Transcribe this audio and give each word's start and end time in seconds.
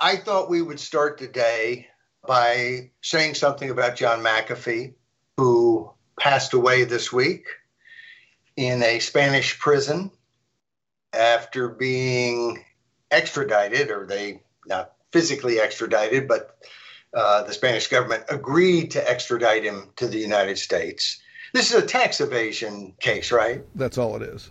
I 0.00 0.16
thought 0.16 0.48
we 0.48 0.62
would 0.62 0.78
start 0.78 1.18
today 1.18 1.88
by 2.26 2.90
saying 3.02 3.34
something 3.34 3.70
about 3.70 3.96
John 3.96 4.22
McAfee, 4.22 4.94
who 5.36 5.90
passed 6.20 6.52
away 6.52 6.84
this 6.84 7.12
week 7.12 7.46
in 8.56 8.82
a 8.82 9.00
Spanish 9.00 9.58
prison 9.58 10.10
after 11.12 11.68
being 11.68 12.64
extradited, 13.10 13.90
or 13.90 14.06
they 14.06 14.42
not 14.66 14.92
physically 15.10 15.58
extradited, 15.58 16.28
but 16.28 16.58
uh, 17.14 17.42
the 17.42 17.52
Spanish 17.52 17.88
government 17.88 18.24
agreed 18.28 18.92
to 18.92 19.10
extradite 19.10 19.64
him 19.64 19.90
to 19.96 20.06
the 20.06 20.18
United 20.18 20.58
States. 20.58 21.20
This 21.54 21.72
is 21.72 21.82
a 21.82 21.86
tax 21.86 22.20
evasion 22.20 22.94
case, 23.00 23.32
right? 23.32 23.64
That's 23.74 23.98
all 23.98 24.14
it 24.16 24.22
is. 24.22 24.50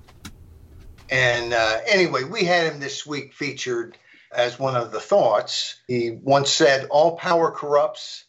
And 1.10 1.54
uh, 1.54 1.80
anyway, 1.88 2.24
we 2.26 2.44
had 2.44 2.74
him 2.74 2.82
this 2.82 3.06
week 3.06 3.34
featured 3.34 3.98
as 4.32 4.60
one 4.60 4.76
of 4.76 4.92
the 4.92 5.00
thoughts. 5.00 5.76
He 5.88 6.12
once 6.12 6.52
said, 6.52 6.88
All 6.90 7.18
power 7.18 7.52
corrupts. 7.52 8.26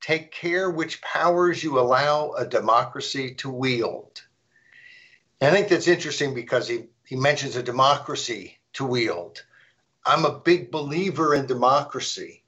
Take 0.00 0.30
care 0.30 0.70
which 0.70 1.02
powers 1.02 1.62
you 1.64 1.80
allow 1.80 2.32
a 2.32 2.46
democracy 2.46 3.34
to 3.36 3.50
wield. 3.50 4.22
And 5.40 5.52
I 5.52 5.56
think 5.56 5.68
that's 5.68 5.88
interesting 5.88 6.34
because 6.34 6.68
he, 6.68 6.84
he 7.04 7.16
mentions 7.16 7.56
a 7.56 7.62
democracy 7.62 8.58
to 8.74 8.84
wield. 8.84 9.44
I'm 10.04 10.24
a 10.24 10.38
big 10.38 10.70
believer 10.70 11.34
in 11.34 11.46
democracy, 11.46 12.44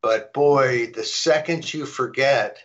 but 0.00 0.32
boy, 0.32 0.92
the 0.94 1.04
second 1.04 1.72
you 1.72 1.84
forget 1.84 2.58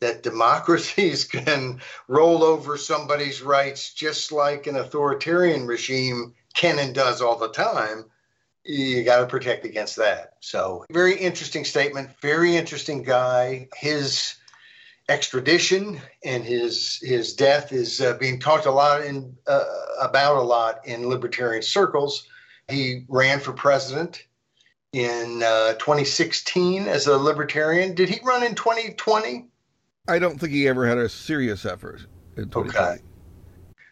that 0.00 0.22
democracies 0.22 1.24
can 1.36 1.80
roll 2.08 2.42
over 2.42 2.76
somebody's 2.76 3.40
rights 3.40 3.94
just 3.94 4.32
like 4.32 4.66
an 4.66 4.76
authoritarian 4.76 5.66
regime 5.66 6.34
can 6.54 6.78
and 6.78 6.94
does 6.94 7.22
all 7.22 7.38
the 7.38 7.48
time, 7.48 8.04
you 8.64 9.04
got 9.04 9.20
to 9.20 9.26
protect 9.26 9.64
against 9.64 9.96
that. 9.96 10.34
So, 10.40 10.84
very 10.90 11.16
interesting 11.16 11.64
statement, 11.64 12.10
very 12.20 12.56
interesting 12.56 13.02
guy. 13.02 13.68
His 13.76 14.34
extradition 15.08 16.00
and 16.24 16.44
his 16.44 16.98
his 17.02 17.34
death 17.34 17.72
is 17.72 18.00
uh, 18.00 18.14
being 18.14 18.40
talked 18.40 18.66
a 18.66 18.70
lot 18.70 19.04
in 19.04 19.36
uh, 19.46 19.64
about 20.00 20.36
a 20.36 20.42
lot 20.42 20.86
in 20.86 21.08
libertarian 21.08 21.62
circles. 21.62 22.26
He 22.68 23.04
ran 23.08 23.40
for 23.40 23.52
president 23.52 24.24
in 24.92 25.42
uh, 25.42 25.74
2016 25.74 26.86
as 26.88 27.06
a 27.06 27.18
libertarian. 27.18 27.94
Did 27.94 28.08
he 28.08 28.20
run 28.24 28.42
in 28.42 28.54
2020? 28.54 29.48
I 30.08 30.18
don't 30.18 30.38
think 30.38 30.52
he 30.52 30.68
ever 30.68 30.86
had 30.86 30.98
a 30.98 31.08
serious 31.08 31.66
effort 31.66 32.06
in 32.36 32.44
2020. 32.44 32.78
Okay. 32.78 33.02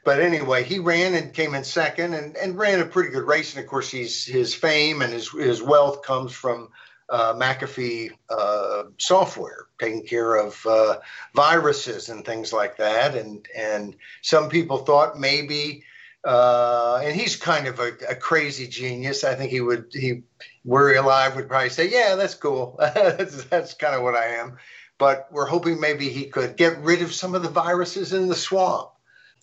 But 0.05 0.21
anyway, 0.21 0.65
he 0.65 0.79
ran 0.79 1.15
and 1.15 1.33
came 1.33 1.55
in 1.55 1.65
second 1.65 2.15
and, 2.15 2.37
and 2.37 2.59
ran 2.59 2.81
a 2.81 2.87
pretty 2.87 3.11
good 3.11 3.27
race. 3.27 3.55
And 3.55 3.63
of 3.63 3.71
course, 3.71 3.91
he's, 3.91 4.25
his 4.25 4.55
fame 4.55 5.01
and 5.01 5.13
his, 5.13 5.31
his 5.31 5.63
wealth 5.63 6.03
comes 6.03 6.33
from 6.33 6.71
uh, 7.09 7.35
McAfee 7.35 8.11
uh, 8.29 8.85
software, 8.99 9.67
taking 9.79 10.05
care 10.05 10.35
of 10.35 10.65
uh, 10.67 10.99
viruses 11.35 12.09
and 12.09 12.25
things 12.25 12.53
like 12.53 12.79
that. 12.79 13.15
And, 13.15 13.47
and 13.57 13.95
some 14.23 14.49
people 14.49 14.79
thought 14.79 15.21
maybe, 15.21 15.85
uh, 16.25 17.01
and 17.05 17.15
he's 17.15 17.37
kind 17.37 17.69
of 17.69 17.79
a, 17.79 17.93
a, 18.09 18.15
crazy 18.15 18.67
genius. 18.67 19.25
I 19.25 19.35
think 19.35 19.51
he 19.51 19.61
would, 19.61 19.87
he, 19.93 20.23
were 20.65 20.91
he 20.91 20.97
alive, 20.97 21.37
would 21.37 21.49
probably 21.49 21.69
say, 21.69 21.91
yeah, 21.91 22.15
that's 22.15 22.35
cool. 22.35 22.77
that's, 22.81 23.45
that's 23.45 23.75
kind 23.75 23.95
of 23.95 24.03
what 24.03 24.15
I 24.15 24.27
am 24.37 24.59
but 24.99 25.27
we're 25.33 25.47
hoping 25.47 25.81
maybe 25.81 26.09
he 26.11 26.27
could 26.27 26.57
get 26.57 26.79
rid 26.79 27.03
of 27.03 27.13
some 27.13 27.35
of 27.35 27.43
the 27.43 27.49
viruses 27.49 28.13
in 28.13 28.29
the 28.29 28.37
swamp. 28.37 28.92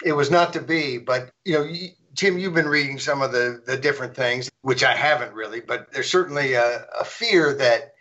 It 0.04 0.14
was 0.14 0.32
not 0.32 0.54
to 0.54 0.62
be, 0.62 0.98
but 0.98 1.32
you 1.46 1.54
know, 1.54 1.70
Tim, 2.16 2.38
you've 2.38 2.54
been 2.54 2.68
reading 2.68 3.00
some 3.00 3.22
of 3.22 3.32
the 3.32 3.62
the 3.66 3.78
different 3.78 4.16
things, 4.16 4.50
which 4.62 4.84
I 4.84 4.96
haven't 4.96 5.34
really, 5.34 5.60
but 5.60 5.92
there's 5.92 6.10
certainly 6.10 6.54
a, 6.54 6.86
a 7.00 7.06
fear 7.06 7.54
that 7.56 7.94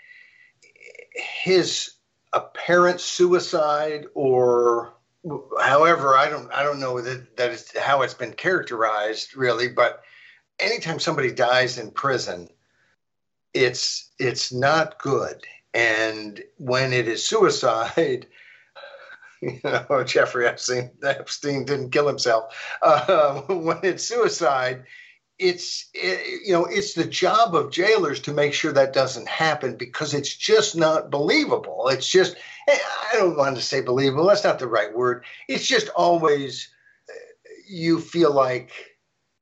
his 1.14 1.92
apparent 2.32 3.00
suicide 3.00 4.06
or 4.14 4.92
however 5.60 6.14
i 6.14 6.28
don't 6.28 6.52
i 6.52 6.62
don't 6.62 6.78
know 6.78 7.00
that 7.00 7.36
that 7.38 7.50
is 7.50 7.72
how 7.76 8.02
it's 8.02 8.14
been 8.14 8.34
characterized 8.34 9.34
really 9.34 9.66
but 9.66 10.02
anytime 10.60 11.00
somebody 11.00 11.32
dies 11.32 11.78
in 11.78 11.90
prison 11.90 12.48
it's 13.54 14.10
it's 14.18 14.52
not 14.52 14.98
good. 14.98 15.44
And 15.74 16.42
when 16.56 16.92
it 16.92 17.08
is 17.08 17.24
suicide, 17.24 18.26
you 19.42 19.60
know, 19.64 20.04
Jeffrey 20.04 20.46
Epstein, 20.46 20.90
Epstein 21.02 21.64
didn't 21.64 21.90
kill 21.90 22.08
himself. 22.08 22.54
Uh, 22.82 23.40
when 23.48 23.78
it's 23.82 24.04
suicide, 24.04 24.84
it's 25.38 25.88
it, 25.94 26.42
you 26.44 26.52
know 26.52 26.64
it's 26.64 26.94
the 26.94 27.04
job 27.04 27.54
of 27.54 27.70
jailers 27.70 28.18
to 28.20 28.32
make 28.32 28.52
sure 28.52 28.72
that 28.72 28.92
doesn't 28.92 29.28
happen 29.28 29.76
because 29.76 30.12
it's 30.12 30.34
just 30.34 30.76
not 30.76 31.10
believable. 31.10 31.88
It's 31.88 32.08
just 32.08 32.36
I 32.68 32.78
don't 33.14 33.36
want 33.36 33.56
to 33.56 33.62
say 33.62 33.80
believable. 33.80 34.26
That's 34.26 34.44
not 34.44 34.58
the 34.58 34.66
right 34.66 34.94
word. 34.94 35.24
It's 35.48 35.66
just 35.66 35.88
always 35.90 36.68
you 37.68 38.00
feel 38.00 38.32
like 38.32 38.72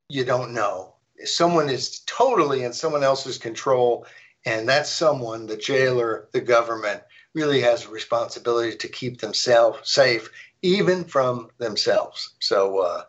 you 0.08 0.24
don't 0.24 0.52
know. 0.52 0.96
Someone 1.24 1.70
is 1.70 2.00
totally 2.00 2.64
in 2.64 2.74
someone 2.74 3.02
else's 3.02 3.38
control 3.38 4.06
and 4.46 4.68
that's 4.68 4.88
someone, 4.88 5.46
the 5.46 5.56
jailer, 5.56 6.28
the 6.32 6.40
government, 6.40 7.02
really 7.36 7.60
has 7.60 7.84
a 7.84 7.90
responsibility 7.90 8.76
to 8.78 8.88
keep 8.88 9.20
themselves 9.20 9.78
safe, 9.88 10.30
even 10.62 11.04
from 11.04 11.50
themselves. 11.58 12.34
So, 12.40 12.78
uh, 12.78 13.02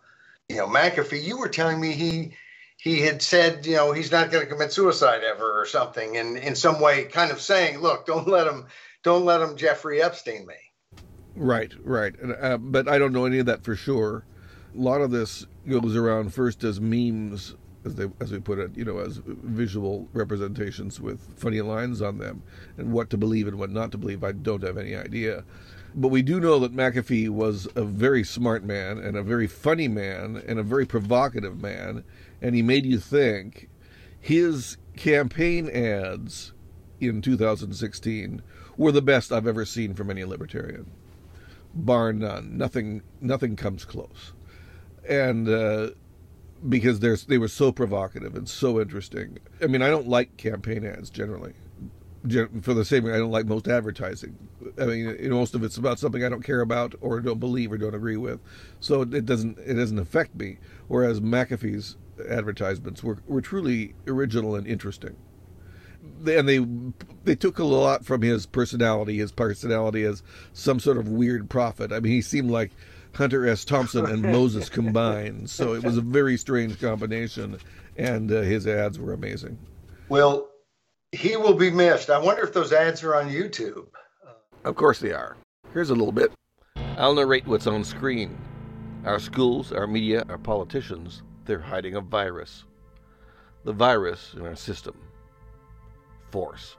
you 0.50 0.58
know, 0.58 0.68
McAfee, 0.68 1.24
you 1.24 1.40
were 1.40 1.48
telling 1.48 1.80
me 1.80 1.94
he 1.94 2.34
he 2.80 3.02
had 3.02 3.24
said, 3.24 3.66
you 3.66 3.76
know, 3.76 3.92
he's 3.92 4.12
not 4.12 4.30
going 4.30 4.44
to 4.46 4.52
commit 4.52 4.72
suicide 4.72 5.24
ever 5.24 5.60
or 5.60 5.66
something, 5.66 6.18
and 6.18 6.38
in 6.38 6.56
some 6.56 6.80
way, 6.80 7.06
kind 7.06 7.32
of 7.32 7.42
saying, 7.42 7.80
look, 7.80 8.06
don't 8.06 8.28
let 8.28 8.46
him, 8.46 8.68
don't 9.02 9.26
let 9.26 9.42
him 9.42 9.56
Jeffrey 9.56 10.02
Epstein 10.02 10.46
me. 10.46 10.56
Right, 11.36 11.74
right, 11.84 12.14
uh, 12.40 12.58
but 12.58 12.88
I 12.88 13.00
don't 13.00 13.14
know 13.14 13.26
any 13.26 13.40
of 13.40 13.48
that 13.48 13.64
for 13.64 13.76
sure. 13.76 14.26
A 14.76 14.80
lot 14.80 15.02
of 15.02 15.10
this 15.10 15.48
goes 15.68 15.96
around 15.96 16.34
first 16.34 16.64
as 16.64 16.80
memes 16.80 17.56
as 17.88 17.96
they 17.96 18.08
as 18.20 18.32
we 18.32 18.40
put 18.40 18.60
it, 18.60 18.76
you 18.76 18.86
know, 18.86 19.00
as 19.00 19.20
visual 19.26 20.08
representations 20.14 21.00
with 21.00 21.20
funny 21.38 21.62
lines 21.62 22.02
on 22.02 22.20
them, 22.20 22.44
and 22.78 22.92
what 22.92 23.10
to 23.10 23.18
believe 23.18 23.48
and 23.48 23.58
what 23.58 23.72
not 23.72 23.92
to 23.92 23.98
believe. 23.98 24.24
I 24.24 24.34
don't 24.34 24.64
have 24.64 24.78
any 24.78 24.96
idea, 24.96 25.44
but 25.96 26.10
we 26.10 26.22
do 26.22 26.40
know 26.40 26.60
that 26.60 26.76
McAfee 26.76 27.30
was 27.30 27.68
a 27.76 27.84
very 27.84 28.24
smart 28.24 28.64
man 28.64 28.98
and 28.98 29.18
a 29.18 29.24
very 29.24 29.48
funny 29.48 29.88
man 29.88 30.42
and 30.46 30.60
a 30.60 30.64
very 30.64 30.86
provocative 30.86 31.62
man, 31.62 32.04
and 32.42 32.54
he 32.54 32.62
made 32.62 32.86
you 32.86 33.00
think. 33.00 33.70
His 34.20 34.78
campaign 34.98 35.70
ads 35.70 36.52
in 37.00 37.22
2016 37.22 38.42
were 38.76 38.92
the 38.92 39.02
best 39.02 39.32
I've 39.32 39.48
ever 39.48 39.64
seen 39.64 39.94
from 39.94 40.10
any 40.10 40.26
libertarian, 40.26 40.92
bar 41.74 42.12
none. 42.12 42.58
Nothing, 42.58 43.02
nothing 43.22 43.56
comes 43.56 43.86
close, 43.86 44.34
and. 45.08 45.48
Uh, 45.48 45.90
because 46.68 47.00
they 47.00 47.38
were 47.38 47.48
so 47.48 47.72
provocative 47.72 48.36
and 48.36 48.48
so 48.48 48.80
interesting. 48.80 49.40
I 49.62 49.68
mean, 49.68 49.82
I 49.82 49.90
don't 49.90 50.08
like 50.08 50.38
campaign 50.38 50.86
ads 50.86 51.10
generally. 51.10 51.54
For 52.62 52.74
the 52.74 52.84
same, 52.84 53.06
reason 53.06 53.16
I 53.16 53.20
don't 53.20 53.32
like 53.32 53.46
most 53.46 53.68
advertising. 53.68 54.36
I 54.80 54.86
mean, 54.86 55.30
most 55.30 55.56
of 55.56 55.64
it's 55.64 55.78
about 55.78 56.00
something 56.00 56.24
I 56.24 56.30
don't 56.30 56.44
care 56.44 56.62
about 56.62 56.96
or 57.00 57.22
don't 57.22 57.40
believe 57.40 57.72
or 57.72 57.78
don't 57.78 57.96
agree 57.96 58.18
with, 58.18 58.42
so 58.80 59.04
it 59.04 59.26
doesn't 59.26 59.60
it 59.60 59.76
doesn't 59.76 60.00
affect 60.00 60.36
me. 60.36 60.58
Whereas 60.88 61.22
McAfee's 61.22 61.96
advertisements 62.28 63.04
were 63.04 63.20
were 63.28 63.40
truly 63.40 63.94
original 64.08 64.56
and 64.56 64.68
interesting. 64.68 65.16
And 66.26 66.50
they 66.50 66.66
they 67.24 67.36
took 67.36 67.60
a 67.60 67.64
lot 67.64 68.04
from 68.04 68.24
his 68.24 68.46
personality, 68.46 69.20
his 69.20 69.32
personality 69.32 70.04
as 70.04 70.24
some 70.52 70.80
sort 70.80 70.98
of 70.98 71.08
weird 71.08 71.50
prophet. 71.50 71.94
I 71.94 72.00
mean, 72.00 72.12
he 72.12 72.22
seemed 72.22 72.52
like 72.52 72.72
Hunter 73.18 73.48
S. 73.48 73.66
Thompson 73.66 74.06
and 74.06 74.22
Moses 74.22 74.70
combined. 74.70 75.50
So 75.50 75.74
it 75.74 75.84
was 75.84 75.98
a 75.98 76.02
very 76.02 76.38
strange 76.38 76.80
combination, 76.80 77.58
and 77.98 78.32
uh, 78.32 78.42
his 78.42 78.68
ads 78.68 79.00
were 79.00 79.14
amazing. 79.14 79.58
Well, 80.08 80.50
he 81.12 81.36
will 81.36 81.56
be 81.56 81.72
missed. 81.72 82.12
I 82.12 82.20
wonder 82.20 82.44
if 82.44 82.54
those 82.54 82.72
ads 82.72 83.04
are 83.04 83.16
on 83.16 83.30
YouTube. 83.30 83.88
Of 84.64 84.76
course 84.76 85.00
they 85.00 85.14
are. 85.14 85.36
Here's 85.74 85.90
a 85.90 85.96
little 85.96 86.12
bit. 86.12 86.32
I'll 86.98 87.16
narrate 87.16 87.48
what's 87.48 87.66
on 87.66 87.84
screen. 87.84 88.38
Our 89.04 89.20
schools, 89.20 89.72
our 89.72 89.88
media, 89.88 90.24
our 90.30 90.38
politicians, 90.38 91.24
they're 91.46 91.58
hiding 91.58 91.96
a 91.96 92.02
virus. 92.02 92.66
The 93.64 93.74
virus 93.74 94.36
in 94.36 94.46
our 94.46 94.56
system. 94.56 94.96
Force. 96.30 96.78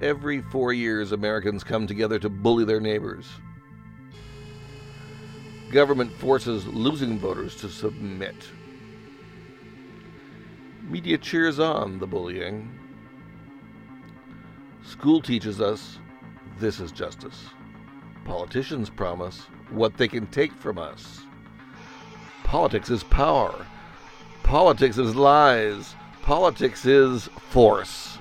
Every 0.00 0.42
four 0.42 0.72
years, 0.72 1.10
Americans 1.10 1.64
come 1.64 1.86
together 1.86 2.18
to 2.20 2.28
bully 2.28 2.64
their 2.64 2.80
neighbors. 2.80 3.26
Government 5.72 6.12
forces 6.12 6.66
losing 6.66 7.18
voters 7.18 7.56
to 7.56 7.68
submit. 7.68 8.36
Media 10.88 11.18
cheers 11.18 11.58
on 11.58 11.98
the 11.98 12.06
bullying. 12.06 12.70
School 14.84 15.20
teaches 15.20 15.60
us 15.60 15.98
this 16.58 16.80
is 16.80 16.92
justice. 16.92 17.46
Politicians 18.24 18.88
promise 18.88 19.46
what 19.70 19.96
they 19.96 20.08
can 20.08 20.26
take 20.28 20.52
from 20.52 20.78
us. 20.78 21.20
Politics 22.44 22.88
is 22.88 23.02
power. 23.04 23.66
Politics 24.42 24.96
is 24.96 25.14
lies. 25.14 25.94
Politics 26.22 26.86
is 26.86 27.24
force. 27.50 28.17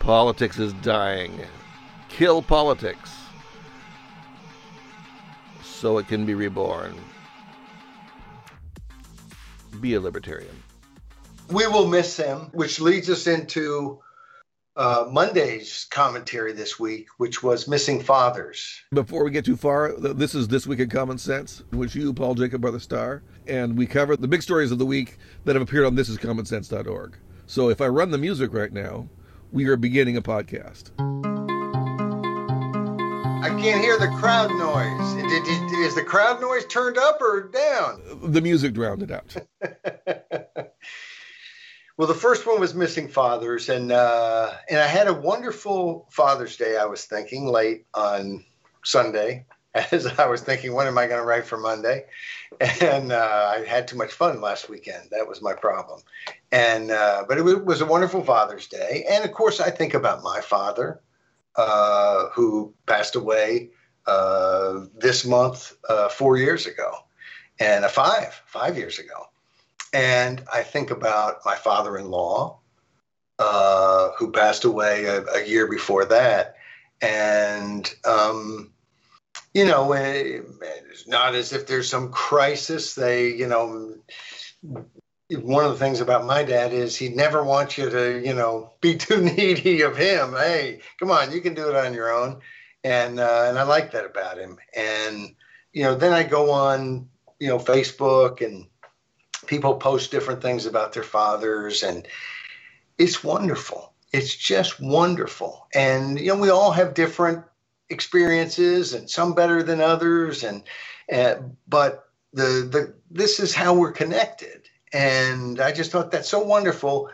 Politics 0.00 0.58
is 0.58 0.72
dying. 0.74 1.38
Kill 2.08 2.42
politics 2.42 3.12
so 5.62 5.98
it 5.98 6.08
can 6.08 6.26
be 6.26 6.34
reborn. 6.34 6.94
Be 9.80 9.94
a 9.94 10.00
libertarian. 10.00 10.62
We 11.50 11.66
will 11.66 11.86
miss 11.86 12.16
him, 12.16 12.50
which 12.52 12.80
leads 12.80 13.08
us 13.08 13.26
into 13.26 14.00
uh, 14.76 15.06
Monday's 15.10 15.86
commentary 15.90 16.52
this 16.52 16.78
week, 16.78 17.08
which 17.18 17.42
was 17.42 17.68
missing 17.68 18.02
fathers. 18.02 18.80
Before 18.92 19.24
we 19.24 19.30
get 19.30 19.44
too 19.44 19.56
far, 19.56 19.92
this 19.98 20.34
is 20.34 20.48
This 20.48 20.66
Week 20.66 20.80
in 20.80 20.88
Common 20.88 21.18
Sense, 21.18 21.62
which 21.72 21.94
you, 21.94 22.12
Paul 22.12 22.34
Jacob, 22.34 22.64
are 22.64 22.70
the 22.70 22.80
star. 22.80 23.22
And 23.46 23.76
we 23.76 23.86
cover 23.86 24.16
the 24.16 24.28
big 24.28 24.42
stories 24.42 24.70
of 24.70 24.78
the 24.78 24.86
week 24.86 25.18
that 25.44 25.56
have 25.56 25.62
appeared 25.62 25.86
on 25.86 25.96
thisiscommonsense.org. 25.96 27.16
So 27.46 27.68
if 27.68 27.80
I 27.80 27.88
run 27.88 28.10
the 28.10 28.18
music 28.18 28.52
right 28.52 28.72
now, 28.72 29.08
we 29.52 29.66
are 29.66 29.76
beginning 29.76 30.16
a 30.16 30.22
podcast. 30.22 30.90
I 33.42 33.48
can't 33.60 33.80
hear 33.80 33.98
the 33.98 34.08
crowd 34.18 34.50
noise. 34.50 35.14
Is 35.80 35.94
the 35.94 36.04
crowd 36.04 36.40
noise 36.40 36.66
turned 36.66 36.98
up 36.98 37.20
or 37.20 37.48
down? 37.48 38.02
The 38.22 38.40
music 38.40 38.74
drowned 38.74 39.02
it 39.02 39.10
out. 39.10 39.36
Well, 42.00 42.08
the 42.08 42.14
first 42.14 42.46
one 42.46 42.58
was 42.58 42.74
missing 42.74 43.08
fathers, 43.08 43.68
and 43.68 43.92
uh, 43.92 44.52
and 44.70 44.80
I 44.80 44.86
had 44.86 45.06
a 45.06 45.12
wonderful 45.12 46.08
Father's 46.10 46.56
Day. 46.56 46.78
I 46.78 46.86
was 46.86 47.04
thinking 47.04 47.46
late 47.46 47.84
on 47.92 48.42
Sunday, 48.82 49.44
as 49.92 50.06
I 50.06 50.26
was 50.26 50.42
thinking, 50.42 50.74
when 50.74 50.86
am 50.86 50.98
I 50.98 51.06
going 51.06 51.20
to 51.20 51.26
write 51.26 51.46
for 51.46 51.56
Monday? 51.56 52.04
And 52.80 53.12
uh, 53.12 53.52
I 53.56 53.64
had 53.64 53.86
too 53.86 53.96
much 53.96 54.12
fun 54.12 54.40
last 54.40 54.68
weekend. 54.68 55.10
That 55.12 55.28
was 55.28 55.40
my 55.40 55.54
problem. 55.54 56.00
And 56.50 56.90
uh, 56.90 57.24
but 57.28 57.38
it 57.38 57.64
was 57.64 57.80
a 57.80 57.86
wonderful 57.86 58.24
Father's 58.24 58.66
Day, 58.66 59.06
and 59.08 59.24
of 59.24 59.32
course, 59.32 59.60
I 59.60 59.70
think 59.70 59.94
about 59.94 60.24
my 60.24 60.40
father, 60.40 61.00
uh, 61.56 62.28
who 62.34 62.74
passed 62.86 63.14
away 63.14 63.70
uh, 64.06 64.86
this 64.98 65.24
month 65.24 65.76
uh, 65.88 66.08
four 66.08 66.36
years 66.36 66.66
ago, 66.66 66.92
and 67.60 67.84
a 67.84 67.88
five 67.88 68.42
five 68.46 68.76
years 68.76 68.98
ago. 68.98 69.26
And 69.92 70.42
I 70.52 70.62
think 70.62 70.90
about 70.90 71.38
my 71.44 71.54
father 71.54 71.96
in 71.96 72.10
law, 72.10 72.58
uh, 73.38 74.10
who 74.18 74.30
passed 74.30 74.64
away 74.64 75.04
a, 75.04 75.24
a, 75.24 75.46
year 75.46 75.66
before 75.66 76.04
that. 76.04 76.56
And, 77.00 77.92
um, 78.04 78.70
you 79.54 79.64
know, 79.64 79.92
it's 79.92 81.08
not 81.08 81.34
as 81.34 81.52
if 81.52 81.66
there's 81.66 81.88
some 81.88 82.10
crisis. 82.10 82.94
They, 82.94 83.34
you 83.34 83.48
know, 83.48 83.96
one 85.30 85.64
of 85.64 85.72
the 85.72 85.78
things 85.78 86.00
about 86.00 86.26
my 86.26 86.42
dad 86.42 86.72
is 86.72 86.96
he 86.96 87.08
never 87.08 87.42
wants 87.42 87.78
you 87.78 87.90
to, 87.90 88.20
you 88.24 88.34
know, 88.34 88.72
be 88.80 88.96
too 88.96 89.20
needy 89.20 89.82
of 89.82 89.96
him. 89.96 90.32
Hey, 90.32 90.80
come 90.98 91.10
on, 91.10 91.32
you 91.32 91.40
can 91.40 91.54
do 91.54 91.68
it 91.68 91.76
on 91.76 91.94
your 91.94 92.12
own. 92.12 92.40
And, 92.82 93.20
uh, 93.20 93.46
and 93.48 93.58
I 93.58 93.64
like 93.64 93.92
that 93.92 94.06
about 94.06 94.38
him. 94.38 94.56
And, 94.74 95.34
you 95.72 95.82
know, 95.82 95.94
then 95.94 96.12
I 96.12 96.22
go 96.22 96.50
on, 96.50 97.08
you 97.38 97.48
know, 97.48 97.58
Facebook 97.58 98.44
and, 98.44 98.66
people 99.46 99.74
post 99.74 100.12
different 100.12 100.42
things 100.42 100.64
about 100.64 100.92
their 100.92 101.02
fathers 101.02 101.82
and 101.82 102.06
it's 102.98 103.24
wonderful 103.24 103.92
it's 104.12 104.34
just 104.34 104.80
wonderful 104.80 105.66
and 105.74 106.18
you 106.20 106.28
know 106.28 106.40
we 106.40 106.50
all 106.50 106.70
have 106.70 106.94
different 106.94 107.44
experiences 107.90 108.94
and 108.94 109.10
some 109.10 109.34
better 109.34 109.62
than 109.62 109.80
others. 109.80 110.44
And 110.44 110.64
uh, 111.12 111.36
but 111.68 112.08
the 112.32 112.68
the 112.70 112.94
this 113.10 113.40
is 113.40 113.54
how 113.54 113.74
we're 113.74 113.92
connected. 113.92 114.62
And 114.92 115.60
i 115.60 115.72
just 115.72 115.92
thought 115.92 116.12
that's 116.12 116.28
so 116.30 116.40
wonderful. 116.40 117.10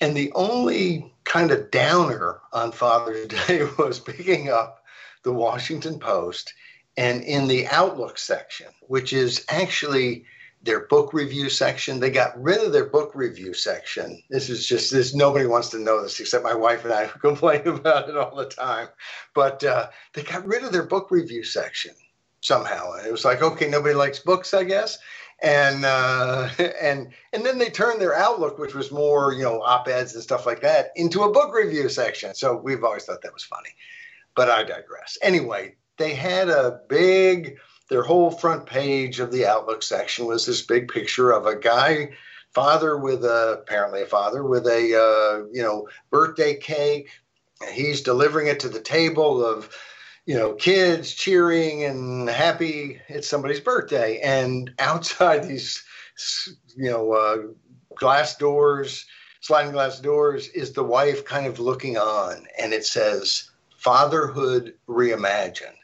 And 0.00 0.16
the 0.16 0.32
only 0.34 1.12
kind 1.24 1.52
of 1.52 1.70
downer 1.70 2.40
on 2.52 2.72
father's 2.72 3.28
day 3.48 3.68
was 3.78 4.00
picking 4.00 4.50
up 4.50 4.84
the 5.24 5.32
washington 5.32 6.00
post 6.00 6.54
and 6.96 7.22
in 7.24 7.48
the 7.48 7.66
outlook 7.68 8.18
section 8.18 8.68
which 8.88 9.12
is 9.12 9.44
actually 9.50 10.24
their 10.62 10.86
book 10.86 11.12
review 11.12 11.48
section. 11.48 12.00
They 12.00 12.10
got 12.10 12.40
rid 12.40 12.62
of 12.62 12.72
their 12.72 12.86
book 12.86 13.12
review 13.14 13.54
section. 13.54 14.22
This 14.28 14.50
is 14.50 14.66
just 14.66 14.90
this. 14.90 15.14
Nobody 15.14 15.46
wants 15.46 15.68
to 15.70 15.78
know 15.78 16.02
this 16.02 16.18
except 16.18 16.44
my 16.44 16.54
wife 16.54 16.84
and 16.84 16.92
I, 16.92 17.06
who 17.06 17.18
complain 17.20 17.66
about 17.66 18.08
it 18.08 18.16
all 18.16 18.34
the 18.34 18.46
time. 18.46 18.88
But 19.34 19.62
uh, 19.64 19.88
they 20.14 20.22
got 20.22 20.46
rid 20.46 20.64
of 20.64 20.72
their 20.72 20.84
book 20.84 21.10
review 21.10 21.44
section 21.44 21.94
somehow, 22.40 22.92
and 22.92 23.06
it 23.06 23.12
was 23.12 23.24
like, 23.24 23.42
okay, 23.42 23.68
nobody 23.68 23.94
likes 23.94 24.18
books, 24.20 24.54
I 24.54 24.64
guess. 24.64 24.98
And 25.42 25.84
uh, 25.84 26.48
and 26.80 27.12
and 27.32 27.46
then 27.46 27.58
they 27.58 27.70
turned 27.70 28.00
their 28.00 28.16
outlook, 28.16 28.58
which 28.58 28.74
was 28.74 28.90
more 28.90 29.32
you 29.32 29.44
know 29.44 29.62
op 29.62 29.86
eds 29.86 30.14
and 30.14 30.22
stuff 30.22 30.44
like 30.46 30.60
that, 30.62 30.90
into 30.96 31.22
a 31.22 31.32
book 31.32 31.54
review 31.54 31.88
section. 31.88 32.34
So 32.34 32.56
we've 32.56 32.82
always 32.82 33.04
thought 33.04 33.22
that 33.22 33.32
was 33.32 33.44
funny, 33.44 33.70
but 34.34 34.50
I 34.50 34.64
digress. 34.64 35.16
Anyway, 35.22 35.76
they 35.98 36.14
had 36.14 36.48
a 36.48 36.80
big 36.88 37.58
their 37.88 38.02
whole 38.02 38.30
front 38.30 38.66
page 38.66 39.18
of 39.20 39.32
the 39.32 39.46
Outlook 39.46 39.82
section 39.82 40.26
was 40.26 40.46
this 40.46 40.62
big 40.62 40.88
picture 40.88 41.30
of 41.30 41.46
a 41.46 41.56
guy, 41.56 42.10
father 42.52 42.98
with 42.98 43.24
a 43.24 43.60
apparently 43.62 44.02
a 44.02 44.06
father 44.06 44.44
with 44.44 44.66
a 44.66 44.94
uh, 44.94 45.46
you 45.52 45.62
know 45.62 45.88
birthday 46.10 46.54
cake. 46.54 47.10
He's 47.72 48.02
delivering 48.02 48.46
it 48.46 48.60
to 48.60 48.68
the 48.68 48.80
table 48.80 49.44
of 49.44 49.74
you 50.26 50.34
know 50.34 50.52
kids 50.54 51.14
cheering 51.14 51.84
and 51.84 52.28
happy 52.28 53.00
it's 53.08 53.28
somebody's 53.28 53.60
birthday, 53.60 54.20
and 54.20 54.70
outside 54.78 55.48
these 55.48 55.82
you 56.76 56.90
know 56.90 57.12
uh, 57.12 57.38
glass 57.94 58.36
doors, 58.36 59.06
sliding 59.40 59.72
glass 59.72 59.98
doors, 59.98 60.48
is 60.48 60.72
the 60.72 60.84
wife 60.84 61.24
kind 61.24 61.46
of 61.46 61.58
looking 61.58 61.96
on, 61.96 62.46
and 62.58 62.74
it 62.74 62.84
says 62.84 63.50
fatherhood 63.78 64.74
reimagined 64.88 65.77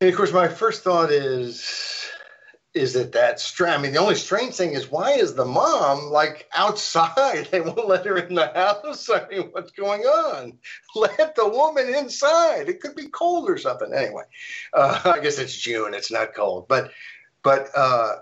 and 0.00 0.10
of 0.10 0.16
course, 0.16 0.32
my 0.32 0.48
first 0.48 0.84
thought 0.84 1.10
is, 1.10 2.08
is 2.72 2.92
that 2.92 3.10
that's 3.10 3.42
strange. 3.42 3.76
I 3.76 3.82
mean, 3.82 3.92
the 3.92 3.98
only 3.98 4.14
strange 4.14 4.54
thing 4.54 4.72
is 4.72 4.90
why 4.90 5.12
is 5.12 5.34
the 5.34 5.44
mom 5.44 6.10
like 6.10 6.48
outside? 6.54 7.48
They 7.50 7.60
won't 7.60 7.88
let 7.88 8.06
her 8.06 8.18
in 8.18 8.34
the 8.34 8.52
house. 8.54 9.10
I 9.12 9.26
mean, 9.28 9.48
what's 9.50 9.72
going 9.72 10.02
on? 10.02 10.58
Let 10.94 11.34
the 11.34 11.48
woman 11.48 11.92
inside. 11.92 12.68
It 12.68 12.80
could 12.80 12.94
be 12.94 13.08
cold 13.08 13.50
or 13.50 13.58
something. 13.58 13.92
Anyway, 13.92 14.24
uh, 14.72 15.00
I 15.16 15.18
guess 15.20 15.38
it's 15.38 15.56
June. 15.56 15.94
It's 15.94 16.12
not 16.12 16.34
cold, 16.34 16.68
but 16.68 16.92
but 17.42 17.70
uh, 17.74 18.16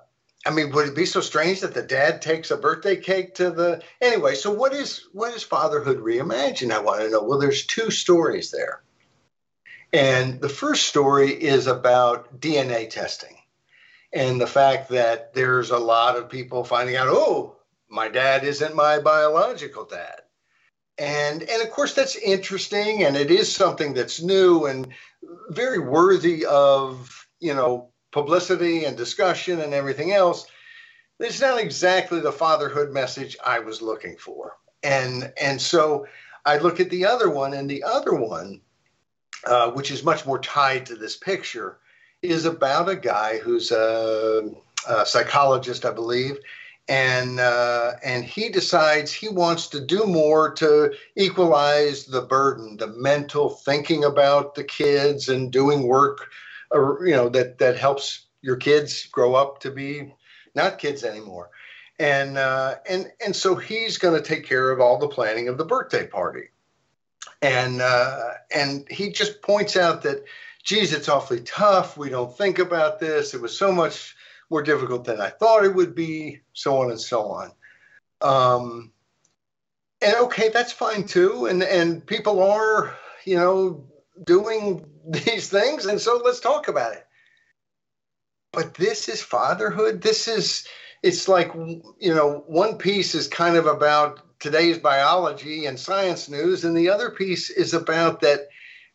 I 0.46 0.50
mean, 0.50 0.70
would 0.72 0.88
it 0.88 0.96
be 0.96 1.06
so 1.06 1.20
strange 1.20 1.60
that 1.60 1.74
the 1.74 1.82
dad 1.82 2.22
takes 2.22 2.50
a 2.50 2.56
birthday 2.56 2.96
cake 2.96 3.34
to 3.34 3.50
the 3.50 3.82
anyway? 4.00 4.34
So 4.34 4.52
what 4.52 4.72
is 4.72 5.08
what 5.12 5.34
is 5.34 5.42
fatherhood 5.42 5.98
reimagined? 5.98 6.72
I 6.72 6.78
want 6.78 7.00
to 7.00 7.10
know. 7.10 7.22
Well, 7.22 7.38
there's 7.38 7.66
two 7.66 7.90
stories 7.90 8.50
there. 8.50 8.82
And 9.92 10.40
the 10.40 10.48
first 10.48 10.86
story 10.86 11.30
is 11.30 11.66
about 11.66 12.40
DNA 12.40 12.90
testing 12.90 13.36
and 14.12 14.40
the 14.40 14.46
fact 14.46 14.88
that 14.90 15.34
there's 15.34 15.70
a 15.70 15.78
lot 15.78 16.16
of 16.16 16.28
people 16.28 16.64
finding 16.64 16.96
out, 16.96 17.08
oh, 17.08 17.56
my 17.88 18.08
dad 18.08 18.44
isn't 18.44 18.74
my 18.74 18.98
biological 18.98 19.84
dad. 19.84 20.22
And, 20.98 21.42
and 21.42 21.62
of 21.62 21.70
course, 21.70 21.94
that's 21.94 22.16
interesting 22.16 23.04
and 23.04 23.16
it 23.16 23.30
is 23.30 23.54
something 23.54 23.94
that's 23.94 24.22
new 24.22 24.66
and 24.66 24.88
very 25.50 25.78
worthy 25.78 26.46
of, 26.46 27.28
you 27.40 27.54
know, 27.54 27.90
publicity 28.12 28.84
and 28.84 28.96
discussion 28.96 29.60
and 29.60 29.74
everything 29.74 30.12
else. 30.12 30.46
It's 31.20 31.40
not 31.40 31.60
exactly 31.60 32.20
the 32.20 32.32
fatherhood 32.32 32.92
message 32.92 33.36
I 33.44 33.58
was 33.58 33.82
looking 33.82 34.16
for. 34.16 34.56
And, 34.82 35.32
and 35.40 35.60
so 35.60 36.06
I 36.44 36.58
look 36.58 36.80
at 36.80 36.90
the 36.90 37.06
other 37.06 37.28
one, 37.28 37.54
and 37.54 37.68
the 37.68 37.82
other 37.82 38.14
one 38.14 38.60
uh, 39.44 39.70
which 39.70 39.90
is 39.90 40.04
much 40.04 40.26
more 40.26 40.38
tied 40.38 40.86
to 40.86 40.94
this 40.94 41.16
picture, 41.16 41.78
is 42.22 42.44
about 42.44 42.88
a 42.88 42.96
guy 42.96 43.38
who's 43.38 43.70
a, 43.70 44.50
a 44.88 45.06
psychologist, 45.06 45.84
I 45.84 45.92
believe, 45.92 46.38
and 46.88 47.40
uh, 47.40 47.92
and 48.04 48.24
he 48.24 48.48
decides 48.48 49.12
he 49.12 49.28
wants 49.28 49.68
to 49.68 49.80
do 49.80 50.04
more 50.06 50.52
to 50.54 50.92
equalize 51.16 52.06
the 52.06 52.22
burden, 52.22 52.76
the 52.76 52.86
mental 52.86 53.50
thinking 53.50 54.04
about 54.04 54.54
the 54.54 54.64
kids 54.64 55.28
and 55.28 55.52
doing 55.52 55.86
work, 55.86 56.28
uh, 56.74 57.00
you 57.00 57.14
know, 57.14 57.28
that 57.28 57.58
that 57.58 57.76
helps 57.76 58.26
your 58.42 58.56
kids 58.56 59.06
grow 59.06 59.34
up 59.34 59.60
to 59.60 59.70
be 59.70 60.14
not 60.54 60.78
kids 60.78 61.04
anymore. 61.04 61.50
And 61.98 62.38
uh, 62.38 62.76
and 62.88 63.10
and 63.24 63.34
so 63.34 63.56
he's 63.56 63.98
going 63.98 64.20
to 64.20 64.26
take 64.26 64.44
care 64.44 64.70
of 64.70 64.80
all 64.80 64.98
the 64.98 65.08
planning 65.08 65.48
of 65.48 65.58
the 65.58 65.64
birthday 65.64 66.06
party 66.06 66.48
and 67.42 67.80
uh, 67.80 68.30
and 68.54 68.86
he 68.90 69.10
just 69.10 69.42
points 69.42 69.76
out 69.76 70.02
that, 70.02 70.24
geez, 70.64 70.92
it's 70.92 71.08
awfully 71.08 71.40
tough. 71.40 71.96
We 71.96 72.10
don't 72.10 72.36
think 72.36 72.58
about 72.58 72.98
this. 73.00 73.34
It 73.34 73.40
was 73.40 73.56
so 73.56 73.72
much 73.72 74.16
more 74.50 74.62
difficult 74.62 75.04
than 75.04 75.20
I 75.20 75.30
thought 75.30 75.64
it 75.64 75.74
would 75.74 75.94
be. 75.94 76.40
So 76.52 76.78
on 76.78 76.90
and 76.90 77.00
so 77.00 77.22
on. 77.28 77.52
Um, 78.20 78.92
and 80.00 80.14
okay, 80.16 80.48
that's 80.48 80.72
fine 80.72 81.04
too. 81.04 81.46
And 81.46 81.62
and 81.62 82.04
people 82.04 82.42
are, 82.42 82.96
you 83.24 83.36
know, 83.36 83.84
doing 84.24 84.86
these 85.08 85.48
things, 85.48 85.86
and 85.86 86.00
so 86.00 86.20
let's 86.24 86.40
talk 86.40 86.68
about 86.68 86.92
it. 86.92 87.06
But 88.52 88.74
this 88.74 89.08
is 89.08 89.22
fatherhood. 89.22 90.00
This 90.00 90.28
is 90.28 90.66
it's 91.02 91.28
like 91.28 91.52
you 91.54 92.14
know 92.14 92.44
one 92.46 92.78
piece 92.78 93.14
is 93.14 93.28
kind 93.28 93.56
of 93.56 93.66
about 93.66 94.25
today's 94.38 94.78
biology 94.78 95.66
and 95.66 95.78
science 95.78 96.28
news 96.28 96.64
and 96.64 96.76
the 96.76 96.90
other 96.90 97.10
piece 97.10 97.50
is 97.50 97.74
about 97.74 98.20
that 98.20 98.48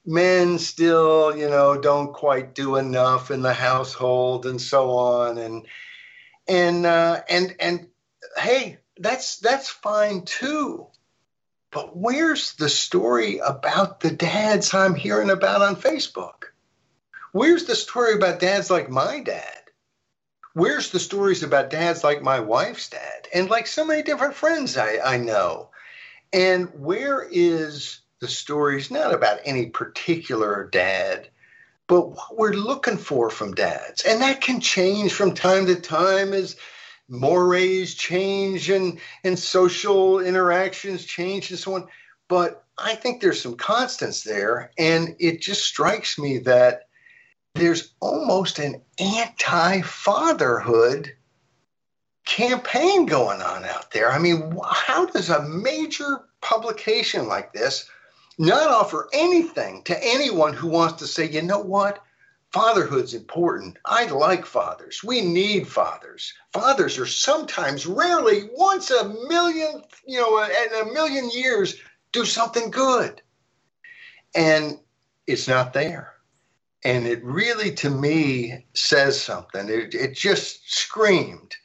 men 0.06 0.58
still 0.58 1.36
you 1.36 1.50
know 1.50 1.80
don't 1.80 2.14
quite 2.14 2.56
do 2.56 2.76
enough 2.76 3.32
in 3.32 3.42
the 3.42 3.54
household 3.54 4.46
and 4.46 4.62
so 4.62 4.92
on. 4.92 5.38
And 5.38 5.68
and 6.48 6.86
uh, 6.86 7.22
and 7.30 7.56
and 7.60 7.88
hey 8.38 8.78
that's 9.00 9.40
that's 9.40 9.70
fine 9.70 10.24
too. 10.24 10.88
But 11.72 11.96
where's 11.96 12.54
the 12.56 12.70
story 12.70 13.38
about 13.38 14.02
the 14.02 14.12
dads 14.12 14.74
i'm 14.74 14.96
hearing 14.96 15.30
about 15.30 15.62
on 15.62 15.76
facebook? 15.76 16.52
Where's 17.32 17.66
the 17.66 17.76
story 17.76 18.14
about 18.14 18.42
dads 18.42 18.70
like 18.70 18.90
my 18.90 19.22
dad 19.22 19.61
where's 20.54 20.90
the 20.92 21.00
stories 21.00 21.44
about 21.44 21.70
dads 21.70 22.04
like 22.04 22.22
my 22.22 22.40
wife's 22.40 22.90
dad 22.90 23.28
and 23.34 23.50
like 23.50 23.68
so 23.68 23.86
many 23.86 24.04
different 24.04 24.34
friends 24.34 24.78
I, 24.78 24.98
I 25.04 25.18
know? 25.18 25.70
And 26.34 26.70
where 26.74 27.28
is 27.30 28.02
the 28.20 28.28
stories 28.28 28.92
not 28.92 29.14
about 29.14 29.40
any 29.44 29.68
particular 29.68 30.70
dad, 30.72 31.30
but 31.88 32.10
what 32.10 32.38
we're 32.38 32.54
looking 32.54 32.98
for 32.98 33.30
from 33.30 33.54
dads? 33.54 34.04
And 34.04 34.22
that 34.22 34.42
can 34.42 34.62
change 34.62 35.14
from 35.14 35.34
time 35.34 35.66
to 35.66 35.76
time 35.76 36.34
as 36.34 36.56
mores 37.10 37.96
change 37.96 38.70
and, 38.70 39.00
and 39.24 39.38
social 39.38 40.20
interactions 40.20 41.06
change 41.06 41.50
and 41.50 41.60
so 41.60 41.76
on. 41.76 41.88
But 42.30 42.64
I 42.78 42.96
think 42.96 43.22
there's 43.22 43.42
some 43.42 43.56
constants 43.56 44.24
there. 44.24 44.72
And 44.78 45.16
it 45.20 45.42
just 45.42 45.66
strikes 45.66 46.18
me 46.18 46.38
that 46.40 46.84
there's 47.56 47.94
almost 48.00 48.60
an 48.60 48.82
anti 49.00 49.82
fatherhood 49.82 51.14
campaign 52.26 53.06
going 53.06 53.42
on 53.42 53.66
out 53.66 53.92
there. 53.92 54.12
I 54.12 54.20
mean, 54.20 54.58
how 54.72 55.06
does 55.06 55.30
a 55.30 55.44
major 55.44 56.26
publication 56.42 57.28
like 57.28 57.54
this 57.54 57.90
not 58.38 58.70
offer 58.70 59.10
anything 59.14 59.84
to 59.84 60.04
anyone 60.04 60.54
who 60.54 60.68
wants 60.68 60.96
to 61.00 61.08
say, 61.08 61.30
you 61.30 61.42
know 61.42 61.60
what? 61.60 62.02
Fatherhood's 62.52 63.14
important. 63.14 63.78
I 63.86 64.08
like 64.08 64.46
fathers. 64.46 65.04
We 65.04 65.22
need 65.22 65.68
fathers. 65.68 66.34
Fathers 66.54 66.98
are 66.98 67.06
sometimes, 67.06 67.86
rarely, 67.86 68.50
once 68.56 68.92
a 68.92 69.08
million, 69.28 69.84
you 70.06 70.20
know, 70.20 70.44
in 70.44 70.88
a 70.88 70.94
million 70.94 71.30
years, 71.30 71.76
do 72.12 72.26
something 72.26 72.72
good. 72.72 73.22
And 74.36 74.80
it's 75.28 75.48
not 75.48 75.74
there 75.74 76.14
and 76.84 77.06
it 77.06 77.24
really 77.24 77.72
to 77.76 77.90
me 77.90 78.66
says 78.74 79.22
something. 79.22 79.70
It, 79.70 79.94
it 79.94 80.16
just 80.16 80.72
screamed. 80.72 81.56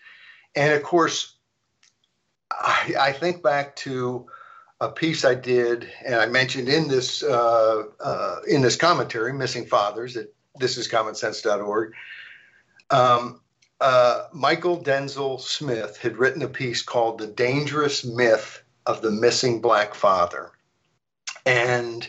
And 0.54 0.72
of 0.72 0.82
course 0.82 1.36
I, 2.50 2.94
I, 2.98 3.12
think 3.12 3.42
back 3.42 3.76
to 3.76 4.26
a 4.80 4.90
piece 4.90 5.24
i 5.24 5.34
did 5.34 5.90
and 6.04 6.16
i 6.16 6.26
mentioned 6.26 6.68
in 6.68 6.86
this 6.86 7.22
uh, 7.22 7.82
uh, 7.98 8.36
in 8.46 8.62
this 8.62 8.76
commentary 8.76 9.32
missing 9.32 9.66
fathers 9.66 10.16
at 10.16 10.28
thisiscommonsense.org 10.60 11.92
um, 12.90 13.40
uh, 13.80 14.24
Mychal 14.34 14.82
Denzel 14.82 15.40
Smith 15.40 15.98
had 15.98 16.16
written 16.16 16.42
a 16.42 16.48
piece 16.48 16.82
called 16.82 17.18
the 17.18 17.26
dangerous 17.26 18.04
myth 18.04 18.62
of 18.86 19.02
the 19.02 19.10
missing 19.10 19.60
black 19.60 19.94
father. 19.94 20.52
And 21.44 22.08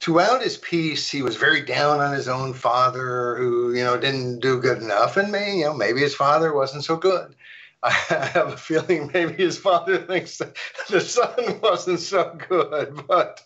throughout 0.00 0.42
his 0.42 0.56
piece, 0.56 1.10
he 1.10 1.22
was 1.22 1.36
very 1.36 1.60
down 1.60 2.00
on 2.00 2.12
his 2.12 2.28
own 2.28 2.54
father, 2.54 3.36
who 3.36 3.74
you 3.74 3.84
know 3.84 3.98
didn't 3.98 4.40
do 4.40 4.60
good 4.60 4.82
enough, 4.82 5.16
and 5.16 5.30
maybe 5.30 5.58
you 5.58 5.64
know 5.66 5.74
maybe 5.74 6.00
his 6.00 6.14
father 6.14 6.52
wasn't 6.54 6.84
so 6.84 6.96
good. 6.96 7.34
I 7.82 7.90
have 7.90 8.52
a 8.52 8.56
feeling 8.56 9.10
maybe 9.14 9.34
his 9.34 9.56
father 9.56 9.98
thinks 9.98 10.40
the 10.88 11.00
son 11.00 11.60
wasn't 11.62 12.00
so 12.00 12.36
good, 12.48 13.00
but 13.08 13.42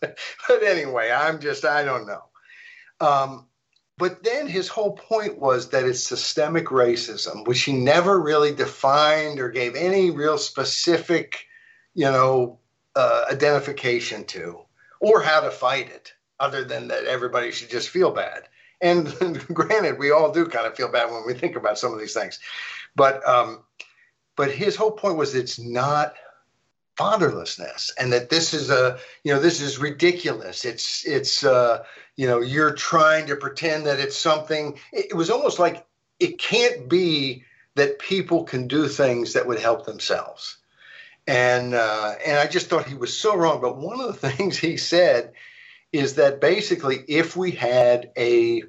but 0.49 0.63
anyway, 0.63 1.11
I'm 1.11 1.41
just 1.41 1.65
I 1.65 1.85
don't 1.85 2.07
know. 2.07 2.25
Um, 3.01 3.47
but 3.97 4.25
then 4.25 4.49
his 4.49 4.69
whole 4.69 4.93
point 4.93 5.39
was 5.39 5.69
that 5.69 5.85
it's 5.85 6.03
systemic 6.03 6.67
racism, 6.67 7.47
which 7.47 7.63
he 7.63 7.73
never 7.73 8.21
really 8.21 8.53
defined 8.53 9.39
or 9.39 9.51
gave 9.51 9.77
any 9.77 10.11
real 10.11 10.37
specific, 10.37 11.47
you 11.95 12.07
know, 12.07 12.59
uh, 12.97 13.27
identification 13.31 14.25
to, 14.25 14.59
or 14.99 15.23
how 15.23 15.41
to 15.41 15.51
fight 15.51 15.91
it 15.91 16.13
other 16.41 16.65
than 16.65 16.89
that 16.89 17.05
everybody 17.05 17.51
should 17.51 17.71
just 17.71 17.89
feel 17.89 18.11
bad. 18.11 18.49
And 18.81 19.07
granted, 19.55 19.99
we 19.99 20.11
all 20.11 20.33
do 20.33 20.47
kind 20.47 20.67
of 20.67 20.77
feel 20.77 20.89
bad 20.91 21.11
when 21.11 21.25
we 21.27 21.35
think 21.35 21.57
about 21.57 21.79
some 21.79 21.93
of 21.93 21.99
these 21.99 22.15
things, 22.15 22.39
but 22.97 23.27
um, 23.29 23.63
but 24.37 24.51
his 24.51 24.77
whole 24.77 24.93
point 24.93 25.17
was 25.17 25.35
it's 25.35 25.59
not 25.59 26.15
fatherlessness, 26.99 27.91
and 27.99 28.13
that 28.13 28.31
this 28.31 28.53
is 28.53 28.71
a 28.71 28.99
you 29.23 29.33
know 29.33 29.41
this 29.41 29.61
is 29.61 29.79
ridiculous. 29.79 30.65
It's 30.65 31.07
it's 31.07 31.45
uh, 31.45 31.85
you 32.17 32.27
know 32.27 32.41
you're 32.41 32.75
trying 32.75 33.27
to 33.27 33.37
pretend 33.37 33.87
that 33.87 34.01
it's 34.01 34.17
something. 34.17 34.79
It 34.93 35.15
was 35.15 35.31
almost 35.31 35.59
like 35.59 35.87
it 36.21 36.39
can't 36.39 36.89
be 36.89 37.45
that 37.77 37.99
people 37.99 38.45
can 38.45 38.69
do 38.69 38.89
things 38.89 39.33
that 39.33 39.47
would 39.47 39.59
help 39.59 39.85
themselves. 39.85 40.59
And 41.27 41.75
uh, 41.75 42.15
and 42.25 42.39
I 42.39 42.47
just 42.47 42.69
thought 42.69 42.87
he 42.87 42.95
was 42.95 43.19
so 43.19 43.37
wrong. 43.37 43.61
But 43.61 43.79
one 43.79 44.01
of 44.01 44.21
the 44.21 44.31
things 44.31 44.59
he 44.59 44.77
said 44.77 45.33
is 45.95 46.17
that 46.17 46.41
basically 46.41 47.05
if 47.07 47.37
we 47.37 47.53
had 47.53 48.11
a 48.19 48.65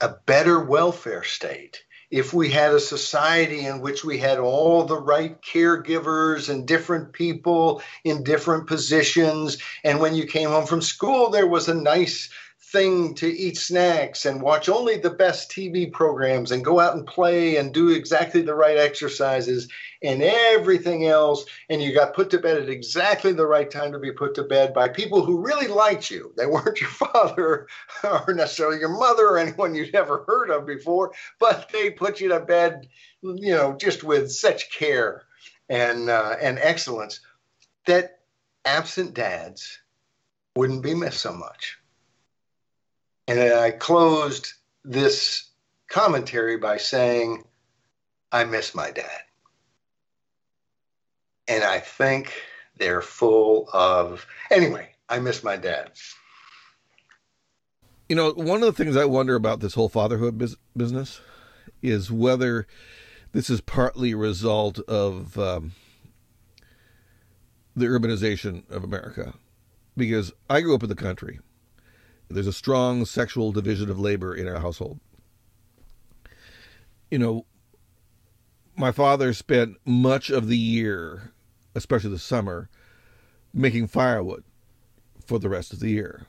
a 0.00 0.08
better 0.24 0.60
welfare 0.60 1.24
state, 1.24 1.82
if 2.12 2.32
we 2.32 2.48
had 2.48 2.72
a 2.72 2.80
society 2.80 3.66
in 3.66 3.80
which 3.80 4.04
we 4.04 4.18
had 4.18 4.38
all 4.38 4.84
the 4.84 4.96
right 4.96 5.42
caregivers 5.42 6.48
and 6.48 6.68
different 6.68 7.12
people 7.12 7.82
in 8.04 8.22
different 8.22 8.68
positions, 8.68 9.58
and 9.82 9.98
when 9.98 10.14
you 10.14 10.26
came 10.26 10.48
home 10.48 10.64
from 10.64 10.80
school, 10.80 11.28
there 11.28 11.48
was 11.48 11.68
a 11.68 11.74
nice 11.74 12.30
thing 12.70 13.14
to 13.14 13.26
eat 13.26 13.56
snacks 13.56 14.24
and 14.26 14.40
watch 14.40 14.68
only 14.68 14.96
the 14.96 15.10
best 15.10 15.50
TV 15.50 15.90
programs 15.90 16.52
and 16.52 16.64
go 16.64 16.78
out 16.78 16.96
and 16.96 17.06
play 17.06 17.56
and 17.56 17.74
do 17.74 17.90
exactly 17.90 18.42
the 18.42 18.54
right 18.54 18.76
exercises 18.76 19.68
and 20.02 20.22
everything 20.22 21.06
else. 21.06 21.44
And 21.68 21.82
you 21.82 21.92
got 21.92 22.14
put 22.14 22.30
to 22.30 22.38
bed 22.38 22.58
at 22.62 22.68
exactly 22.68 23.32
the 23.32 23.46
right 23.46 23.70
time 23.70 23.92
to 23.92 23.98
be 23.98 24.12
put 24.12 24.34
to 24.36 24.44
bed 24.44 24.72
by 24.72 24.88
people 24.88 25.24
who 25.24 25.44
really 25.44 25.66
liked 25.66 26.10
you. 26.10 26.32
They 26.36 26.46
weren't 26.46 26.80
your 26.80 26.90
father 27.12 27.66
or 28.04 28.34
necessarily 28.34 28.78
your 28.78 28.96
mother 28.96 29.28
or 29.28 29.38
anyone 29.38 29.74
you'd 29.74 29.94
ever 29.94 30.24
heard 30.26 30.50
of 30.50 30.66
before, 30.66 31.12
but 31.38 31.70
they 31.72 31.90
put 31.90 32.20
you 32.20 32.28
to 32.28 32.40
bed, 32.40 32.88
you 33.22 33.52
know, 33.52 33.76
just 33.76 34.04
with 34.04 34.30
such 34.30 34.70
care 34.72 35.22
and 35.68 36.08
uh, 36.08 36.36
and 36.40 36.58
excellence 36.58 37.20
that 37.86 38.20
absent 38.64 39.14
dads 39.14 39.80
wouldn't 40.56 40.82
be 40.82 40.94
missed 40.94 41.20
so 41.20 41.32
much. 41.32 41.79
And 43.30 43.38
I 43.38 43.70
closed 43.70 44.54
this 44.84 45.50
commentary 45.86 46.56
by 46.56 46.78
saying, 46.78 47.44
I 48.32 48.42
miss 48.42 48.74
my 48.74 48.90
dad. 48.90 49.20
And 51.46 51.62
I 51.62 51.78
think 51.78 52.32
they're 52.76 53.00
full 53.00 53.68
of, 53.72 54.26
anyway, 54.50 54.88
I 55.08 55.20
miss 55.20 55.44
my 55.44 55.56
dad. 55.56 55.92
You 58.08 58.16
know, 58.16 58.32
one 58.32 58.64
of 58.64 58.76
the 58.76 58.84
things 58.84 58.96
I 58.96 59.04
wonder 59.04 59.36
about 59.36 59.60
this 59.60 59.74
whole 59.74 59.88
fatherhood 59.88 60.36
biz- 60.36 60.56
business 60.76 61.20
is 61.82 62.10
whether 62.10 62.66
this 63.30 63.48
is 63.48 63.60
partly 63.60 64.10
a 64.10 64.16
result 64.16 64.80
of 64.88 65.38
um, 65.38 65.70
the 67.76 67.86
urbanization 67.86 68.68
of 68.72 68.82
America. 68.82 69.34
Because 69.96 70.32
I 70.48 70.62
grew 70.62 70.74
up 70.74 70.82
in 70.82 70.88
the 70.88 70.96
country 70.96 71.38
there's 72.30 72.46
a 72.46 72.52
strong 72.52 73.04
sexual 73.04 73.52
division 73.52 73.90
of 73.90 73.98
labor 73.98 74.34
in 74.34 74.46
our 74.48 74.60
household. 74.60 75.00
You 77.10 77.18
know, 77.18 77.46
my 78.76 78.92
father 78.92 79.32
spent 79.32 79.76
much 79.84 80.30
of 80.30 80.46
the 80.46 80.56
year, 80.56 81.32
especially 81.74 82.10
the 82.10 82.18
summer, 82.18 82.70
making 83.52 83.88
firewood 83.88 84.44
for 85.26 85.38
the 85.38 85.48
rest 85.48 85.72
of 85.72 85.80
the 85.80 85.90
year. 85.90 86.24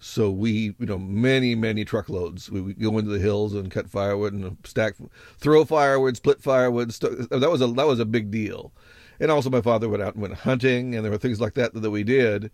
So 0.00 0.30
we, 0.30 0.76
you 0.78 0.86
know, 0.86 0.98
many, 0.98 1.54
many 1.54 1.84
truckloads. 1.84 2.50
We 2.50 2.60
would 2.60 2.80
go 2.80 2.98
into 2.98 3.10
the 3.10 3.18
hills 3.18 3.54
and 3.54 3.70
cut 3.70 3.90
firewood 3.90 4.32
and 4.32 4.56
stack, 4.64 4.94
throw 5.38 5.64
firewood, 5.64 6.16
split 6.16 6.40
firewood. 6.40 6.92
St- 6.94 7.28
that 7.30 7.50
was 7.50 7.60
a 7.62 7.66
that 7.66 7.86
was 7.86 7.98
a 7.98 8.04
big 8.04 8.30
deal. 8.30 8.72
And 9.18 9.30
also, 9.32 9.50
my 9.50 9.60
father 9.60 9.88
went 9.88 10.02
out 10.02 10.14
and 10.14 10.22
went 10.22 10.34
hunting, 10.34 10.94
and 10.94 11.04
there 11.04 11.10
were 11.10 11.18
things 11.18 11.40
like 11.40 11.54
that 11.54 11.74
that 11.74 11.90
we 11.90 12.04
did 12.04 12.52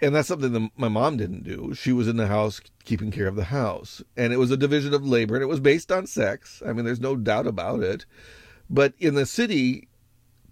and 0.00 0.14
that's 0.14 0.28
something 0.28 0.52
that 0.52 0.70
my 0.76 0.88
mom 0.88 1.16
didn't 1.16 1.44
do. 1.44 1.74
She 1.74 1.92
was 1.92 2.08
in 2.08 2.16
the 2.16 2.26
house 2.26 2.60
keeping 2.84 3.10
care 3.10 3.26
of 3.26 3.36
the 3.36 3.44
house, 3.44 4.02
and 4.16 4.32
it 4.32 4.38
was 4.38 4.50
a 4.50 4.56
division 4.56 4.94
of 4.94 5.06
labor, 5.06 5.34
and 5.34 5.42
it 5.42 5.48
was 5.48 5.60
based 5.60 5.92
on 5.92 6.06
sex. 6.06 6.62
I 6.66 6.72
mean, 6.72 6.84
there's 6.84 7.00
no 7.00 7.16
doubt 7.16 7.46
about 7.46 7.82
it. 7.82 8.06
But 8.68 8.94
in 8.98 9.14
the 9.14 9.26
city, 9.26 9.88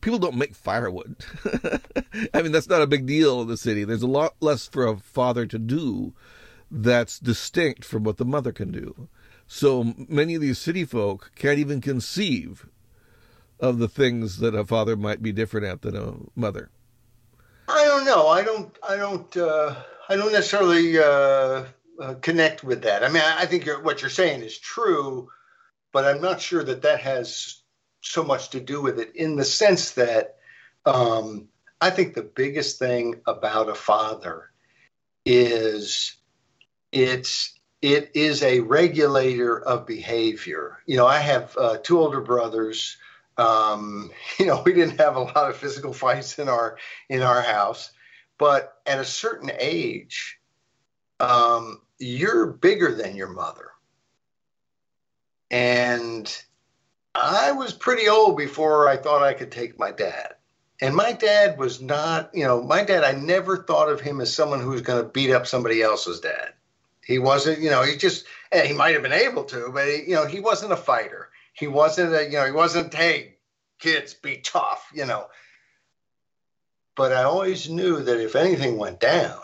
people 0.00 0.18
don't 0.18 0.36
make 0.36 0.54
firewood. 0.54 1.16
I 2.34 2.42
mean, 2.42 2.52
that's 2.52 2.68
not 2.68 2.82
a 2.82 2.86
big 2.86 3.06
deal 3.06 3.40
in 3.40 3.48
the 3.48 3.56
city. 3.56 3.84
There's 3.84 4.02
a 4.02 4.08
lot 4.08 4.34
less 4.40 4.66
for 4.66 4.86
a 4.86 4.96
father 4.96 5.46
to 5.46 5.58
do 5.58 6.14
that's 6.70 7.18
distinct 7.18 7.84
from 7.84 8.04
what 8.04 8.18
the 8.18 8.24
mother 8.24 8.52
can 8.52 8.70
do. 8.70 9.08
So 9.46 9.94
many 9.96 10.34
of 10.34 10.42
these 10.42 10.58
city 10.58 10.84
folk 10.84 11.32
can't 11.36 11.58
even 11.58 11.80
conceive 11.80 12.66
of 13.60 13.78
the 13.78 13.88
things 13.88 14.38
that 14.38 14.54
a 14.54 14.64
father 14.64 14.96
might 14.96 15.22
be 15.22 15.32
different 15.32 15.66
at 15.66 15.82
than 15.82 15.96
a 15.96 16.14
mother? 16.38 16.70
I. 18.08 18.28
I 18.28 18.42
don't. 18.42 18.76
I 18.86 18.96
don't. 18.96 19.36
Uh, 19.36 19.74
I 20.08 20.16
don't 20.16 20.32
necessarily 20.32 20.98
uh, 20.98 21.64
uh, 22.00 22.14
connect 22.22 22.64
with 22.64 22.82
that. 22.82 23.04
I 23.04 23.08
mean, 23.08 23.22
I, 23.22 23.42
I 23.42 23.46
think 23.46 23.66
you're, 23.66 23.82
what 23.82 24.00
you're 24.00 24.10
saying 24.10 24.42
is 24.42 24.58
true, 24.58 25.28
but 25.92 26.04
I'm 26.04 26.22
not 26.22 26.40
sure 26.40 26.64
that 26.64 26.82
that 26.82 27.00
has 27.00 27.62
so 28.00 28.24
much 28.24 28.50
to 28.50 28.60
do 28.60 28.80
with 28.80 28.98
it 28.98 29.14
in 29.16 29.36
the 29.36 29.44
sense 29.44 29.92
that 29.92 30.36
um, 30.86 31.48
I 31.80 31.90
think 31.90 32.14
the 32.14 32.22
biggest 32.22 32.78
thing 32.78 33.20
about 33.26 33.68
a 33.68 33.74
father 33.74 34.50
is 35.24 36.16
it's 36.92 37.58
it 37.82 38.10
is 38.14 38.42
a 38.42 38.60
regulator 38.60 39.60
of 39.60 39.86
behavior. 39.86 40.78
You 40.86 40.96
know, 40.96 41.06
I 41.06 41.18
have 41.18 41.56
uh, 41.56 41.78
two 41.78 41.98
older 41.98 42.20
brothers. 42.20 42.96
Um, 43.36 44.10
you 44.38 44.46
know, 44.46 44.62
we 44.64 44.72
didn't 44.72 44.98
have 44.98 45.16
a 45.16 45.20
lot 45.20 45.50
of 45.50 45.56
physical 45.56 45.92
fights 45.92 46.38
in 46.38 46.48
our 46.48 46.78
in 47.08 47.22
our 47.22 47.42
house, 47.42 47.90
but 48.38 48.80
at 48.86 48.98
a 48.98 49.04
certain 49.04 49.50
age, 49.58 50.38
um, 51.20 51.82
you're 51.98 52.46
bigger 52.46 52.94
than 52.94 53.16
your 53.16 53.28
mother, 53.28 53.70
and 55.50 56.42
I 57.14 57.52
was 57.52 57.72
pretty 57.72 58.08
old 58.08 58.36
before 58.36 58.88
I 58.88 58.96
thought 58.96 59.22
I 59.22 59.34
could 59.34 59.50
take 59.50 59.78
my 59.78 59.90
dad. 59.90 60.34
And 60.80 60.94
my 60.94 61.12
dad 61.12 61.58
was 61.58 61.82
not, 61.82 62.30
you 62.32 62.44
know, 62.44 62.62
my 62.62 62.84
dad, 62.84 63.02
I 63.02 63.12
never 63.12 63.64
thought 63.64 63.88
of 63.88 64.00
him 64.00 64.20
as 64.20 64.32
someone 64.32 64.60
who 64.60 64.70
was 64.70 64.82
going 64.82 65.02
to 65.02 65.08
beat 65.08 65.32
up 65.32 65.46
somebody 65.46 65.82
else's 65.82 66.20
dad. 66.20 66.52
He 67.04 67.18
wasn't, 67.18 67.60
you 67.60 67.70
know, 67.70 67.82
he 67.82 67.96
just, 67.96 68.26
eh, 68.52 68.66
he 68.66 68.74
might 68.74 68.92
have 68.92 69.02
been 69.02 69.12
able 69.12 69.42
to, 69.44 69.70
but, 69.72 69.88
he, 69.88 70.10
you 70.10 70.14
know, 70.14 70.26
he 70.26 70.38
wasn't 70.38 70.72
a 70.72 70.76
fighter. 70.76 71.30
He 71.54 71.66
wasn't 71.66 72.14
a, 72.14 72.24
you 72.24 72.32
know, 72.32 72.46
he 72.46 72.52
wasn't, 72.52 72.94
hey, 72.94 73.38
kids, 73.80 74.14
be 74.14 74.36
tough, 74.36 74.88
you 74.94 75.06
know. 75.06 75.26
But 76.98 77.12
I 77.12 77.22
always 77.22 77.70
knew 77.70 78.02
that 78.02 78.20
if 78.20 78.34
anything 78.34 78.76
went 78.76 78.98
down, 78.98 79.38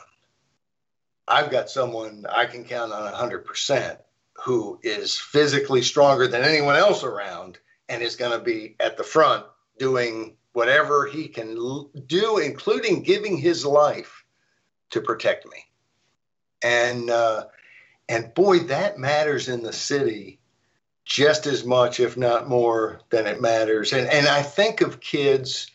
I've 1.29 1.53
got 1.53 1.71
someone 1.71 2.27
I 2.29 2.47
can 2.47 2.65
count 2.65 2.93
on 2.93 3.13
100% 3.13 3.97
who 4.45 4.81
is 4.83 5.17
physically 5.17 5.81
stronger 5.81 6.27
than 6.27 6.43
anyone 6.43 6.75
else 6.75 7.05
around 7.05 7.61
and 7.89 8.03
is 8.03 8.17
going 8.17 8.37
to 8.37 8.45
be 8.45 8.75
at 8.81 8.97
the 8.97 9.05
front 9.05 9.47
doing 9.79 10.37
whatever 10.53 11.07
he 11.07 11.29
can 11.29 11.55
do, 12.09 12.39
including 12.39 13.05
giving 13.05 13.39
his 13.39 13.65
life 13.65 14.25
to 14.91 15.01
protect 15.01 15.47
me. 15.47 15.65
And 16.61 17.09
uh, 17.09 17.45
and 18.09 18.35
boy, 18.35 18.59
that 18.65 18.99
matters 18.99 19.49
in 19.49 19.63
the 19.63 19.73
city 19.73 20.41
just 21.05 21.47
as 21.47 21.65
much, 21.65 22.01
if 22.01 22.17
not 22.17 22.49
more, 22.49 23.01
than 23.11 23.29
it 23.29 23.41
matters. 23.41 23.93
And 23.93 24.09
and 24.09 24.27
I 24.27 24.43
think 24.43 24.81
of 24.81 24.99
kids 24.99 25.71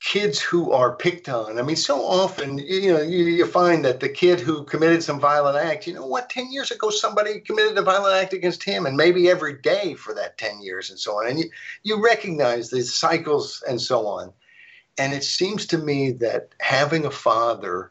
kids 0.00 0.40
who 0.40 0.70
are 0.70 0.94
picked 0.94 1.28
on. 1.28 1.58
I 1.58 1.62
mean, 1.62 1.76
so 1.76 2.04
often, 2.04 2.58
you 2.58 2.92
know, 2.92 3.02
you, 3.02 3.24
you, 3.24 3.46
find 3.46 3.84
that 3.84 3.98
the 3.98 4.08
kid 4.08 4.38
who 4.38 4.62
committed 4.62 5.02
some 5.02 5.18
violent 5.18 5.56
act, 5.56 5.86
you 5.86 5.94
know 5.94 6.06
what, 6.06 6.30
10 6.30 6.52
years 6.52 6.70
ago, 6.70 6.90
somebody 6.90 7.40
committed 7.40 7.76
a 7.76 7.82
violent 7.82 8.14
act 8.14 8.32
against 8.32 8.62
him, 8.62 8.86
and 8.86 8.96
maybe 8.96 9.28
every 9.28 9.54
day 9.54 9.94
for 9.94 10.14
that 10.14 10.38
10 10.38 10.60
years 10.60 10.90
and 10.90 10.98
so 10.98 11.18
on. 11.18 11.26
And 11.26 11.38
you, 11.38 11.50
you 11.82 12.02
recognize 12.02 12.70
these 12.70 12.94
cycles 12.94 13.62
and 13.68 13.80
so 13.80 14.06
on. 14.06 14.32
And 14.98 15.12
it 15.12 15.24
seems 15.24 15.66
to 15.66 15.78
me 15.78 16.12
that 16.12 16.54
having 16.60 17.04
a 17.04 17.10
father 17.10 17.90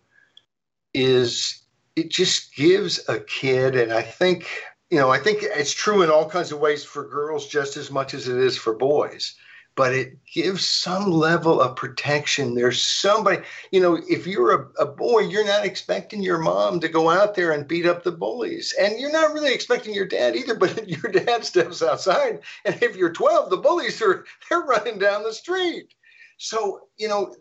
is, 0.93 1.61
it 1.97 2.09
just 2.09 2.55
gives 2.55 3.07
a 3.09 3.19
kid, 3.19 3.75
and 3.75 3.91
I 3.91 4.01
think, 4.01 4.47
you 4.89 4.97
know, 4.97 5.09
I 5.09 5.19
think 5.19 5.39
it's 5.43 5.73
true 5.73 6.03
in 6.03 6.09
all 6.09 6.29
kinds 6.29 6.53
of 6.53 6.59
ways 6.59 6.85
for 6.85 7.05
girls 7.05 7.47
just 7.47 7.75
as 7.75 7.91
much 7.91 8.13
as 8.13 8.29
it 8.29 8.37
is 8.37 8.55
for 8.55 8.73
boys 8.73 9.35
but 9.77 9.93
it 9.93 10.17
gives 10.25 10.67
some 10.67 11.12
level 11.12 11.62
of 11.62 11.75
protection. 11.75 12.55
There's 12.55 12.84
somebody, 12.84 13.43
you 13.72 13.79
know, 13.79 14.01
if 14.10 14.25
you're 14.25 14.51
a, 14.51 14.83
a, 14.83 14.85
boy, 14.87 15.20
you're 15.20 15.46
not 15.46 15.68
expecting 15.68 16.24
your 16.24 16.40
mom 16.40 16.79
to 16.79 16.90
go 16.90 17.11
out 17.11 17.35
there 17.35 17.51
and 17.51 17.68
beat 17.68 17.85
up 17.85 18.03
the 18.03 18.11
bullies. 18.11 18.74
And 18.81 19.00
you're 19.00 19.11
not 19.11 19.33
really 19.33 19.53
expecting 19.53 19.94
your 19.94 20.07
dad 20.07 20.35
either, 20.35 20.55
but 20.55 20.90
your 21.03 21.11
dad 21.11 21.46
steps 21.46 21.83
outside. 21.83 22.40
And 22.66 22.81
if 22.81 22.98
you're 22.98 23.13
12, 23.13 23.51
the 23.51 23.57
bullies 23.57 24.01
are, 24.01 24.25
they're 24.50 24.61
running 24.61 24.98
down 24.98 25.22
the 25.22 25.31
street. 25.31 25.94
So, 26.40 26.87
you 26.98 27.07
know, 27.07 27.35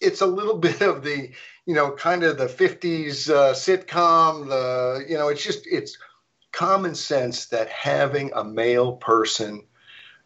it's 0.00 0.22
a 0.22 0.26
little 0.26 0.56
bit 0.68 0.80
of 0.80 1.04
the, 1.04 1.30
you 1.66 1.74
know, 1.74 1.90
kind 1.90 2.24
of 2.24 2.38
the 2.38 2.46
50s 2.46 3.28
uh, 3.28 3.52
sitcom, 3.52 4.48
the, 4.48 5.04
you 5.06 5.18
know, 5.18 5.28
it's 5.28 5.44
just, 5.44 5.66
it's 5.66 5.98
common 6.52 6.94
sense 6.94 7.44
that 7.46 7.68
having 7.68 8.32
a 8.34 8.42
male 8.42 8.92
person, 8.96 9.62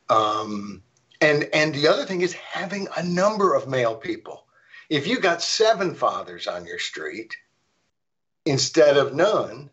um, 0.08 0.84
and 1.22 1.48
and 1.52 1.74
the 1.74 1.88
other 1.88 2.04
thing 2.04 2.20
is 2.20 2.32
having 2.32 2.88
a 2.96 3.02
number 3.02 3.54
of 3.54 3.68
male 3.68 3.94
people. 3.94 4.44
If 4.90 5.06
you 5.06 5.20
got 5.20 5.40
seven 5.40 5.94
fathers 5.94 6.46
on 6.46 6.66
your 6.66 6.78
street 6.78 7.36
instead 8.44 8.96
of 8.96 9.14
none, 9.14 9.70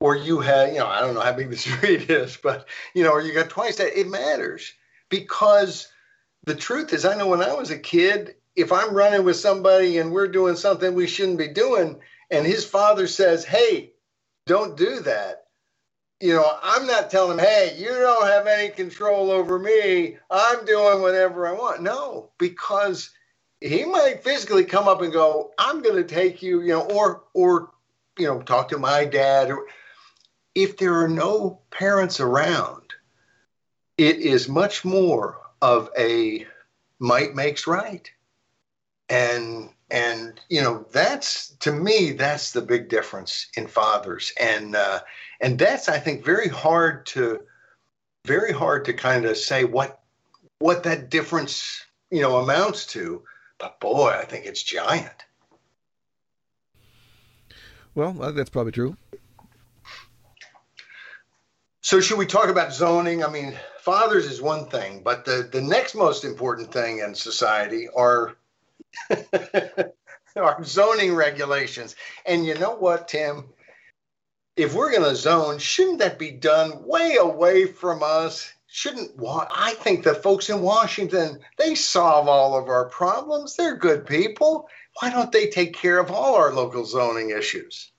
or 0.00 0.16
you 0.16 0.40
had, 0.40 0.72
you 0.72 0.78
know, 0.78 0.86
I 0.86 1.00
don't 1.00 1.14
know 1.14 1.20
how 1.20 1.32
big 1.32 1.50
the 1.50 1.56
street 1.56 2.10
is, 2.10 2.36
but 2.36 2.66
you 2.94 3.04
know, 3.04 3.12
or 3.12 3.22
you 3.22 3.32
got 3.32 3.48
twice 3.48 3.76
that, 3.76 3.98
it 3.98 4.08
matters 4.08 4.72
because 5.08 5.88
the 6.44 6.54
truth 6.54 6.92
is, 6.92 7.04
I 7.04 7.16
know 7.16 7.28
when 7.28 7.42
I 7.42 7.54
was 7.54 7.70
a 7.70 7.78
kid, 7.78 8.34
if 8.56 8.72
I'm 8.72 8.94
running 8.94 9.24
with 9.24 9.36
somebody 9.36 9.98
and 9.98 10.12
we're 10.12 10.28
doing 10.28 10.56
something 10.56 10.94
we 10.94 11.06
shouldn't 11.06 11.38
be 11.38 11.48
doing, 11.48 12.00
and 12.30 12.44
his 12.44 12.64
father 12.64 13.06
says, 13.06 13.44
"Hey, 13.44 13.92
don't 14.46 14.76
do 14.76 15.00
that," 15.00 15.44
you 16.20 16.34
know, 16.34 16.58
I'm 16.62 16.86
not 16.86 17.10
telling 17.10 17.38
him, 17.38 17.44
hey, 17.44 17.76
you 17.78 17.88
don't 17.88 18.26
have 18.26 18.46
any 18.46 18.70
control 18.70 19.30
over 19.30 19.58
me. 19.58 20.16
I'm 20.30 20.64
doing 20.64 21.00
whatever 21.00 21.46
I 21.46 21.52
want. 21.52 21.82
No, 21.82 22.30
because 22.38 23.10
he 23.60 23.84
might 23.84 24.24
physically 24.24 24.64
come 24.64 24.88
up 24.88 25.00
and 25.00 25.12
go, 25.12 25.52
I'm 25.58 25.80
going 25.80 25.96
to 25.96 26.04
take 26.04 26.42
you, 26.42 26.60
you 26.62 26.68
know, 26.68 26.82
or, 26.82 27.24
or, 27.34 27.70
you 28.18 28.26
know, 28.26 28.42
talk 28.42 28.68
to 28.68 28.78
my 28.78 29.04
dad. 29.04 29.50
Or 29.50 29.66
if 30.54 30.76
there 30.76 31.00
are 31.00 31.08
no 31.08 31.60
parents 31.70 32.18
around, 32.18 32.82
it 33.96 34.16
is 34.16 34.48
much 34.48 34.84
more 34.84 35.40
of 35.62 35.88
a 35.96 36.46
might 36.98 37.34
makes 37.34 37.66
right. 37.66 38.10
And 39.08 39.70
and 39.90 40.38
you 40.50 40.60
know 40.60 40.84
that's 40.92 41.50
to 41.60 41.72
me 41.72 42.12
that's 42.12 42.52
the 42.52 42.60
big 42.60 42.90
difference 42.90 43.48
in 43.56 43.66
fathers 43.66 44.32
and 44.38 44.76
uh, 44.76 45.00
and 45.40 45.58
that's 45.58 45.88
i 45.88 45.98
think 45.98 46.24
very 46.24 46.48
hard 46.48 47.06
to 47.06 47.40
very 48.26 48.52
hard 48.52 48.84
to 48.84 48.92
kind 48.92 49.24
of 49.24 49.36
say 49.36 49.64
what 49.64 50.00
what 50.58 50.82
that 50.82 51.10
difference 51.10 51.84
you 52.10 52.20
know 52.20 52.38
amounts 52.38 52.86
to 52.86 53.22
but 53.58 53.78
boy 53.80 54.08
i 54.10 54.24
think 54.24 54.46
it's 54.46 54.62
giant 54.62 55.24
well 57.94 58.16
uh, 58.22 58.30
that's 58.32 58.50
probably 58.50 58.72
true 58.72 58.96
so 61.80 62.00
should 62.00 62.18
we 62.18 62.26
talk 62.26 62.48
about 62.48 62.72
zoning 62.72 63.24
i 63.24 63.28
mean 63.28 63.54
fathers 63.80 64.26
is 64.26 64.42
one 64.42 64.66
thing 64.68 65.02
but 65.02 65.24
the 65.24 65.48
the 65.50 65.60
next 65.60 65.94
most 65.94 66.24
important 66.24 66.72
thing 66.72 66.98
in 66.98 67.14
society 67.14 67.88
are 67.96 68.36
our 70.36 70.62
zoning 70.64 71.14
regulations. 71.14 71.96
And 72.26 72.44
you 72.46 72.54
know 72.58 72.76
what, 72.76 73.08
Tim? 73.08 73.44
If 74.58 74.74
we're 74.74 74.90
going 74.90 75.08
to 75.08 75.16
zone, 75.16 75.58
shouldn't 75.58 76.00
that 76.00 76.18
be 76.18 76.30
done 76.30 76.84
way 76.84 77.16
away 77.16 77.66
from 77.66 78.02
us? 78.02 78.52
Shouldn't 78.66 79.12
I 79.24 79.74
think 79.78 80.04
the 80.04 80.14
folks 80.14 80.50
in 80.50 80.60
Washington 80.60 81.38
they 81.56 81.74
solve 81.74 82.28
all 82.28 82.58
of 82.58 82.68
our 82.68 82.88
problems. 82.90 83.56
They're 83.56 83.76
good 83.76 84.04
people. 84.06 84.68
Why 85.00 85.10
don't 85.10 85.32
they 85.32 85.46
take 85.46 85.74
care 85.74 85.98
of 85.98 86.10
all 86.10 86.34
our 86.34 86.52
local 86.52 86.84
zoning 86.84 87.30
issues? 87.30 87.92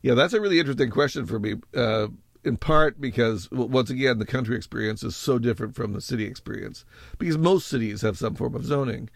Yeah, 0.00 0.14
that's 0.14 0.32
a 0.32 0.40
really 0.40 0.58
interesting 0.58 0.90
question 0.90 1.26
for 1.26 1.38
me. 1.38 1.56
Uh, 1.74 2.08
in 2.44 2.56
part 2.56 3.00
because 3.00 3.50
once 3.50 3.90
again 3.90 4.18
the 4.18 4.26
country 4.26 4.56
experience 4.56 5.02
is 5.02 5.16
so 5.16 5.38
different 5.38 5.74
from 5.74 5.92
the 5.92 6.00
city 6.00 6.24
experience 6.24 6.84
because 7.18 7.38
most 7.38 7.66
cities 7.66 8.02
have 8.02 8.18
some 8.18 8.34
form 8.34 8.54
of 8.54 8.64
zoning 8.64 9.08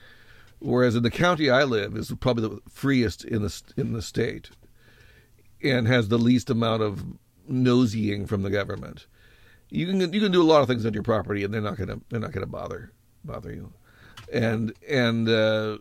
Whereas 0.61 0.97
in 0.97 1.03
the 1.03 1.11
county 1.11 1.51
I 1.51 1.65
live 1.65 1.97
is 1.97 2.13
probably 2.19 2.49
the 2.49 2.61
freest 2.69 3.25
in 3.25 3.43
the 3.43 3.63
in 3.77 3.93
the 3.93 4.03
state, 4.03 4.51
and 5.63 5.87
has 5.87 6.09
the 6.09 6.19
least 6.19 6.51
amount 6.51 6.83
of 6.83 7.05
nosying 7.51 8.27
from 8.29 8.43
the 8.43 8.51
government. 8.51 9.07
You 9.71 9.87
can 9.87 10.01
you 10.13 10.21
can 10.21 10.33
do 10.33 10.43
a 10.43 10.45
lot 10.45 10.63
of 10.63 10.69
things 10.69 10.87
on 10.87 10.95
your 10.95 11.03
property, 11.03 11.45
and 11.45 11.53
they're 11.53 11.61
not 11.61 11.77
gonna 11.77 12.01
they're 12.09 12.21
not 12.21 12.33
gonna 12.33 12.47
bother 12.47 12.93
bother 13.25 13.53
you. 13.53 13.73
And 14.33 14.73
and 14.89 15.29
uh, 15.29 15.79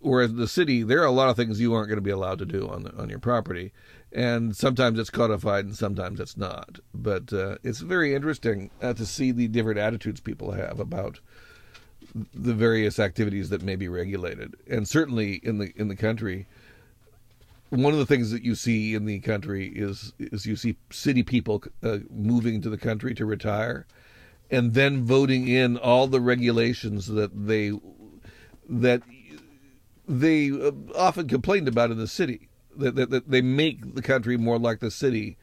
whereas 0.00 0.34
the 0.34 0.48
city, 0.48 0.82
there 0.82 1.02
are 1.02 1.06
a 1.06 1.12
lot 1.12 1.28
of 1.28 1.36
things 1.36 1.60
you 1.60 1.74
aren't 1.74 1.88
going 1.88 1.98
to 1.98 2.02
be 2.02 2.10
allowed 2.10 2.38
to 2.38 2.46
do 2.46 2.68
on 2.68 2.84
the, 2.84 2.94
on 2.96 3.08
your 3.08 3.18
property, 3.18 3.72
and 4.12 4.56
sometimes 4.56 4.98
it's 4.98 5.10
codified 5.10 5.66
and 5.66 5.76
sometimes 5.76 6.20
it's 6.20 6.36
not. 6.36 6.78
But 6.94 7.32
uh, 7.32 7.56
it's 7.62 7.80
very 7.80 8.14
interesting 8.14 8.70
uh, 8.82 8.94
to 8.94 9.04
see 9.06 9.32
the 9.32 9.48
different 9.48 9.78
attitudes 9.78 10.20
people 10.20 10.52
have 10.52 10.80
about 10.80 11.20
the 12.34 12.54
various 12.54 12.98
activities 12.98 13.50
that 13.50 13.62
may 13.62 13.76
be 13.76 13.88
regulated. 13.88 14.54
And 14.68 14.88
certainly 14.88 15.34
in 15.42 15.58
the 15.58 15.72
in 15.76 15.88
the 15.88 15.96
country, 15.96 16.46
one 17.70 17.92
of 17.92 17.98
the 17.98 18.06
things 18.06 18.30
that 18.30 18.42
you 18.42 18.54
see 18.54 18.94
in 18.94 19.04
the 19.04 19.20
country 19.20 19.68
is 19.68 20.12
is 20.18 20.46
you 20.46 20.56
see 20.56 20.76
city 20.90 21.22
people 21.22 21.62
uh, 21.82 21.98
moving 22.10 22.60
to 22.62 22.70
the 22.70 22.78
country 22.78 23.14
to 23.14 23.26
retire, 23.26 23.86
and 24.50 24.74
then 24.74 25.04
voting 25.04 25.48
in 25.48 25.76
all 25.76 26.06
the 26.06 26.20
regulations 26.20 27.06
that 27.06 27.46
they 27.46 27.72
that 28.68 29.02
they 30.08 30.50
uh, 30.50 30.70
often 30.94 31.28
complained 31.28 31.68
about 31.68 31.90
in 31.90 31.98
the 31.98 32.06
city 32.06 32.48
that, 32.76 32.94
that, 32.94 33.10
that 33.10 33.30
they 33.30 33.40
make 33.40 33.94
the 33.94 34.02
country 34.02 34.36
more 34.36 34.58
like 34.58 34.80
the 34.80 34.90
city 34.90 35.36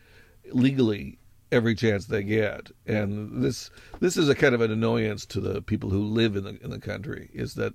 legally 0.51 1.17
every 1.51 1.75
chance 1.75 2.05
they 2.05 2.23
get. 2.23 2.71
And 2.85 3.43
this 3.43 3.69
this 3.99 4.17
is 4.17 4.29
a 4.29 4.35
kind 4.35 4.55
of 4.55 4.61
an 4.61 4.71
annoyance 4.71 5.25
to 5.27 5.39
the 5.39 5.61
people 5.61 5.89
who 5.89 6.03
live 6.03 6.35
in 6.35 6.43
the 6.43 6.63
in 6.63 6.69
the 6.69 6.79
country 6.79 7.29
is 7.33 7.55
that 7.55 7.73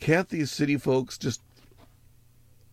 can't 0.00 0.28
these 0.28 0.50
city 0.50 0.76
folks 0.76 1.16
just 1.16 1.40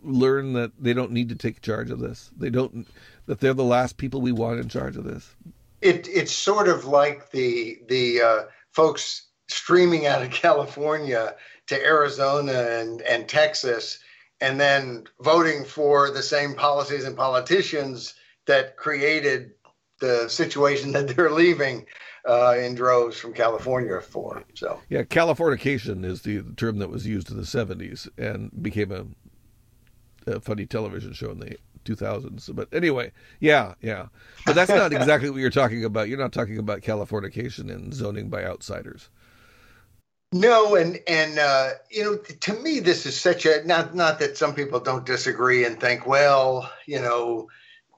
learn 0.03 0.53
that 0.53 0.71
they 0.79 0.93
don't 0.93 1.11
need 1.11 1.29
to 1.29 1.35
take 1.35 1.61
charge 1.61 1.91
of 1.91 1.99
this 1.99 2.31
they 2.37 2.49
don't 2.49 2.87
that 3.27 3.39
they're 3.39 3.53
the 3.53 3.63
last 3.63 3.97
people 3.97 4.21
we 4.21 4.31
want 4.31 4.59
in 4.59 4.67
charge 4.67 4.97
of 4.97 5.03
this 5.03 5.35
it 5.81 6.07
it's 6.07 6.31
sort 6.31 6.67
of 6.67 6.85
like 6.85 7.31
the 7.31 7.79
the 7.87 8.21
uh, 8.21 8.43
folks 8.71 9.27
streaming 9.47 10.07
out 10.07 10.21
of 10.21 10.31
California 10.31 11.35
to 11.67 11.85
Arizona 11.85 12.53
and, 12.53 13.01
and 13.01 13.27
Texas, 13.27 13.99
and 14.39 14.59
then 14.59 15.05
voting 15.21 15.63
for 15.63 16.09
the 16.11 16.23
same 16.23 16.53
policies 16.53 17.05
and 17.05 17.15
politicians 17.15 18.15
that 18.45 18.75
created 18.77 19.51
the 19.99 20.27
situation 20.27 20.91
that 20.93 21.09
they're 21.09 21.31
leaving 21.31 21.85
uh, 22.27 22.55
in 22.57 22.75
droves 22.75 23.17
from 23.17 23.33
California 23.33 23.99
for. 23.99 24.43
So 24.53 24.79
yeah, 24.89 25.03
Californication 25.03 26.05
is 26.05 26.21
the 26.21 26.43
term 26.55 26.79
that 26.79 26.89
was 26.89 27.07
used 27.07 27.31
in 27.31 27.37
the 27.37 27.43
'70s 27.43 28.07
and 28.17 28.51
became 28.61 28.91
a, 28.91 29.05
funny 30.41 30.65
television 30.65 31.13
show 31.13 31.31
in 31.31 31.39
the 31.39 31.57
2000s. 31.86 32.53
But 32.55 32.67
anyway, 32.73 33.12
yeah, 33.39 33.73
yeah. 33.81 34.07
But 34.45 34.55
that's 34.55 34.69
not 34.69 34.93
exactly 34.93 35.29
what 35.29 35.39
you're 35.39 35.49
talking 35.49 35.84
about. 35.84 36.10
You're 36.10 36.19
not 36.19 36.34
talking 36.34 36.57
about 36.57 36.81
Californication 36.81 37.71
and 37.73 37.93
zoning 37.93 38.29
by 38.29 38.43
outsiders. 38.43 39.10
No, 40.34 40.75
and 40.75 40.97
and 41.07 41.39
uh, 41.39 41.71
you 41.89 42.03
know, 42.03 42.15
to 42.15 42.53
me, 42.53 42.79
this 42.79 43.05
is 43.05 43.19
such 43.19 43.45
a 43.45 43.65
not 43.65 43.93
not 43.93 44.19
that 44.19 44.38
some 44.38 44.55
people 44.55 44.79
don't 44.79 45.05
disagree 45.05 45.65
and 45.65 45.77
think, 45.77 46.07
well, 46.07 46.71
you 46.86 47.01
know, 47.01 47.49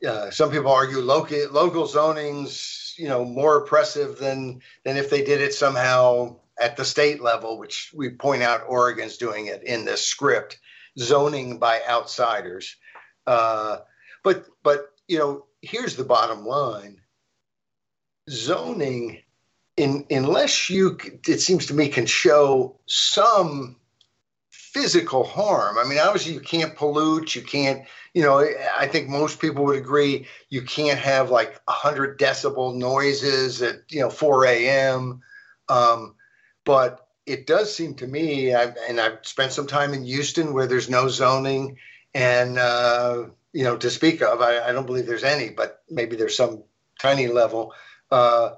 uh, 0.07 0.31
some 0.31 0.49
people 0.49 0.71
argue 0.71 0.97
local 0.97 1.37
local 1.51 1.83
zonings, 1.83 2.97
you 2.97 3.07
know, 3.07 3.23
more 3.23 3.57
oppressive 3.57 4.17
than 4.17 4.61
than 4.83 4.97
if 4.97 5.11
they 5.11 5.23
did 5.23 5.41
it 5.41 5.53
somehow 5.53 6.35
at 6.59 6.75
the 6.75 6.85
state 6.85 7.21
level, 7.21 7.59
which 7.59 7.91
we 7.93 8.09
point 8.09 8.41
out 8.41 8.65
Oregon's 8.67 9.17
doing 9.17 9.47
it 9.47 9.63
in 9.63 9.85
this 9.85 10.05
script, 10.05 10.57
zoning 10.97 11.57
by 11.57 11.81
outsiders. 11.87 12.75
Uh, 13.25 13.77
but 14.23 14.45
but 14.63 14.91
you 15.07 15.17
know, 15.17 15.45
here's 15.61 15.95
the 15.95 16.03
bottom 16.03 16.45
line: 16.45 17.01
zoning, 18.29 19.21
in 19.77 20.05
unless 20.09 20.69
you, 20.69 20.97
it 21.27 21.41
seems 21.41 21.65
to 21.67 21.73
me, 21.73 21.87
can 21.89 22.05
show 22.05 22.79
some 22.85 23.77
physical 24.73 25.23
harm. 25.23 25.77
I 25.77 25.83
mean, 25.83 25.99
obviously, 25.99 26.33
you 26.33 26.39
can't 26.39 26.75
pollute. 26.75 27.35
You 27.35 27.43
can't. 27.43 27.83
You 28.13 28.23
know, 28.23 28.47
I 28.77 28.87
think 28.87 29.09
most 29.09 29.39
people 29.39 29.65
would 29.65 29.77
agree 29.77 30.27
you 30.49 30.61
can't 30.61 30.99
have 30.99 31.31
like 31.31 31.59
100 31.65 32.19
decibel 32.19 32.75
noises 32.75 33.61
at 33.61 33.81
you 33.89 34.01
know 34.01 34.09
4 34.09 34.45
a.m. 34.45 35.21
Um, 35.69 36.15
but 36.65 37.02
it 37.25 37.47
does 37.47 37.73
seem 37.73 37.95
to 37.95 38.07
me, 38.07 38.53
I've, 38.53 38.75
and 38.87 38.99
I've 38.99 39.19
spent 39.25 39.53
some 39.53 39.67
time 39.67 39.93
in 39.93 40.03
Houston 40.03 40.53
where 40.53 40.67
there's 40.67 40.89
no 40.89 41.07
zoning 41.07 41.77
and 42.13 42.57
uh, 42.57 43.25
you 43.53 43.63
know 43.63 43.77
to 43.77 43.89
speak 43.89 44.21
of. 44.21 44.41
I, 44.41 44.59
I, 44.59 44.71
don't 44.71 44.85
believe 44.85 45.05
there's 45.05 45.23
any, 45.23 45.49
but 45.49 45.83
maybe 45.89 46.15
there's 46.15 46.37
some 46.37 46.63
tiny 46.99 47.27
level. 47.27 47.73
Uh, 48.11 48.51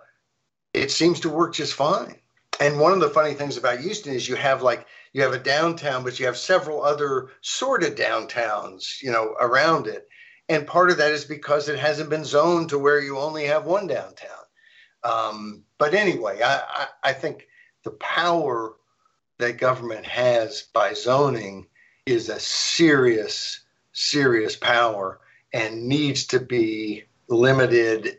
it 0.73 0.91
seems 0.91 1.21
to 1.21 1.30
work 1.30 1.54
just 1.54 1.73
fine. 1.73 2.19
And 2.60 2.80
one 2.80 2.93
of 2.93 2.99
the 2.99 3.10
funny 3.10 3.34
things 3.34 3.58
about 3.58 3.80
Houston 3.80 4.13
is 4.13 4.28
you 4.28 4.36
have 4.36 4.62
like 4.62 4.88
you 5.13 5.21
have 5.21 5.34
a 5.34 5.39
downtown, 5.39 6.04
but 6.04 6.19
you 6.19 6.25
have 6.25 6.38
several 6.38 6.84
other 6.84 7.30
sort 7.41 7.84
of 7.84 7.95
downtowns, 7.95 9.01
you 9.01 9.12
know, 9.12 9.36
around 9.39 9.88
it. 9.88 10.08
And 10.47 10.67
part 10.67 10.91
of 10.91 10.97
that 10.97 11.12
is 11.12 11.25
because 11.25 11.69
it 11.69 11.80
hasn't 11.80 12.10
been 12.10 12.25
zoned 12.25 12.69
to 12.69 12.80
where 12.80 12.99
you 12.99 13.17
only 13.17 13.45
have 13.45 13.65
one 13.65 13.88
downtown. 13.88 14.30
Um, 15.04 15.63
but 15.78 15.93
anyway, 15.93 16.41
I, 16.41 16.56
I, 16.58 16.88
I 17.04 17.13
think 17.13 17.47
the 17.86 17.91
power 17.91 18.74
that 19.38 19.58
government 19.58 20.06
has 20.06 20.63
by 20.74 20.93
zoning 20.93 21.67
is 22.06 22.28
a 22.28 22.39
serious, 22.39 23.62
serious 23.93 24.56
power 24.56 25.19
and 25.54 25.88
needs 25.88 26.26
to 26.28 26.39
be 26.39 27.04
limited, 27.30 28.17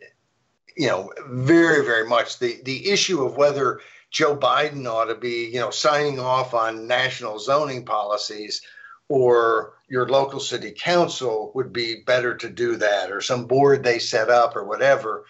you 0.76 0.87
know, 0.87 1.12
very, 1.29 1.85
very 1.85 2.09
much. 2.09 2.38
The 2.38 2.61
the 2.64 2.88
issue 2.88 3.24
of 3.24 3.37
whether 3.37 3.81
Joe 4.11 4.37
Biden 4.37 4.87
ought 4.87 5.07
to 5.07 5.16
be, 5.16 5.46
you 5.46 5.61
know, 5.61 5.70
signing 5.70 6.20
off 6.20 6.55
on 6.55 6.87
national 6.87 7.38
zoning 7.38 7.85
policies 7.85 8.62
or 9.09 9.74
your 9.88 10.09
local 10.09 10.40
city 10.40 10.72
council 10.72 11.50
would 11.55 11.72
be 11.72 12.02
better 12.07 12.37
to 12.37 12.48
do 12.48 12.76
that 12.76 13.11
or 13.11 13.20
some 13.20 13.46
board 13.46 13.83
they 13.83 13.98
set 13.98 14.31
up 14.31 14.57
or 14.57 14.64
whatever. 14.64 15.24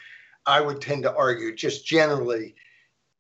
I 0.47 0.61
would 0.61 0.81
tend 0.81 1.03
to 1.03 1.15
argue 1.15 1.55
just 1.55 1.87
generally 1.87 2.55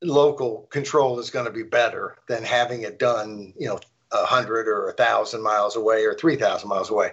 local 0.02 0.66
control 0.70 1.18
is 1.18 1.30
going 1.30 1.46
to 1.46 1.52
be 1.52 1.62
better 1.62 2.16
than 2.28 2.42
having 2.42 2.82
it 2.82 2.98
done, 2.98 3.52
you 3.58 3.68
know, 3.68 3.78
a 4.12 4.24
hundred 4.24 4.68
or 4.68 4.88
a 4.88 4.92
thousand 4.92 5.42
miles 5.42 5.76
away 5.76 6.04
or 6.04 6.14
three 6.14 6.36
thousand 6.36 6.68
miles 6.68 6.90
away. 6.90 7.12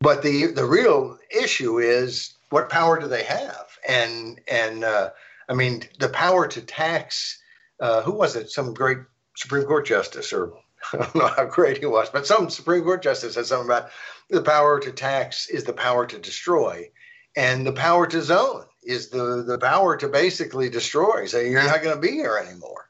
But 0.00 0.22
the 0.22 0.46
the 0.46 0.64
real 0.64 1.18
issue 1.30 1.78
is 1.78 2.34
what 2.50 2.70
power 2.70 2.98
do 2.98 3.08
they 3.08 3.24
have? 3.24 3.66
And 3.86 4.40
and 4.48 4.84
uh, 4.84 5.10
I 5.48 5.54
mean 5.54 5.82
the 5.98 6.08
power 6.08 6.46
to 6.48 6.60
tax. 6.60 7.40
Uh, 7.80 8.02
who 8.02 8.12
was 8.12 8.34
it? 8.34 8.50
Some 8.50 8.74
great 8.74 8.98
Supreme 9.36 9.64
Court 9.64 9.86
justice, 9.86 10.32
or 10.32 10.52
I 10.92 10.96
don't 10.98 11.14
know 11.14 11.26
how 11.28 11.44
great 11.44 11.78
he 11.78 11.86
was, 11.86 12.08
but 12.10 12.26
some 12.26 12.50
Supreme 12.50 12.82
Court 12.82 13.02
justice 13.02 13.34
said 13.34 13.46
something 13.46 13.68
about 13.68 13.90
the 14.30 14.42
power 14.42 14.80
to 14.80 14.92
tax 14.92 15.48
is 15.48 15.64
the 15.64 15.72
power 15.72 16.06
to 16.06 16.18
destroy, 16.18 16.90
and 17.36 17.66
the 17.66 17.72
power 17.72 18.06
to 18.06 18.22
zone 18.22 18.64
is 18.88 19.10
the 19.10 19.44
the 19.46 19.58
power 19.58 19.96
to 19.98 20.08
basically 20.08 20.70
destroy. 20.70 21.26
Say 21.26 21.50
you're 21.50 21.62
not 21.62 21.82
going 21.82 21.94
to 21.94 22.00
be 22.00 22.12
here 22.12 22.42
anymore. 22.42 22.88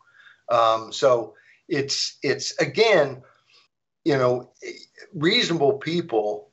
Um, 0.48 0.92
so 0.92 1.34
it's 1.68 2.16
it's 2.22 2.56
again, 2.60 3.22
you 4.04 4.16
know, 4.16 4.52
reasonable 5.12 5.74
people 5.74 6.50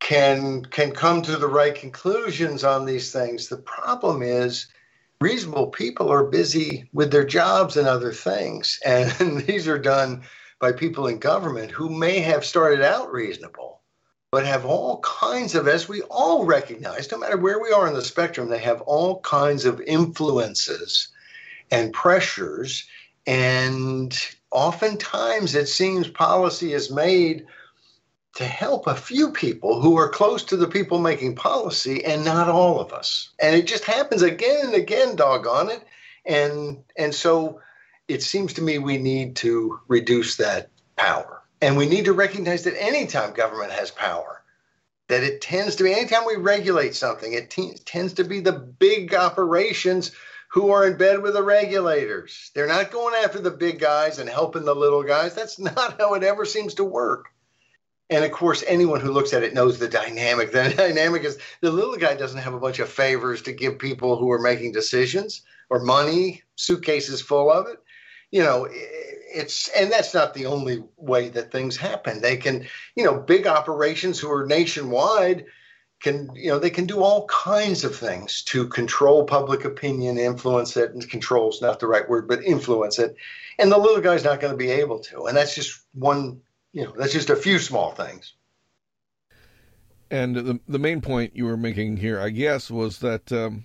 can 0.00 0.64
can 0.64 0.92
come 0.92 1.20
to 1.22 1.36
the 1.36 1.46
right 1.46 1.74
conclusions 1.74 2.64
on 2.64 2.86
these 2.86 3.12
things. 3.12 3.48
The 3.48 3.58
problem 3.58 4.22
is 4.22 4.66
reasonable 5.20 5.66
people 5.66 6.10
are 6.10 6.24
busy 6.24 6.88
with 6.94 7.12
their 7.12 7.26
jobs 7.26 7.76
and 7.76 7.86
other 7.86 8.14
things, 8.14 8.80
and 8.86 9.42
these 9.42 9.68
are 9.68 9.78
done 9.78 10.22
by 10.58 10.72
people 10.72 11.06
in 11.06 11.18
government 11.18 11.70
who 11.70 11.90
may 11.90 12.20
have 12.20 12.44
started 12.44 12.82
out 12.82 13.12
reasonable 13.12 13.77
but 14.30 14.44
have 14.44 14.66
all 14.66 15.00
kinds 15.00 15.54
of, 15.54 15.68
as 15.68 15.88
we 15.88 16.02
all 16.02 16.44
recognize, 16.44 17.10
no 17.10 17.18
matter 17.18 17.36
where 17.36 17.60
we 17.60 17.72
are 17.72 17.88
in 17.88 17.94
the 17.94 18.02
spectrum, 18.02 18.48
they 18.48 18.58
have 18.58 18.80
all 18.82 19.20
kinds 19.20 19.64
of 19.64 19.80
influences 19.80 21.08
and 21.70 21.92
pressures 21.92 22.86
and 23.28 24.18
oftentimes 24.50 25.54
it 25.54 25.68
seems 25.68 26.08
policy 26.08 26.72
is 26.72 26.90
made 26.90 27.44
to 28.36 28.44
help 28.44 28.86
a 28.86 28.94
few 28.94 29.30
people 29.30 29.82
who 29.82 29.98
are 29.98 30.08
close 30.08 30.42
to 30.44 30.56
the 30.56 30.66
people 30.66 30.98
making 30.98 31.34
policy 31.34 32.02
and 32.06 32.24
not 32.24 32.48
all 32.48 32.80
of 32.80 32.92
us. 32.92 33.28
And 33.38 33.54
it 33.54 33.66
just 33.66 33.84
happens 33.84 34.22
again 34.22 34.66
and 34.66 34.74
again, 34.74 35.14
doggone 35.14 35.70
it. 35.70 35.84
And 36.24 36.78
and 36.96 37.14
so 37.14 37.60
it 38.06 38.22
seems 38.22 38.54
to 38.54 38.62
me 38.62 38.78
we 38.78 38.96
need 38.96 39.36
to 39.36 39.78
reduce 39.88 40.36
that 40.36 40.70
power. 40.96 41.37
And 41.60 41.76
we 41.76 41.88
need 41.88 42.04
to 42.04 42.12
recognize 42.12 42.64
that 42.64 42.80
anytime 42.80 43.32
government 43.32 43.72
has 43.72 43.90
power, 43.90 44.42
that 45.08 45.24
it 45.24 45.40
tends 45.40 45.74
to 45.76 45.84
be 45.84 45.92
anytime 45.92 46.24
we 46.26 46.36
regulate 46.36 46.94
something, 46.94 47.32
it 47.32 47.50
t- 47.50 47.74
tends 47.84 48.12
to 48.14 48.24
be 48.24 48.40
the 48.40 48.52
big 48.52 49.14
operations 49.14 50.12
who 50.48 50.70
are 50.70 50.86
in 50.86 50.96
bed 50.96 51.20
with 51.20 51.34
the 51.34 51.42
regulators. 51.42 52.50
They're 52.54 52.66
not 52.66 52.90
going 52.90 53.14
after 53.22 53.38
the 53.38 53.50
big 53.50 53.80
guys 53.80 54.18
and 54.18 54.28
helping 54.28 54.64
the 54.64 54.74
little 54.74 55.02
guys. 55.02 55.34
That's 55.34 55.58
not 55.58 56.00
how 56.00 56.14
it 56.14 56.22
ever 56.22 56.44
seems 56.44 56.74
to 56.74 56.84
work. 56.84 57.28
And 58.10 58.24
of 58.24 58.32
course, 58.32 58.64
anyone 58.66 59.00
who 59.00 59.12
looks 59.12 59.34
at 59.34 59.42
it 59.42 59.52
knows 59.52 59.78
the 59.78 59.88
dynamic. 59.88 60.52
The 60.52 60.72
dynamic 60.74 61.24
is 61.24 61.38
the 61.60 61.70
little 61.70 61.96
guy 61.96 62.14
doesn't 62.14 62.40
have 62.40 62.54
a 62.54 62.60
bunch 62.60 62.78
of 62.78 62.88
favors 62.88 63.42
to 63.42 63.52
give 63.52 63.78
people 63.78 64.16
who 64.16 64.30
are 64.30 64.38
making 64.38 64.72
decisions 64.72 65.42
or 65.68 65.80
money, 65.80 66.42
suitcases 66.56 67.20
full 67.20 67.50
of 67.50 67.66
it. 67.66 67.78
You 68.30 68.42
know, 68.42 68.68
it's, 69.32 69.68
and 69.68 69.90
that's 69.90 70.14
not 70.14 70.34
the 70.34 70.46
only 70.46 70.84
way 70.96 71.28
that 71.30 71.50
things 71.50 71.76
happen. 71.76 72.20
They 72.20 72.36
can, 72.36 72.66
you 72.94 73.04
know, 73.04 73.18
big 73.18 73.46
operations 73.46 74.18
who 74.18 74.30
are 74.30 74.46
nationwide 74.46 75.46
can 76.00 76.30
you 76.34 76.48
know 76.48 76.58
they 76.58 76.70
can 76.70 76.86
do 76.86 77.02
all 77.02 77.26
kinds 77.26 77.84
of 77.84 77.94
things 77.94 78.42
to 78.42 78.68
control 78.68 79.24
public 79.24 79.64
opinion 79.64 80.18
influence 80.18 80.76
it 80.76 80.92
and 80.92 81.08
control 81.10 81.50
is 81.50 81.60
not 81.60 81.80
the 81.80 81.86
right 81.86 82.08
word 82.08 82.28
but 82.28 82.44
influence 82.44 82.98
it. 82.98 83.16
And 83.58 83.72
the 83.72 83.78
little 83.78 84.00
guy's 84.00 84.22
not 84.22 84.40
going 84.40 84.52
to 84.52 84.56
be 84.56 84.70
able 84.70 85.00
to. 85.00 85.26
And 85.26 85.36
that's 85.36 85.54
just 85.54 85.80
one 85.94 86.40
you 86.72 86.84
know 86.84 86.94
that's 86.96 87.12
just 87.12 87.30
a 87.30 87.36
few 87.36 87.58
small 87.58 87.92
things. 87.92 88.34
And 90.10 90.36
the 90.36 90.60
the 90.68 90.78
main 90.78 91.00
point 91.00 91.34
you 91.34 91.44
were 91.44 91.56
making 91.56 91.96
here 91.96 92.20
i 92.20 92.30
guess 92.30 92.70
was 92.70 93.00
that 93.00 93.32
um, 93.32 93.64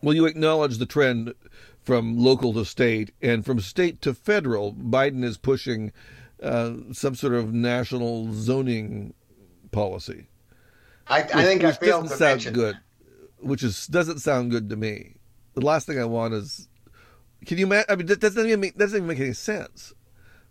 Well, 0.00 0.14
you 0.14 0.26
acknowledge 0.26 0.78
the 0.78 0.86
trend 0.86 1.34
from 1.82 2.16
local 2.16 2.52
to 2.54 2.64
state 2.64 3.12
and 3.20 3.44
from 3.44 3.60
state 3.60 4.00
to 4.02 4.14
federal. 4.14 4.72
Biden 4.72 5.24
is 5.24 5.36
pushing 5.36 5.92
uh, 6.42 6.72
some 6.92 7.14
sort 7.14 7.34
of 7.34 7.52
national 7.52 8.32
zoning 8.32 9.14
policy. 9.70 10.26
I, 11.08 11.20
I 11.20 11.44
think 11.44 11.62
which 11.62 11.74
I 11.74 11.78
failed 11.78 12.02
doesn't 12.04 12.18
to 12.18 12.24
sound 12.24 12.30
mention 12.30 12.54
good. 12.54 12.78
Which 13.40 13.62
is 13.62 13.86
doesn't 13.88 14.20
sound 14.20 14.50
good 14.50 14.70
to 14.70 14.76
me. 14.76 15.16
The 15.54 15.62
last 15.62 15.86
thing 15.86 15.98
I 15.98 16.04
want 16.04 16.34
is, 16.34 16.68
can 17.44 17.58
you 17.58 17.66
imagine? 17.66 17.86
I 17.88 17.96
mean, 17.96 18.06
that 18.06 18.20
doesn't 18.20 18.46
even 18.46 18.60
make, 18.60 18.74
that 18.74 18.84
doesn't 18.84 18.98
even 18.98 19.08
make 19.08 19.20
any 19.20 19.32
sense. 19.32 19.92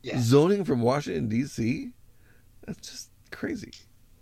Yeah. 0.03 0.19
Zoning 0.19 0.65
from 0.65 0.81
Washington 0.81 1.29
D.C. 1.29 1.91
That's 2.65 2.89
just 2.89 3.09
crazy. 3.31 3.71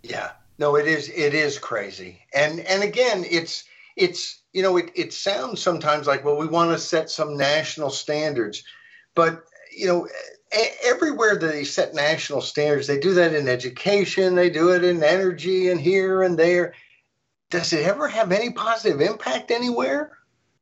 Yeah. 0.02 0.30
No, 0.58 0.76
it 0.76 0.86
is 0.86 1.08
it 1.08 1.34
is 1.34 1.58
crazy. 1.58 2.20
And 2.34 2.60
and 2.60 2.82
again, 2.82 3.24
it's 3.28 3.64
it's 3.96 4.39
you 4.52 4.62
know, 4.62 4.76
it, 4.76 4.90
it 4.94 5.12
sounds 5.12 5.62
sometimes 5.62 6.06
like, 6.06 6.24
well, 6.24 6.36
we 6.36 6.46
want 6.46 6.72
to 6.72 6.78
set 6.78 7.10
some 7.10 7.36
national 7.36 7.90
standards. 7.90 8.64
But, 9.14 9.44
you 9.76 9.86
know, 9.86 10.08
everywhere 10.84 11.36
that 11.36 11.46
they 11.46 11.64
set 11.64 11.94
national 11.94 12.40
standards, 12.40 12.86
they 12.86 12.98
do 12.98 13.14
that 13.14 13.34
in 13.34 13.48
education, 13.48 14.34
they 14.34 14.50
do 14.50 14.70
it 14.70 14.84
in 14.84 15.02
energy 15.02 15.70
and 15.70 15.80
here 15.80 16.22
and 16.22 16.38
there. 16.38 16.74
Does 17.50 17.72
it 17.72 17.86
ever 17.86 18.08
have 18.08 18.32
any 18.32 18.50
positive 18.50 19.00
impact 19.00 19.50
anywhere? 19.50 20.16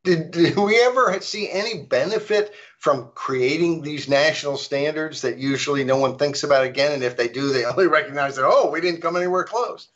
Did, 0.05 0.31
did 0.31 0.57
we 0.57 0.81
ever 0.81 1.21
see 1.21 1.51
any 1.51 1.83
benefit 1.83 2.55
from 2.79 3.11
creating 3.15 3.83
these 3.83 4.09
national 4.09 4.57
standards 4.57 5.23
that 5.23 5.39
usually 5.39 5.85
no 5.85 5.99
one 5.99 6.17
thinks 6.17 6.45
about 6.45 6.65
again? 6.65 6.93
And 6.93 7.03
if 7.03 7.17
they 7.17 7.29
do, 7.29 7.53
they 7.53 7.65
only 7.65 7.87
recognize 7.89 8.37
that, 8.37 8.47
oh, 8.47 8.71
we 8.71 8.81
didn't 8.81 9.03
come 9.03 9.17
anywhere 9.17 9.45
close. 9.45 9.89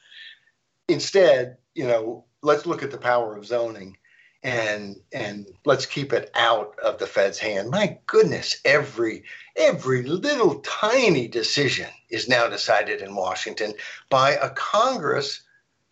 Instead, 0.88 1.58
you 1.74 1.86
know, 1.86 2.24
let's 2.42 2.66
look 2.66 2.82
at 2.82 2.90
the 2.90 2.98
power 2.98 3.36
of 3.36 3.46
zoning 3.46 3.96
and 4.42 4.96
and 5.12 5.46
let's 5.64 5.86
keep 5.86 6.12
it 6.12 6.30
out 6.34 6.76
of 6.80 6.98
the 6.98 7.06
Fed's 7.06 7.38
hand. 7.38 7.70
My 7.70 7.98
goodness, 8.06 8.56
every 8.64 9.24
every 9.56 10.02
little 10.02 10.56
tiny 10.60 11.28
decision 11.28 11.88
is 12.10 12.28
now 12.28 12.48
decided 12.48 13.00
in 13.00 13.14
Washington 13.14 13.72
by 14.10 14.32
a 14.32 14.50
Congress 14.50 15.42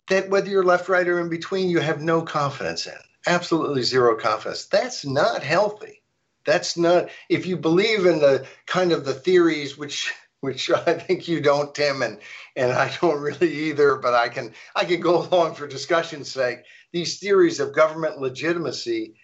that 0.09 0.29
whether 0.29 0.49
you're 0.49 0.65
left, 0.65 0.89
right, 0.89 1.07
or 1.07 1.21
in 1.21 1.29
between, 1.29 1.69
you 1.69 1.79
have 1.79 2.01
no 2.01 2.21
confidence 2.21 2.85
in. 2.87 2.93
Absolutely 3.27 3.83
zero 3.83 4.17
confidence. 4.17 4.65
That's 4.65 5.05
not 5.05 5.43
healthy. 5.43 6.01
That's 6.43 6.75
not 6.75 7.09
if 7.29 7.45
you 7.45 7.55
believe 7.55 8.05
in 8.05 8.19
the 8.19 8.45
kind 8.65 8.91
of 8.91 9.05
the 9.05 9.13
theories 9.13 9.77
which 9.77 10.11
which 10.41 10.69
I 10.87 10.93
think 10.93 11.27
you 11.27 11.39
don't, 11.39 11.73
Tim, 11.73 12.01
and 12.01 12.19
and 12.55 12.71
I 12.71 12.91
don't 13.01 13.21
really 13.21 13.51
either. 13.51 13.95
But 13.95 14.13
I 14.13 14.27
can 14.27 14.53
I 14.75 14.83
can 14.83 14.99
go 14.99 15.21
along 15.25 15.55
for 15.55 15.67
discussion's 15.67 16.29
sake. 16.29 16.59
These 16.91 17.19
theories 17.19 17.59
of 17.59 17.73
government 17.73 18.19
legitimacy, 18.19 19.15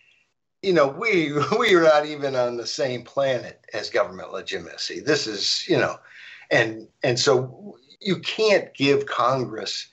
you 0.61 0.73
know, 0.73 0.87
we 0.87 1.33
we 1.59 1.75
are 1.75 1.83
not 1.83 2.05
even 2.05 2.35
on 2.35 2.55
the 2.55 2.67
same 2.67 3.03
planet 3.03 3.65
as 3.73 3.89
government 3.89 4.31
legitimacy. 4.31 5.01
This 5.01 5.27
is, 5.27 5.67
you 5.67 5.77
know, 5.77 5.97
and 6.49 6.87
and 7.03 7.19
so 7.19 7.77
you 7.99 8.19
can't 8.19 8.73
give 8.73 9.05
Congress 9.05 9.87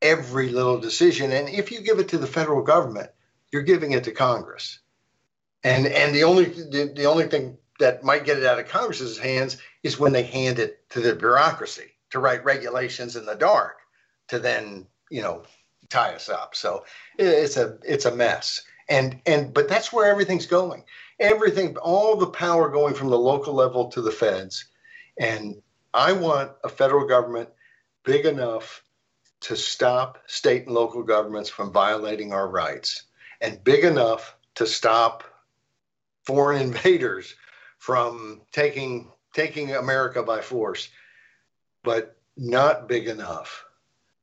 every 0.00 0.48
little 0.48 0.78
decision, 0.78 1.32
and 1.32 1.48
if 1.48 1.70
you 1.72 1.80
give 1.80 1.98
it 1.98 2.08
to 2.08 2.18
the 2.18 2.26
federal 2.26 2.62
government, 2.62 3.10
you're 3.52 3.62
giving 3.62 3.92
it 3.92 4.04
to 4.04 4.12
Congress. 4.12 4.78
And 5.64 5.88
and 5.88 6.14
the 6.14 6.22
only 6.22 6.44
the, 6.44 6.92
the 6.94 7.06
only 7.06 7.26
thing 7.26 7.58
that 7.78 8.02
might 8.02 8.24
get 8.24 8.38
it 8.38 8.44
out 8.44 8.58
of 8.58 8.68
Congress's 8.68 9.18
hands 9.18 9.56
is 9.82 9.98
when 9.98 10.12
they 10.12 10.22
hand 10.22 10.58
it 10.58 10.88
to 10.90 11.00
the 11.00 11.14
bureaucracy 11.14 11.94
to 12.10 12.18
write 12.18 12.44
regulations 12.44 13.16
in 13.16 13.24
the 13.24 13.34
dark 13.34 13.78
to 14.28 14.38
then, 14.38 14.86
you 15.10 15.22
know, 15.22 15.42
tie 15.88 16.14
us 16.14 16.28
up. 16.28 16.54
So 16.54 16.84
it's 17.18 17.56
a 17.56 17.78
it's 17.84 18.04
a 18.04 18.14
mess. 18.14 18.62
And 18.88 19.20
and 19.26 19.52
but 19.52 19.68
that's 19.68 19.92
where 19.92 20.10
everything's 20.10 20.46
going. 20.46 20.84
Everything, 21.20 21.76
all 21.78 22.16
the 22.16 22.26
power 22.26 22.68
going 22.68 22.94
from 22.94 23.10
the 23.10 23.18
local 23.18 23.54
level 23.54 23.88
to 23.88 24.00
the 24.00 24.10
feds. 24.10 24.66
And 25.18 25.60
I 25.92 26.12
want 26.12 26.52
a 26.64 26.68
federal 26.68 27.06
government 27.06 27.48
big 28.04 28.24
enough 28.24 28.82
to 29.40 29.56
stop 29.56 30.22
state 30.26 30.66
and 30.66 30.74
local 30.74 31.02
governments 31.02 31.50
from 31.50 31.72
violating 31.72 32.32
our 32.32 32.48
rights 32.48 33.04
and 33.40 33.62
big 33.62 33.84
enough 33.84 34.36
to 34.56 34.66
stop 34.66 35.24
foreign 36.24 36.60
invaders 36.60 37.34
from 37.88 38.42
taking 38.52 39.10
taking 39.32 39.74
America 39.74 40.22
by 40.22 40.42
force, 40.42 40.90
but 41.82 42.18
not 42.36 42.86
big 42.86 43.08
enough 43.08 43.64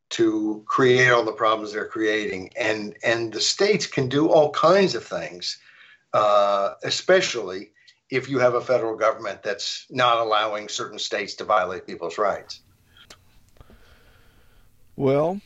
to 0.10 0.63
create 0.67 1.10
all 1.10 1.25
the 1.25 1.32
problems 1.32 1.73
they're 1.73 1.88
creating. 1.88 2.51
And 2.56 2.95
and 3.04 3.34
the 3.34 3.41
states 3.41 3.88
can 3.88 4.08
do 4.08 4.30
all 4.30 4.51
kinds 4.51 4.93
of 4.93 5.04
things, 5.04 5.58
uh, 6.13 6.75
especially 6.84 7.71
if 8.12 8.30
you 8.30 8.38
have 8.38 8.54
a 8.54 8.62
federal 8.62 8.95
government 8.95 9.41
that's 9.41 9.88
not 9.89 10.19
allowing 10.19 10.69
certain 10.69 10.99
states 10.99 11.34
to 11.38 11.43
violate 11.43 11.88
people's 11.88 12.19
rights. 12.19 12.62
Well, 14.95 15.41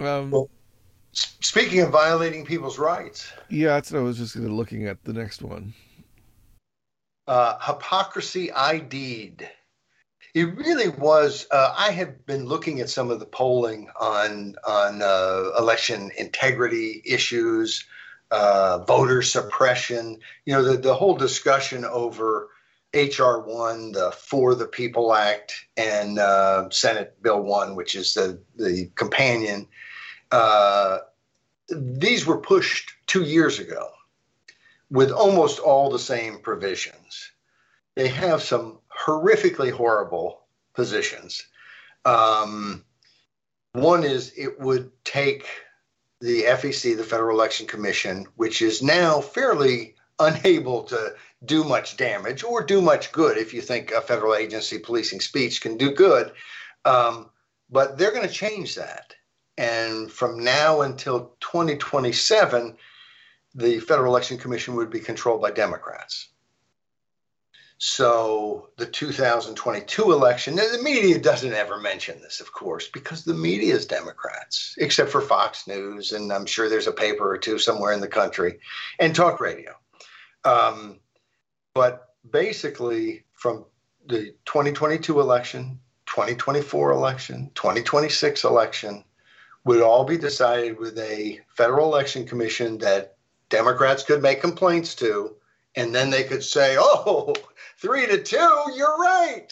um, 0.00 0.30
well 0.30 0.48
speaking 1.12 1.80
of 1.80 1.90
violating 1.90 2.46
people's 2.46 2.78
rights, 2.78 3.30
yeah, 3.50 3.74
that's 3.74 3.92
what 3.92 3.98
I 3.98 4.02
was 4.02 4.16
just 4.16 4.36
looking 4.36 4.86
at 4.86 5.04
the 5.04 5.12
next 5.12 5.42
one 5.42 5.74
uh, 7.26 7.58
hypocrisy 7.60 8.52
ID'd. 8.52 9.48
It 10.34 10.56
really 10.56 10.88
was. 10.88 11.46
Uh, 11.50 11.72
I 11.76 11.92
have 11.92 12.26
been 12.26 12.46
looking 12.46 12.80
at 12.80 12.90
some 12.90 13.10
of 13.10 13.20
the 13.20 13.26
polling 13.26 13.88
on 13.98 14.56
on 14.66 15.00
uh, 15.00 15.50
election 15.58 16.10
integrity 16.18 17.02
issues, 17.04 17.84
uh, 18.32 18.78
voter 18.78 19.22
suppression. 19.22 20.18
You 20.44 20.54
know, 20.54 20.64
the, 20.64 20.76
the 20.76 20.94
whole 20.94 21.16
discussion 21.16 21.84
over 21.84 22.48
HR 22.92 23.38
one, 23.38 23.92
the 23.92 24.10
For 24.10 24.56
the 24.56 24.66
People 24.66 25.14
Act, 25.14 25.54
and 25.76 26.18
uh, 26.18 26.68
Senate 26.70 27.22
Bill 27.22 27.40
one, 27.40 27.76
which 27.76 27.94
is 27.94 28.14
the 28.14 28.40
the 28.56 28.90
companion. 28.96 29.68
Uh, 30.32 30.98
these 31.70 32.26
were 32.26 32.38
pushed 32.38 32.90
two 33.06 33.22
years 33.22 33.60
ago 33.60 33.88
with 34.90 35.10
almost 35.10 35.58
all 35.58 35.90
the 35.90 35.98
same 35.98 36.38
provisions. 36.38 37.30
They 37.94 38.08
have 38.08 38.42
some 38.42 38.78
horrifically 39.06 39.70
horrible 39.70 40.40
positions. 40.74 41.46
Um, 42.04 42.84
one 43.72 44.04
is 44.04 44.32
it 44.36 44.60
would 44.60 44.90
take 45.04 45.46
the 46.20 46.44
FEC, 46.44 46.96
the 46.96 47.04
Federal 47.04 47.36
Election 47.36 47.66
Commission, 47.66 48.26
which 48.36 48.62
is 48.62 48.82
now 48.82 49.20
fairly 49.20 49.94
unable 50.18 50.84
to 50.84 51.14
do 51.44 51.64
much 51.64 51.96
damage 51.96 52.42
or 52.44 52.62
do 52.62 52.80
much 52.80 53.12
good 53.12 53.36
if 53.36 53.52
you 53.52 53.60
think 53.60 53.90
a 53.90 54.00
federal 54.00 54.34
agency 54.34 54.78
policing 54.78 55.20
speech 55.20 55.60
can 55.60 55.76
do 55.76 55.90
good. 55.90 56.32
Um, 56.84 57.30
but 57.70 57.98
they're 57.98 58.12
going 58.12 58.26
to 58.26 58.32
change 58.32 58.74
that. 58.76 59.14
And 59.58 60.10
from 60.10 60.42
now 60.42 60.80
until 60.82 61.36
2027, 61.40 62.76
the 63.54 63.80
Federal 63.80 64.12
Election 64.12 64.38
Commission 64.38 64.74
would 64.74 64.90
be 64.90 65.00
controlled 65.00 65.40
by 65.40 65.50
Democrats. 65.50 66.28
So 67.78 68.70
the 68.76 68.86
2022 68.86 70.12
election, 70.12 70.54
the 70.56 70.80
media 70.82 71.18
doesn't 71.18 71.52
ever 71.52 71.78
mention 71.78 72.20
this, 72.20 72.40
of 72.40 72.52
course, 72.52 72.88
because 72.88 73.24
the 73.24 73.34
media 73.34 73.74
is 73.74 73.84
Democrats, 73.84 74.74
except 74.78 75.10
for 75.10 75.20
Fox 75.20 75.66
News, 75.66 76.12
and 76.12 76.32
I'm 76.32 76.46
sure 76.46 76.68
there's 76.68 76.86
a 76.86 76.92
paper 76.92 77.28
or 77.28 77.36
two 77.36 77.58
somewhere 77.58 77.92
in 77.92 78.00
the 78.00 78.08
country, 78.08 78.60
and 79.00 79.14
talk 79.14 79.40
radio. 79.40 79.72
Um, 80.44 81.00
but 81.74 82.14
basically, 82.30 83.24
from 83.32 83.64
the 84.06 84.34
2022 84.44 85.20
election, 85.20 85.80
2024 86.06 86.92
election, 86.92 87.50
2026 87.54 88.44
election, 88.44 89.04
would 89.64 89.82
all 89.82 90.04
be 90.04 90.16
decided 90.16 90.78
with 90.78 90.98
a 90.98 91.40
federal 91.56 91.92
election 91.92 92.26
commission 92.26 92.78
that 92.78 93.13
Democrats 93.48 94.02
could 94.02 94.22
make 94.22 94.40
complaints 94.40 94.94
to, 94.96 95.34
and 95.76 95.94
then 95.94 96.10
they 96.10 96.24
could 96.24 96.42
say, 96.42 96.76
oh, 96.78 97.34
three 97.78 98.06
to 98.06 98.22
two, 98.22 98.64
you're 98.74 98.98
right. 98.98 99.48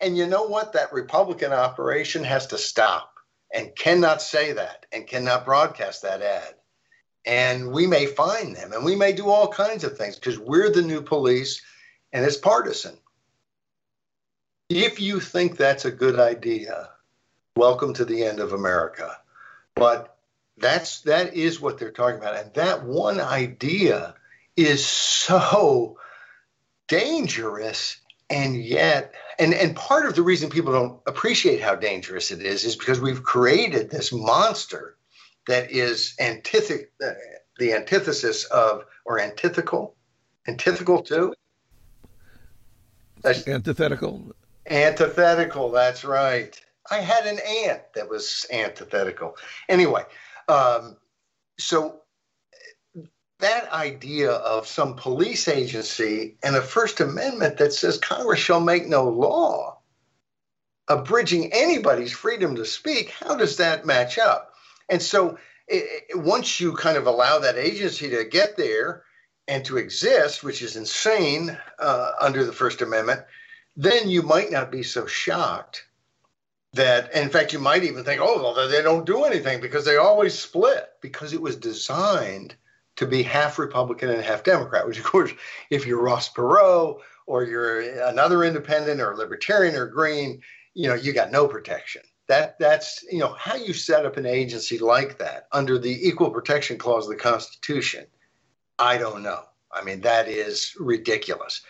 And 0.00 0.16
you 0.16 0.26
know 0.26 0.44
what? 0.44 0.72
That 0.72 0.92
Republican 0.92 1.52
operation 1.52 2.24
has 2.24 2.46
to 2.48 2.58
stop 2.58 3.14
and 3.52 3.74
cannot 3.76 4.20
say 4.20 4.52
that 4.52 4.86
and 4.92 5.06
cannot 5.06 5.44
broadcast 5.44 6.02
that 6.02 6.22
ad. 6.22 6.54
And 7.24 7.70
we 7.70 7.86
may 7.86 8.06
fine 8.06 8.52
them 8.52 8.72
and 8.72 8.84
we 8.84 8.96
may 8.96 9.12
do 9.12 9.28
all 9.28 9.46
kinds 9.46 9.84
of 9.84 9.96
things 9.96 10.16
because 10.16 10.38
we're 10.38 10.70
the 10.70 10.82
new 10.82 11.00
police 11.00 11.62
and 12.12 12.24
it's 12.24 12.36
partisan. 12.36 12.96
If 14.68 15.00
you 15.00 15.20
think 15.20 15.56
that's 15.56 15.84
a 15.84 15.90
good 15.90 16.18
idea, 16.18 16.90
welcome 17.56 17.94
to 17.94 18.04
the 18.04 18.24
end 18.24 18.40
of 18.40 18.54
America. 18.54 19.18
But 19.76 20.16
that's 20.58 21.00
that 21.02 21.34
is 21.34 21.60
what 21.60 21.78
they're 21.78 21.90
talking 21.90 22.18
about, 22.18 22.36
and 22.36 22.52
that 22.54 22.84
one 22.84 23.20
idea 23.20 24.14
is 24.56 24.84
so 24.84 25.98
dangerous, 26.88 27.98
and 28.28 28.56
yet, 28.62 29.14
and 29.38 29.54
and 29.54 29.74
part 29.74 30.06
of 30.06 30.14
the 30.14 30.22
reason 30.22 30.50
people 30.50 30.72
don't 30.72 31.00
appreciate 31.06 31.60
how 31.60 31.74
dangerous 31.74 32.30
it 32.30 32.42
is 32.42 32.64
is 32.64 32.76
because 32.76 33.00
we've 33.00 33.22
created 33.22 33.90
this 33.90 34.12
monster 34.12 34.96
that 35.46 35.70
is 35.70 36.14
antithetical. 36.20 36.86
Uh, 37.04 37.12
the 37.58 37.72
antithesis 37.74 38.44
of, 38.44 38.84
or 39.04 39.20
antithetical, 39.20 39.94
antithetical 40.48 41.02
too. 41.02 41.34
That's, 43.22 43.46
antithetical. 43.46 44.34
Antithetical. 44.68 45.70
That's 45.70 46.04
right. 46.04 46.58
I 46.90 46.96
had 46.96 47.26
an 47.26 47.38
aunt 47.38 47.82
that 47.94 48.08
was 48.08 48.46
antithetical. 48.50 49.36
Anyway, 49.68 50.02
um, 50.48 50.96
so 51.58 52.00
that 53.40 53.72
idea 53.72 54.30
of 54.30 54.66
some 54.66 54.94
police 54.94 55.48
agency 55.48 56.36
and 56.42 56.54
a 56.54 56.62
First 56.62 57.00
Amendment 57.00 57.58
that 57.58 57.72
says 57.72 57.98
Congress 57.98 58.40
shall 58.40 58.60
make 58.60 58.86
no 58.86 59.08
law 59.08 59.82
abridging 60.88 61.52
anybody's 61.52 62.12
freedom 62.12 62.56
to 62.56 62.64
speak, 62.64 63.10
how 63.10 63.36
does 63.36 63.56
that 63.56 63.86
match 63.86 64.18
up? 64.18 64.54
And 64.88 65.00
so 65.00 65.38
it, 65.68 66.04
it, 66.10 66.18
once 66.18 66.60
you 66.60 66.74
kind 66.74 66.96
of 66.96 67.06
allow 67.06 67.38
that 67.38 67.56
agency 67.56 68.10
to 68.10 68.24
get 68.24 68.56
there 68.56 69.04
and 69.48 69.64
to 69.64 69.76
exist, 69.76 70.44
which 70.44 70.62
is 70.62 70.76
insane 70.76 71.56
uh, 71.78 72.12
under 72.20 72.44
the 72.44 72.52
First 72.52 72.82
Amendment, 72.82 73.22
then 73.76 74.08
you 74.08 74.22
might 74.22 74.50
not 74.50 74.70
be 74.70 74.82
so 74.82 75.06
shocked 75.06 75.84
that, 76.74 77.14
in 77.14 77.28
fact, 77.28 77.52
you 77.52 77.58
might 77.58 77.84
even 77.84 78.04
think, 78.04 78.20
oh, 78.22 78.42
well, 78.42 78.68
they 78.68 78.82
don't 78.82 79.06
do 79.06 79.24
anything 79.24 79.60
because 79.60 79.84
they 79.84 79.96
always 79.96 80.38
split 80.38 80.88
because 81.00 81.32
it 81.32 81.42
was 81.42 81.56
designed 81.56 82.54
to 82.96 83.06
be 83.06 83.22
half 83.22 83.58
Republican 83.58 84.10
and 84.10 84.22
half 84.22 84.42
Democrat, 84.42 84.86
which, 84.86 84.98
of 84.98 85.04
course, 85.04 85.30
if 85.70 85.86
you're 85.86 86.02
Ross 86.02 86.32
Perot 86.32 86.98
or 87.26 87.44
you're 87.44 87.80
another 88.06 88.44
independent 88.44 89.00
or 89.00 89.16
libertarian 89.16 89.74
or 89.74 89.86
green, 89.86 90.40
you 90.74 90.88
know, 90.88 90.94
you 90.94 91.12
got 91.12 91.30
no 91.30 91.46
protection. 91.46 92.02
That 92.28 92.58
that's 92.58 93.04
you 93.10 93.18
know 93.18 93.34
how 93.36 93.56
you 93.56 93.74
set 93.74 94.06
up 94.06 94.16
an 94.16 94.26
agency 94.26 94.78
like 94.78 95.18
that 95.18 95.48
under 95.50 95.76
the 95.76 96.08
Equal 96.08 96.30
Protection 96.30 96.78
Clause 96.78 97.04
of 97.04 97.10
the 97.10 97.16
Constitution. 97.16 98.06
I 98.78 98.96
don't 98.96 99.22
know. 99.22 99.42
I 99.70 99.82
mean, 99.82 100.00
that 100.02 100.28
is 100.28 100.74
ridiculous. 100.78 101.62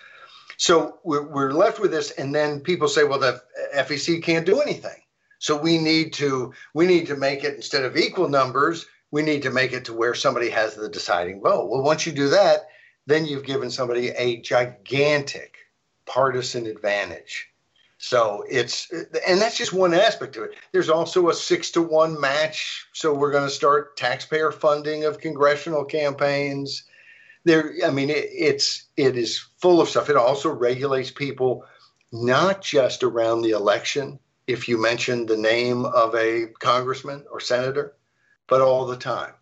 So 0.62 1.00
we're, 1.02 1.26
we're 1.26 1.52
left 1.52 1.80
with 1.80 1.90
this, 1.90 2.12
and 2.12 2.32
then 2.32 2.60
people 2.60 2.86
say, 2.86 3.02
well, 3.02 3.18
the 3.18 3.42
FEC 3.74 4.22
can't 4.22 4.46
do 4.46 4.60
anything. 4.60 5.02
So 5.40 5.56
we 5.56 5.76
need 5.76 6.12
to 6.12 6.54
we 6.72 6.86
need 6.86 7.08
to 7.08 7.16
make 7.16 7.42
it 7.42 7.56
instead 7.56 7.84
of 7.84 7.96
equal 7.96 8.28
numbers, 8.28 8.86
we 9.10 9.22
need 9.22 9.42
to 9.42 9.50
make 9.50 9.72
it 9.72 9.84
to 9.86 9.92
where 9.92 10.14
somebody 10.14 10.48
has 10.50 10.76
the 10.76 10.88
deciding 10.88 11.40
vote. 11.40 11.68
Well, 11.68 11.82
once 11.82 12.06
you 12.06 12.12
do 12.12 12.28
that, 12.28 12.68
then 13.06 13.26
you've 13.26 13.44
given 13.44 13.72
somebody 13.72 14.10
a 14.10 14.40
gigantic 14.40 15.56
partisan 16.06 16.66
advantage. 16.66 17.48
So 17.98 18.44
it's, 18.48 18.88
and 19.26 19.40
that's 19.40 19.58
just 19.58 19.72
one 19.72 19.94
aspect 19.94 20.36
of 20.36 20.44
it. 20.44 20.54
There's 20.70 20.90
also 20.90 21.28
a 21.28 21.34
six 21.34 21.72
to 21.72 21.82
one 21.82 22.20
match. 22.20 22.86
So 22.92 23.12
we're 23.12 23.32
going 23.32 23.48
to 23.48 23.50
start 23.50 23.96
taxpayer 23.96 24.52
funding 24.52 25.06
of 25.06 25.18
congressional 25.18 25.84
campaigns. 25.84 26.84
There, 27.44 27.74
I 27.84 27.90
mean, 27.90 28.10
it, 28.10 28.28
it's 28.32 28.84
it 28.96 29.16
is 29.16 29.38
full 29.58 29.80
of 29.80 29.88
stuff. 29.88 30.10
It 30.10 30.16
also 30.16 30.50
regulates 30.50 31.10
people, 31.10 31.64
not 32.12 32.62
just 32.62 33.02
around 33.02 33.42
the 33.42 33.50
election. 33.50 34.18
If 34.46 34.68
you 34.68 34.80
mention 34.80 35.26
the 35.26 35.36
name 35.36 35.84
of 35.84 36.14
a 36.14 36.46
congressman 36.60 37.24
or 37.30 37.40
senator, 37.40 37.96
but 38.48 38.60
all 38.60 38.86
the 38.86 38.96
time. 38.96 39.34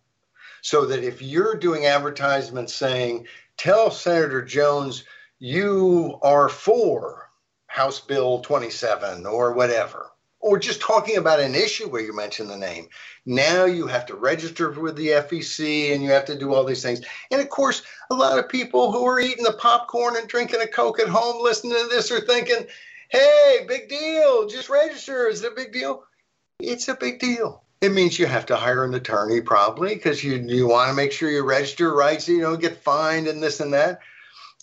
So 0.61 0.85
that 0.85 1.03
if 1.03 1.21
you're 1.21 1.55
doing 1.55 1.85
advertisements 1.85 2.73
saying, 2.73 3.27
tell 3.57 3.89
Senator 3.89 4.43
Jones 4.43 5.03
you 5.39 6.19
are 6.21 6.49
for 6.49 7.31
House 7.65 7.99
Bill 7.99 8.39
27 8.41 9.25
or 9.25 9.53
whatever, 9.53 10.11
or 10.41 10.57
just 10.57 10.81
talking 10.81 11.17
about 11.17 11.39
an 11.39 11.53
issue 11.55 11.87
where 11.87 12.01
you 12.01 12.15
mention 12.15 12.47
the 12.47 12.57
name. 12.57 12.87
Now 13.25 13.65
you 13.65 13.87
have 13.87 14.07
to 14.07 14.15
register 14.15 14.71
with 14.71 14.95
the 14.95 15.09
FEC 15.09 15.93
and 15.93 16.03
you 16.03 16.09
have 16.09 16.25
to 16.25 16.37
do 16.37 16.53
all 16.53 16.63
these 16.63 16.81
things. 16.81 17.01
And 17.29 17.39
of 17.39 17.49
course, 17.49 17.83
a 18.09 18.15
lot 18.15 18.39
of 18.39 18.49
people 18.49 18.91
who 18.91 19.05
are 19.05 19.19
eating 19.19 19.43
the 19.43 19.53
popcorn 19.53 20.17
and 20.17 20.27
drinking 20.27 20.61
a 20.61 20.67
Coke 20.67 20.99
at 20.99 21.07
home 21.07 21.43
listening 21.43 21.73
to 21.73 21.87
this 21.89 22.11
are 22.11 22.21
thinking, 22.21 22.65
hey, 23.09 23.65
big 23.67 23.87
deal, 23.87 24.47
just 24.47 24.69
register. 24.69 25.27
Is 25.27 25.43
it 25.43 25.51
a 25.51 25.55
big 25.55 25.71
deal? 25.71 26.03
It's 26.59 26.87
a 26.87 26.95
big 26.95 27.19
deal. 27.19 27.63
It 27.81 27.91
means 27.91 28.17
you 28.17 28.25
have 28.25 28.45
to 28.47 28.55
hire 28.55 28.83
an 28.83 28.93
attorney 28.93 29.41
probably 29.41 29.95
because 29.95 30.23
you, 30.23 30.35
you 30.35 30.67
want 30.67 30.89
to 30.89 30.95
make 30.95 31.11
sure 31.11 31.29
you 31.29 31.43
register 31.43 31.93
right 31.93 32.21
so 32.21 32.31
you 32.31 32.41
don't 32.41 32.61
get 32.61 32.83
fined 32.83 33.27
and 33.27 33.41
this 33.41 33.59
and 33.59 33.73
that. 33.73 33.99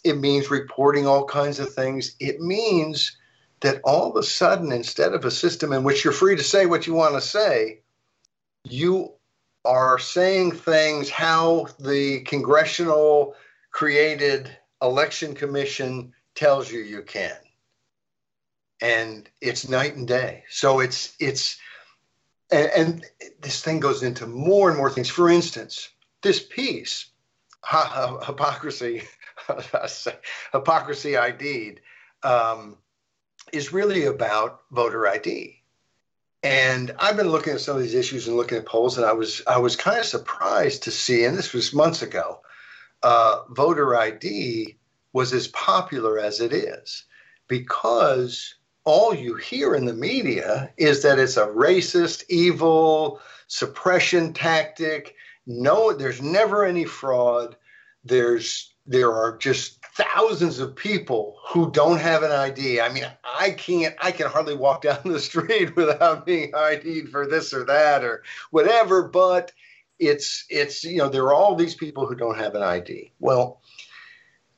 It 0.05 0.19
means 0.19 0.51
reporting 0.51 1.07
all 1.07 1.25
kinds 1.25 1.59
of 1.59 1.73
things. 1.73 2.15
It 2.21 2.41
means 2.41 3.17
that 3.61 3.81
all 3.85 4.11
of 4.11 4.17
a 4.17 4.23
sudden, 4.23 4.73
instead 4.73 5.15
of 5.15 5.25
a 5.25 5.31
system 5.31 5.73
in 5.73 5.85
which 5.85 6.05
you're 6.05 6.13
free 6.13 6.37
to 6.37 6.43
say 6.43 6.67
what 6.67 6.87
you 6.87 6.95
want 6.95 7.15
to 7.15 7.21
say, 7.21 7.81
you 8.65 9.13
are 9.65 9.99
saying 9.99 10.53
things 10.53 11.11
how 11.11 11.67
the 11.81 12.21
congressional 12.21 13.35
created 13.71 14.51
election 14.81 15.35
commission 15.35 16.13
tells 16.35 16.71
you 16.71 16.81
you 16.81 17.03
can 17.03 17.37
and 18.81 19.29
it's 19.41 19.69
night 19.69 19.97
and 19.97 20.07
day 20.07 20.45
so 20.49 20.79
it's 20.79 21.17
it's 21.19 21.59
and, 22.51 22.71
and, 22.77 23.05
this 23.41 23.63
thing 23.63 23.79
goes 23.81 24.03
into 24.03 24.27
more 24.27 24.69
and 24.69 24.77
more 24.77 24.91
things. 24.91 25.09
For 25.09 25.29
instance, 25.29 25.91
this 26.23 26.43
piece, 26.43 27.11
hypocrisy, 28.27 29.03
hypocrisy 30.53 31.17
ID'd, 31.17 31.81
um, 32.23 32.77
is 33.53 33.73
really 33.73 34.05
about 34.05 34.61
voter 34.71 35.07
ID. 35.07 35.63
And 36.43 36.95
I've 36.99 37.17
been 37.17 37.31
looking 37.31 37.55
at 37.55 37.61
some 37.61 37.77
of 37.77 37.83
these 37.83 37.95
issues 37.95 38.29
and 38.29 38.37
looking 38.37 38.59
at 38.59 38.67
polls, 38.67 38.97
and 38.97 39.07
I 39.07 39.13
was 39.13 39.43
I 39.47 39.59
was 39.59 39.75
kind 39.75 39.99
of 39.99 40.05
surprised 40.05 40.85
to 40.85 40.91
see, 40.91 41.25
and 41.25 41.37
this 41.37 41.53
was 41.53 41.75
months 41.75 42.03
ago, 42.03 42.41
uh, 43.03 43.43
voter 43.51 43.97
ID 43.97 44.77
was 45.13 45.33
as 45.33 45.49
popular 45.49 46.19
as 46.19 46.41
it 46.41 46.53
is 46.53 47.05
because 47.49 48.55
all 48.85 49.15
you 49.15 49.35
hear 49.35 49.75
in 49.75 49.85
the 49.85 49.95
media 49.95 50.73
is 50.77 51.03
that 51.03 51.19
it's 51.19 51.37
a 51.37 51.47
racist, 51.47 52.25
evil 52.29 53.21
suppression 53.49 54.33
tactic. 54.33 55.15
No, 55.47 55.93
there's 55.93 56.23
never 56.23 56.65
any 56.65 56.85
fraud. 56.85 57.57
There's 58.05 58.73
there 58.89 59.13
are 59.13 59.37
just 59.37 59.85
thousands 59.95 60.59
of 60.59 60.75
people 60.75 61.37
who 61.47 61.71
don't 61.71 62.01
have 62.01 62.23
an 62.23 62.33
ID. 62.33 62.81
I 62.81 62.89
mean, 62.89 63.05
I 63.25 63.51
can't 63.51 63.95
I 64.01 64.11
can 64.11 64.27
hardly 64.27 64.57
walk 64.57 64.83
down 64.83 65.01
the 65.05 65.21
street 65.21 65.77
without 65.77 66.27
being 66.27 66.55
ID'd 66.55 67.11
for 67.11 67.27
this 67.27 67.53
or 67.53 67.65
that 67.65 68.03
or 68.03 68.25
whatever, 68.51 69.07
but 69.07 69.53
it's 69.99 70.45
it's 70.49 70.83
you 70.83 70.99
know, 70.99 71.09
there 71.09 71.25
are 71.25 71.35
all 71.35 71.55
these 71.55 71.75
people 71.75 72.07
who 72.07 72.15
don't 72.15 72.39
have 72.39 72.55
an 72.55 72.63
ID. 72.63 73.13
Well, 73.21 73.61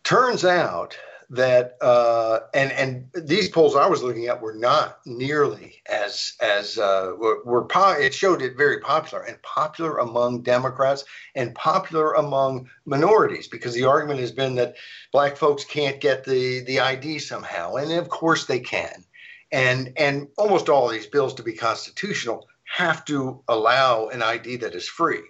turns 0.04 0.44
out 0.44 0.96
that 1.30 1.76
uh, 1.80 2.40
and 2.52 2.72
and 2.72 3.08
these 3.14 3.48
polls 3.48 3.76
I 3.76 3.86
was 3.86 4.02
looking 4.02 4.26
at 4.26 4.42
were 4.42 4.54
not 4.54 4.98
nearly 5.06 5.80
as 5.86 6.34
as 6.40 6.76
uh, 6.76 7.12
were, 7.16 7.42
were 7.44 7.64
po- 7.64 7.92
it 7.92 8.12
showed 8.12 8.42
it 8.42 8.56
very 8.56 8.80
popular 8.80 9.22
and 9.22 9.40
popular 9.42 9.98
among 9.98 10.42
Democrats 10.42 11.04
and 11.36 11.54
popular 11.54 12.14
among 12.14 12.68
minorities 12.84 13.46
because 13.46 13.74
the 13.74 13.84
argument 13.84 14.18
has 14.18 14.32
been 14.32 14.56
that 14.56 14.74
black 15.12 15.36
folks 15.36 15.64
can't 15.64 16.00
get 16.00 16.24
the 16.24 16.64
the 16.64 16.80
ID 16.80 17.20
somehow 17.20 17.76
and 17.76 17.92
of 17.92 18.08
course 18.08 18.46
they 18.46 18.60
can. 18.60 19.04
And 19.52 19.92
and 19.96 20.26
almost 20.36 20.68
all 20.68 20.88
these 20.88 21.06
bills 21.06 21.34
to 21.34 21.44
be 21.44 21.52
constitutional 21.52 22.48
have 22.64 23.04
to 23.04 23.42
allow 23.46 24.08
an 24.08 24.22
ID 24.22 24.56
that 24.56 24.74
is 24.74 24.88
free 24.88 25.22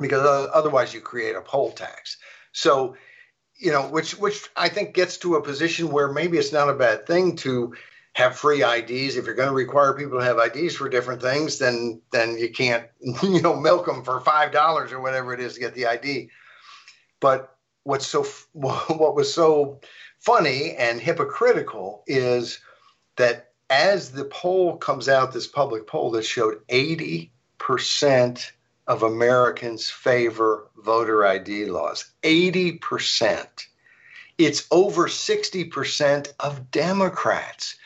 because 0.00 0.48
otherwise 0.52 0.92
you 0.92 1.00
create 1.00 1.36
a 1.36 1.40
poll 1.40 1.70
tax. 1.70 2.16
So 2.52 2.96
you 3.64 3.72
know, 3.72 3.88
which 3.88 4.18
which 4.18 4.48
I 4.56 4.68
think 4.68 4.94
gets 4.94 5.16
to 5.18 5.36
a 5.36 5.42
position 5.42 5.90
where 5.90 6.12
maybe 6.12 6.36
it's 6.36 6.52
not 6.52 6.68
a 6.68 6.74
bad 6.74 7.06
thing 7.06 7.34
to 7.36 7.74
have 8.12 8.36
free 8.36 8.62
IDs. 8.62 9.16
If 9.16 9.24
you're 9.24 9.34
going 9.34 9.48
to 9.48 9.54
require 9.54 9.94
people 9.94 10.18
to 10.18 10.24
have 10.24 10.38
IDs 10.38 10.76
for 10.76 10.88
different 10.90 11.22
things, 11.22 11.58
then 11.58 12.02
then 12.12 12.36
you 12.36 12.50
can't 12.50 12.86
you 13.22 13.40
know 13.40 13.56
milk 13.56 13.86
them 13.86 14.04
for 14.04 14.20
five 14.20 14.52
dollars 14.52 14.92
or 14.92 15.00
whatever 15.00 15.32
it 15.32 15.40
is 15.40 15.54
to 15.54 15.60
get 15.60 15.74
the 15.74 15.86
ID. 15.86 16.28
But 17.20 17.56
what's 17.84 18.06
so 18.06 18.24
what 18.52 19.14
was 19.14 19.32
so 19.32 19.80
funny 20.18 20.74
and 20.76 21.00
hypocritical 21.00 22.04
is 22.06 22.60
that 23.16 23.52
as 23.70 24.10
the 24.10 24.26
poll 24.26 24.76
comes 24.76 25.08
out, 25.08 25.32
this 25.32 25.46
public 25.46 25.86
poll 25.86 26.10
that 26.10 26.24
showed 26.24 26.60
80 26.68 27.32
percent 27.56 28.52
of 28.86 29.02
Americans 29.02 29.90
favor 29.90 30.68
voter 30.76 31.26
ID 31.26 31.66
laws. 31.66 32.10
80%. 32.22 33.46
It's 34.36 34.66
over 34.70 35.06
60% 35.08 36.32
of 36.40 36.70
Democrats. 36.70 37.76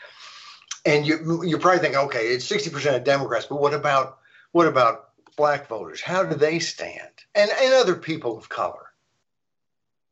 And 0.86 1.06
you 1.06 1.44
you 1.44 1.58
probably 1.58 1.80
think, 1.80 1.96
okay, 1.96 2.28
it's 2.28 2.50
60% 2.50 2.96
of 2.96 3.04
Democrats, 3.04 3.46
but 3.46 3.60
what 3.60 3.74
about 3.74 4.18
what 4.52 4.66
about 4.66 5.10
black 5.36 5.68
voters? 5.68 6.00
How 6.00 6.24
do 6.24 6.34
they 6.34 6.58
stand? 6.58 7.10
And 7.34 7.50
and 7.50 7.74
other 7.74 7.94
people 7.94 8.38
of 8.38 8.48
color. 8.48 8.86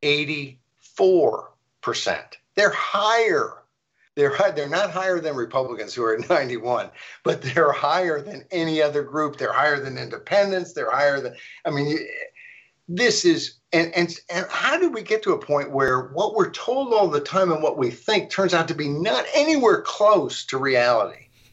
84%. 0.02 0.58
They're 2.54 2.70
higher 2.70 3.62
they're 4.16 4.36
they're 4.56 4.68
not 4.68 4.90
higher 4.90 5.20
than 5.20 5.36
Republicans 5.36 5.94
who 5.94 6.02
are 6.02 6.16
at 6.16 6.28
91, 6.28 6.90
but 7.22 7.42
they're 7.42 7.70
higher 7.70 8.20
than 8.20 8.44
any 8.50 8.82
other 8.82 9.02
group. 9.02 9.36
They're 9.36 9.52
higher 9.52 9.78
than 9.78 9.98
independents. 9.98 10.72
They're 10.72 10.90
higher 10.90 11.20
than 11.20 11.34
I 11.64 11.70
mean, 11.70 11.98
this 12.88 13.24
is 13.24 13.58
and, 13.72 13.94
and 13.94 14.18
and 14.30 14.46
how 14.48 14.78
did 14.78 14.94
we 14.94 15.02
get 15.02 15.22
to 15.24 15.32
a 15.32 15.38
point 15.38 15.70
where 15.70 16.08
what 16.08 16.34
we're 16.34 16.50
told 16.50 16.94
all 16.94 17.08
the 17.08 17.20
time 17.20 17.52
and 17.52 17.62
what 17.62 17.78
we 17.78 17.90
think 17.90 18.30
turns 18.30 18.54
out 18.54 18.68
to 18.68 18.74
be 18.74 18.88
not 18.88 19.26
anywhere 19.34 19.82
close 19.82 20.44
to 20.46 20.58
reality? 20.58 21.26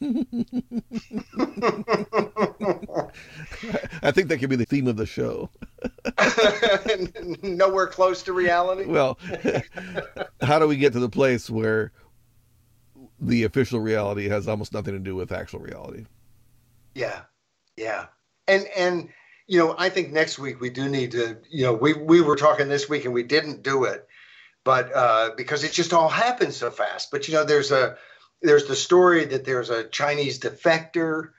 I 4.02 4.10
think 4.10 4.28
that 4.28 4.38
could 4.38 4.50
be 4.50 4.56
the 4.56 4.66
theme 4.66 4.86
of 4.86 4.96
the 4.96 5.06
show. 5.06 5.50
Nowhere 7.42 7.86
close 7.86 8.22
to 8.24 8.32
reality. 8.32 8.84
Well, 8.86 9.18
how 10.42 10.58
do 10.58 10.66
we 10.66 10.76
get 10.76 10.92
to 10.94 11.00
the 11.00 11.08
place 11.08 11.48
where 11.48 11.92
the 13.26 13.44
official 13.44 13.80
reality 13.80 14.28
has 14.28 14.48
almost 14.48 14.72
nothing 14.72 14.94
to 14.94 15.00
do 15.00 15.14
with 15.14 15.32
actual 15.32 15.60
reality? 15.60 16.04
Yeah, 16.94 17.22
yeah, 17.76 18.06
and 18.46 18.66
and 18.76 19.08
you 19.46 19.58
know, 19.58 19.74
I 19.76 19.88
think 19.88 20.12
next 20.12 20.38
week 20.38 20.60
we 20.60 20.70
do 20.70 20.88
need 20.88 21.12
to. 21.12 21.38
You 21.50 21.66
know, 21.66 21.74
we 21.74 21.92
we 21.92 22.20
were 22.20 22.36
talking 22.36 22.68
this 22.68 22.88
week 22.88 23.04
and 23.04 23.14
we 23.14 23.22
didn't 23.22 23.62
do 23.62 23.84
it, 23.84 24.06
but 24.64 24.94
uh, 24.94 25.30
because 25.36 25.64
it 25.64 25.72
just 25.72 25.92
all 25.92 26.08
happened 26.08 26.54
so 26.54 26.70
fast. 26.70 27.10
But 27.10 27.28
you 27.28 27.34
know, 27.34 27.44
there's 27.44 27.72
a 27.72 27.96
there's 28.42 28.66
the 28.66 28.76
story 28.76 29.24
that 29.24 29.44
there's 29.44 29.70
a 29.70 29.84
Chinese 29.84 30.38
defector 30.38 31.30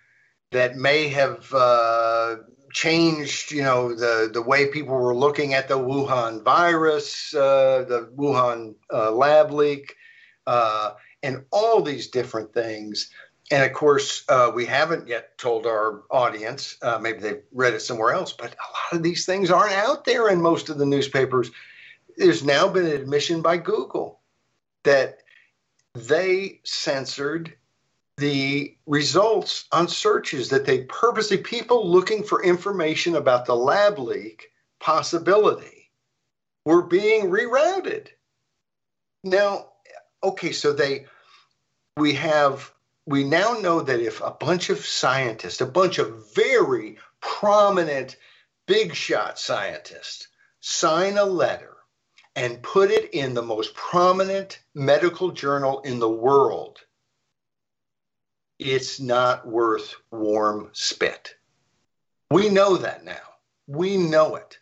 that 0.52 0.76
may 0.76 1.10
have 1.10 1.54
uh, 1.54 2.38
changed, 2.72 3.52
you 3.52 3.64
know, 3.64 3.96
the 3.96 4.30
the 4.32 4.42
way 4.42 4.68
people 4.68 4.96
were 4.96 5.16
looking 5.16 5.54
at 5.54 5.68
the 5.68 5.78
Wuhan 5.78 6.44
virus, 6.44 7.34
uh, 7.34 7.86
the 7.88 8.10
Wuhan 8.16 8.76
uh, 8.92 9.12
lab 9.12 9.52
leak, 9.52 9.96
uh, 10.46 10.92
and 11.26 11.44
all 11.52 11.82
these 11.82 12.08
different 12.08 12.54
things. 12.54 13.10
And 13.52 13.64
of 13.64 13.74
course, 13.74 14.24
uh, 14.30 14.52
we 14.54 14.66
haven't 14.66 15.08
yet 15.08 15.38
told 15.38 15.66
our 15.66 16.04
audience. 16.12 16.78
Uh, 16.82 17.00
maybe 17.00 17.20
they've 17.20 17.44
read 17.52 17.74
it 17.74 17.82
somewhere 17.82 18.14
else, 18.14 18.32
but 18.32 18.54
a 18.54 18.72
lot 18.72 19.00
of 19.00 19.04
these 19.04 19.26
things 19.26 19.50
aren't 19.50 19.74
out 19.74 20.06
there 20.06 20.30
in 20.30 20.42
most 20.42 20.70
of 20.70 20.78
the 20.78 20.86
newspapers. 20.86 21.50
There's 22.16 22.44
now 22.44 22.68
been 22.68 22.86
an 22.86 22.92
admission 22.92 23.42
by 23.42 23.58
Google 23.58 24.20
that 24.84 25.20
they 25.96 26.62
censored 26.64 27.56
the 28.18 28.78
results 28.86 29.66
on 29.72 29.88
searches 29.88 30.50
that 30.50 30.66
they 30.66 30.84
purposely 30.84 31.38
people 31.38 31.90
looking 31.90 32.24
for 32.24 32.44
information 32.44 33.16
about 33.16 33.46
the 33.46 33.56
lab 33.56 34.00
leak 34.00 34.52
possibility 34.80 35.92
were 36.66 36.84
being 36.84 37.30
rerouted 37.30 38.08
now 39.24 39.68
okay 40.24 40.52
so 40.52 40.72
they 40.72 41.06
we 41.98 42.14
have 42.14 42.72
we 43.06 43.24
now 43.24 43.54
know 43.54 43.82
that 43.82 44.00
if 44.00 44.20
a 44.22 44.32
bunch 44.32 44.70
of 44.70 44.86
scientists 44.86 45.62
a 45.62 45.66
bunch 45.66 45.98
of 45.98 46.34
very 46.34 46.98
prominent 47.22 48.18
big 48.68 48.94
shot 48.94 49.40
scientists 49.40 50.28
sign 50.60 51.18
a 51.18 51.24
letter 51.24 51.76
and 52.36 52.62
put 52.62 52.92
it 52.92 53.14
in 53.14 53.34
the 53.34 53.42
most 53.42 53.74
prominent 53.76 54.60
medical 54.74 55.32
journal 55.32 55.80
in 55.82 56.00
the 56.00 56.10
world, 56.10 56.80
it's 58.60 59.00
not 59.00 59.48
worth 59.48 59.96
warm 60.12 60.70
spit. 60.74 61.36
We 62.30 62.50
know 62.50 62.76
that 62.78 63.06
now. 63.06 63.22
We 63.68 63.96
know 63.96 64.36
it. 64.36 64.58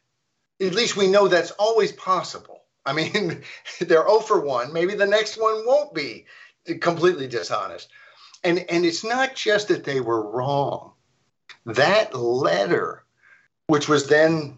At 0.62 0.76
least 0.76 0.96
we 0.96 1.08
know 1.08 1.28
that's 1.28 1.52
always 1.52 1.92
possible. 1.94 2.64
I 2.86 2.94
mean, 2.94 3.42
they're 3.80 4.08
0 4.08 4.20
for 4.20 4.40
1. 4.40 4.72
Maybe 4.72 4.94
the 4.94 5.08
next 5.08 5.38
one 5.38 5.66
won't 5.66 5.96
be 5.96 6.26
completely 6.80 7.28
dishonest. 7.28 7.90
And, 8.44 8.66
and 8.70 8.86
it's 8.86 9.04
not 9.04 9.36
just 9.36 9.70
that 9.70 9.84
they 9.84 10.02
were 10.02 10.30
wrong. 10.30 10.94
That 11.66 12.14
letter, 12.16 13.04
which 13.68 13.88
was 13.88 14.08
then 14.08 14.58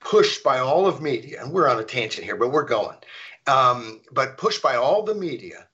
pushed 0.00 0.42
by 0.42 0.58
all 0.58 0.86
of 0.86 1.02
media, 1.02 1.42
and 1.42 1.52
we're 1.52 1.68
on 1.68 1.80
a 1.80 1.84
tangent 1.84 2.24
here, 2.24 2.36
but 2.36 2.52
we're 2.52 2.64
going, 2.64 2.96
um, 3.46 4.00
but 4.12 4.38
pushed 4.38 4.62
by 4.62 4.76
all 4.76 5.02
the 5.02 5.14
media, 5.14 5.66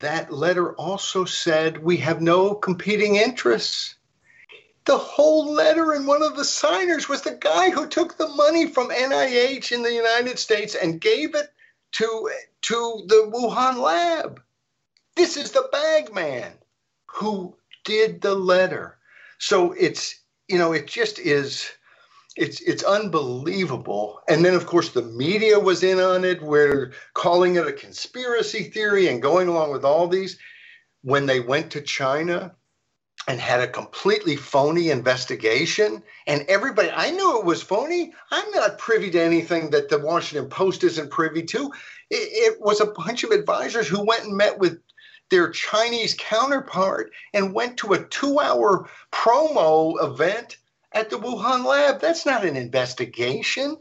that 0.00 0.32
letter 0.32 0.72
also 0.74 1.24
said 1.24 1.82
we 1.82 1.98
have 1.98 2.22
no 2.22 2.54
competing 2.54 3.16
interests. 3.16 3.96
The 4.86 4.96
whole 4.96 5.52
letter 5.52 5.92
and 5.92 6.06
one 6.06 6.22
of 6.22 6.36
the 6.36 6.44
signers 6.44 7.08
was 7.08 7.20
the 7.20 7.38
guy 7.38 7.70
who 7.70 7.86
took 7.86 8.16
the 8.16 8.28
money 8.28 8.66
from 8.66 8.88
NIH 8.88 9.72
in 9.72 9.82
the 9.82 9.92
United 9.92 10.38
States 10.38 10.74
and 10.74 11.00
gave 11.00 11.34
it 11.34 11.52
to, 11.92 12.30
to 12.62 13.02
the 13.06 13.30
Wuhan 13.30 13.76
lab. 13.76 14.40
This 15.16 15.36
is 15.36 15.50
the 15.50 15.68
bag 15.72 16.14
man 16.14 16.52
who 17.06 17.56
did 17.84 18.20
the 18.20 18.34
letter. 18.34 18.98
So 19.38 19.72
it's, 19.72 20.22
you 20.48 20.58
know, 20.58 20.72
it 20.72 20.86
just 20.86 21.18
is 21.18 21.70
it's 22.36 22.60
it's 22.60 22.84
unbelievable. 22.84 24.20
And 24.28 24.44
then 24.44 24.54
of 24.54 24.66
course 24.66 24.90
the 24.90 25.02
media 25.02 25.58
was 25.58 25.82
in 25.82 25.98
on 25.98 26.24
it. 26.24 26.42
We're 26.42 26.92
calling 27.14 27.56
it 27.56 27.66
a 27.66 27.72
conspiracy 27.72 28.64
theory 28.64 29.08
and 29.08 29.22
going 29.22 29.48
along 29.48 29.72
with 29.72 29.84
all 29.84 30.08
these. 30.08 30.38
When 31.02 31.26
they 31.26 31.40
went 31.40 31.70
to 31.72 31.80
China 31.80 32.54
and 33.26 33.40
had 33.40 33.60
a 33.60 33.68
completely 33.68 34.36
phony 34.36 34.90
investigation, 34.90 36.02
and 36.26 36.44
everybody 36.48 36.90
I 36.90 37.10
knew 37.10 37.38
it 37.38 37.44
was 37.44 37.62
phony. 37.62 38.12
I'm 38.30 38.50
not 38.52 38.78
privy 38.78 39.10
to 39.10 39.20
anything 39.20 39.70
that 39.70 39.88
the 39.88 39.98
Washington 39.98 40.48
Post 40.50 40.84
isn't 40.84 41.10
privy 41.10 41.42
to. 41.44 41.72
It, 42.10 42.54
it 42.54 42.60
was 42.60 42.80
a 42.80 42.86
bunch 42.92 43.24
of 43.24 43.30
advisors 43.30 43.88
who 43.88 44.04
went 44.04 44.24
and 44.24 44.36
met 44.36 44.58
with 44.58 44.78
their 45.30 45.50
Chinese 45.50 46.14
counterpart 46.18 47.12
and 47.32 47.54
went 47.54 47.78
to 47.78 47.92
a 47.92 48.04
two-hour 48.04 48.88
promo 49.12 50.02
event 50.02 50.56
at 50.92 51.10
the 51.10 51.16
Wuhan 51.16 51.64
lab. 51.64 52.00
That's 52.00 52.26
not 52.26 52.44
an 52.44 52.56
investigation. 52.56 53.76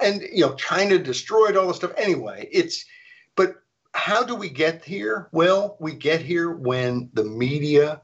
And 0.00 0.22
you 0.22 0.46
know, 0.46 0.54
China 0.54 0.98
destroyed 0.98 1.56
all 1.56 1.68
the 1.68 1.74
stuff. 1.74 1.92
Anyway, 1.96 2.48
it's 2.52 2.84
but 3.34 3.56
how 3.92 4.22
do 4.22 4.34
we 4.34 4.48
get 4.48 4.84
here? 4.84 5.28
Well, 5.32 5.76
we 5.80 5.92
get 5.92 6.22
here 6.22 6.50
when 6.50 7.10
the 7.12 7.24
media 7.24 8.00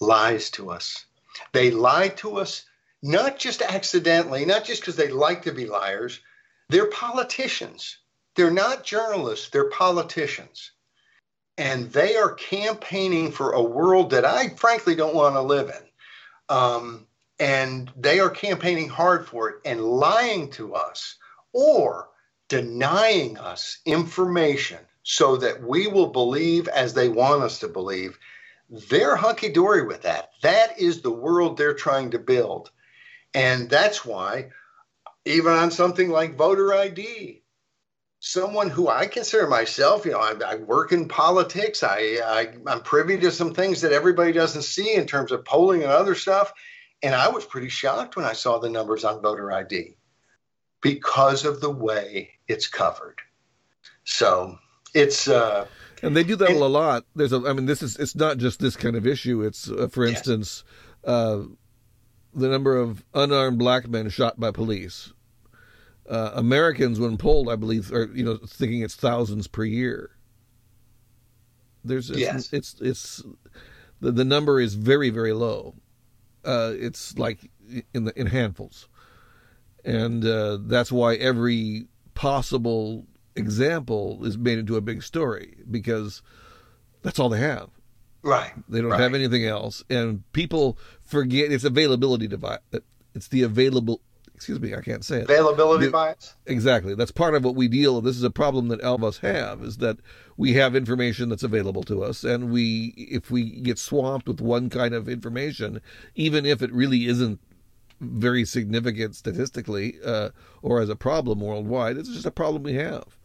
lies 0.00 0.50
to 0.50 0.70
us. 0.70 1.06
They 1.52 1.70
lie 1.70 2.08
to 2.08 2.38
us 2.38 2.64
not 3.02 3.38
just 3.38 3.62
accidentally, 3.62 4.44
not 4.44 4.64
just 4.64 4.82
because 4.82 4.96
they 4.96 5.08
like 5.08 5.42
to 5.42 5.52
be 5.52 5.66
liars. 5.66 6.20
They're 6.68 6.90
politicians. 6.90 7.98
They're 8.36 8.50
not 8.50 8.84
journalists, 8.84 9.50
they're 9.50 9.70
politicians. 9.70 10.72
And 11.58 11.92
they 11.92 12.16
are 12.16 12.34
campaigning 12.34 13.32
for 13.32 13.52
a 13.52 13.62
world 13.62 14.10
that 14.10 14.24
I 14.24 14.50
frankly 14.50 14.94
don't 14.94 15.14
want 15.14 15.34
to 15.34 15.42
live 15.42 15.68
in. 15.68 16.56
Um, 16.56 17.06
and 17.38 17.90
they 17.96 18.20
are 18.20 18.30
campaigning 18.30 18.88
hard 18.88 19.26
for 19.26 19.48
it 19.48 19.56
and 19.64 19.82
lying 19.82 20.50
to 20.52 20.74
us 20.74 21.16
or 21.52 22.08
denying 22.48 23.38
us 23.38 23.78
information 23.86 24.78
so 25.02 25.36
that 25.36 25.62
we 25.62 25.86
will 25.86 26.08
believe 26.08 26.68
as 26.68 26.92
they 26.92 27.08
want 27.08 27.42
us 27.42 27.60
to 27.60 27.68
believe. 27.68 28.18
They're 28.68 29.16
hunky 29.16 29.48
dory 29.48 29.86
with 29.86 30.02
that. 30.02 30.30
That 30.42 30.78
is 30.78 31.00
the 31.00 31.10
world 31.10 31.56
they're 31.56 31.74
trying 31.74 32.10
to 32.10 32.18
build. 32.18 32.70
And 33.34 33.70
that's 33.70 34.04
why, 34.04 34.50
even 35.24 35.52
on 35.52 35.70
something 35.70 36.10
like 36.10 36.36
voter 36.36 36.74
ID, 36.74 37.42
someone 38.20 38.68
who 38.68 38.88
I 38.88 39.06
consider 39.06 39.46
myself, 39.46 40.04
you 40.04 40.12
know, 40.12 40.20
I, 40.20 40.34
I 40.46 40.54
work 40.56 40.92
in 40.92 41.08
politics, 41.08 41.82
I, 41.82 42.20
I, 42.24 42.48
I'm 42.66 42.82
privy 42.82 43.18
to 43.18 43.32
some 43.32 43.54
things 43.54 43.80
that 43.80 43.92
everybody 43.92 44.32
doesn't 44.32 44.62
see 44.62 44.94
in 44.94 45.06
terms 45.06 45.32
of 45.32 45.44
polling 45.44 45.82
and 45.82 45.90
other 45.90 46.14
stuff. 46.14 46.52
And 47.02 47.14
I 47.14 47.28
was 47.28 47.46
pretty 47.46 47.70
shocked 47.70 48.16
when 48.16 48.26
I 48.26 48.34
saw 48.34 48.58
the 48.58 48.68
numbers 48.68 49.04
on 49.04 49.22
voter 49.22 49.50
ID 49.50 49.96
because 50.82 51.46
of 51.46 51.62
the 51.62 51.70
way 51.70 52.32
it's 52.46 52.66
covered. 52.66 53.18
So 54.04 54.58
it's. 54.92 55.26
Uh, 55.26 55.66
and 56.02 56.14
they 56.14 56.22
do 56.22 56.36
that 56.36 56.50
and, 56.50 56.58
a 56.58 56.66
lot. 56.66 57.04
There's 57.16 57.32
a, 57.32 57.42
I 57.46 57.54
mean, 57.54 57.64
this 57.64 57.82
is, 57.82 57.96
it's 57.96 58.14
not 58.14 58.36
just 58.36 58.60
this 58.60 58.76
kind 58.76 58.96
of 58.96 59.06
issue. 59.06 59.42
It's, 59.42 59.70
uh, 59.70 59.88
for 59.90 60.04
instance, 60.04 60.62
yes. 61.04 61.10
uh, 61.10 61.44
the 62.34 62.48
number 62.48 62.76
of 62.76 63.02
unarmed 63.14 63.58
black 63.58 63.88
men 63.88 64.10
shot 64.10 64.38
by 64.38 64.50
police. 64.50 65.14
Uh, 66.10 66.32
Americans, 66.34 66.98
when 66.98 67.16
polled, 67.16 67.48
I 67.48 67.54
believe, 67.54 67.92
are 67.92 68.10
you 68.12 68.24
know 68.24 68.36
thinking 68.44 68.82
it's 68.82 68.96
thousands 68.96 69.46
per 69.46 69.62
year. 69.62 70.10
There's 71.84 72.10
it's, 72.10 72.18
yes. 72.18 72.52
it's 72.52 72.74
it's 72.80 73.22
the 74.00 74.10
the 74.10 74.24
number 74.24 74.60
is 74.60 74.74
very 74.74 75.10
very 75.10 75.32
low, 75.32 75.76
uh, 76.44 76.72
it's 76.74 77.16
like 77.16 77.48
in 77.94 78.04
the 78.04 78.20
in 78.20 78.26
handfuls, 78.26 78.88
and 79.84 80.24
uh, 80.24 80.58
that's 80.62 80.90
why 80.90 81.14
every 81.14 81.86
possible 82.14 83.06
example 83.36 84.24
is 84.24 84.36
made 84.36 84.58
into 84.58 84.76
a 84.76 84.80
big 84.80 85.04
story 85.04 85.58
because 85.70 86.22
that's 87.02 87.20
all 87.20 87.28
they 87.28 87.38
have. 87.38 87.70
Right. 88.22 88.52
They 88.68 88.80
don't 88.80 88.90
right. 88.90 89.00
have 89.00 89.14
anything 89.14 89.46
else, 89.46 89.84
and 89.88 90.24
people 90.32 90.76
forget 91.02 91.52
its 91.52 91.62
availability 91.62 92.26
device. 92.26 92.58
It's 93.14 93.28
the 93.28 93.42
available 93.42 94.00
excuse 94.40 94.58
me, 94.58 94.74
I 94.74 94.80
can't 94.80 95.04
say 95.04 95.18
it. 95.18 95.24
Availability 95.24 95.84
the, 95.84 95.92
bias. 95.92 96.34
Exactly. 96.46 96.94
That's 96.94 97.10
part 97.10 97.34
of 97.34 97.44
what 97.44 97.54
we 97.54 97.68
deal 97.68 97.96
with. 97.96 98.04
This 98.04 98.16
is 98.16 98.22
a 98.22 98.30
problem 98.30 98.68
that 98.68 98.82
all 98.82 98.94
of 98.94 99.04
us 99.04 99.18
have 99.18 99.62
is 99.62 99.76
that 99.76 99.98
we 100.38 100.54
have 100.54 100.74
information 100.74 101.28
that's 101.28 101.42
available 101.42 101.82
to 101.82 102.02
us 102.02 102.24
and 102.24 102.50
we 102.50 102.94
if 102.96 103.30
we 103.30 103.60
get 103.60 103.78
swamped 103.78 104.26
with 104.26 104.40
one 104.40 104.70
kind 104.70 104.94
of 104.94 105.10
information, 105.10 105.82
even 106.14 106.46
if 106.46 106.62
it 106.62 106.72
really 106.72 107.04
isn't 107.04 107.38
very 108.00 108.46
significant 108.46 109.14
statistically 109.14 109.96
uh, 110.02 110.30
or 110.62 110.80
as 110.80 110.88
a 110.88 110.96
problem 110.96 111.40
worldwide. 111.40 111.98
It's 111.98 112.08
just 112.08 112.24
a 112.24 112.30
problem 112.30 112.62
we 112.62 112.76
have. 112.76 113.18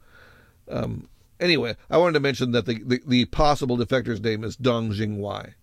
Um, 0.70 1.07
anyway, 1.39 1.78
I 1.89 1.97
wanted 1.97 2.16
to 2.16 2.20
mention 2.20 2.51
that 2.51 2.66
the, 2.66 2.84
the, 2.84 3.01
the 3.07 3.24
possible 3.24 3.78
defector's 3.78 4.20
name 4.20 4.43
is 4.43 4.57
Dong 4.57 4.91
Jingwei. 4.91 5.53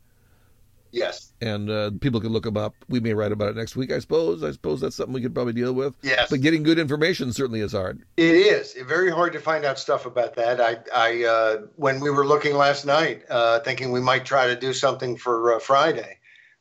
Yes. 0.93 1.33
And 1.41 1.71
uh, 1.71 1.91
people 2.01 2.21
can 2.21 2.31
look 2.31 2.45
him 2.45 2.59
up. 2.59 2.75
We 2.89 3.01
may 3.01 3.15
write 3.15 3.33
about 3.33 3.49
it 3.49 3.57
next 3.57 3.77
week, 3.77 3.91
I 3.91 3.99
suppose. 3.99 4.45
I 4.45 4.53
suppose 4.53 4.81
that's 4.81 4.95
something 4.95 5.15
we 5.15 5.23
could 5.23 5.35
probably 5.35 5.55
deal 5.55 5.73
with. 5.73 5.97
Yes. 6.03 6.29
But 6.29 6.43
getting 6.43 6.63
good 6.63 6.79
information 6.79 7.33
certainly 7.33 7.61
is 7.61 7.73
hard. 7.73 8.03
It 8.19 8.35
is 8.35 8.75
very 8.87 9.11
hard 9.11 9.33
to 9.33 9.41
find 9.41 9.65
out 9.65 9.79
stuff 9.79 10.05
about 10.05 10.37
that. 10.37 10.61
I, 10.61 10.77
I 10.95 11.25
uh, 11.25 11.57
when 11.77 11.99
we 12.01 12.11
were 12.11 12.27
looking 12.27 12.55
last 12.55 12.85
night, 12.85 13.23
uh, 13.31 13.61
thinking 13.61 13.91
we 13.91 14.01
might 14.01 14.27
try 14.27 14.47
to 14.49 14.55
do 14.55 14.75
something 14.75 15.17
for 15.17 15.55
uh, 15.55 15.59
Friday, 15.59 16.19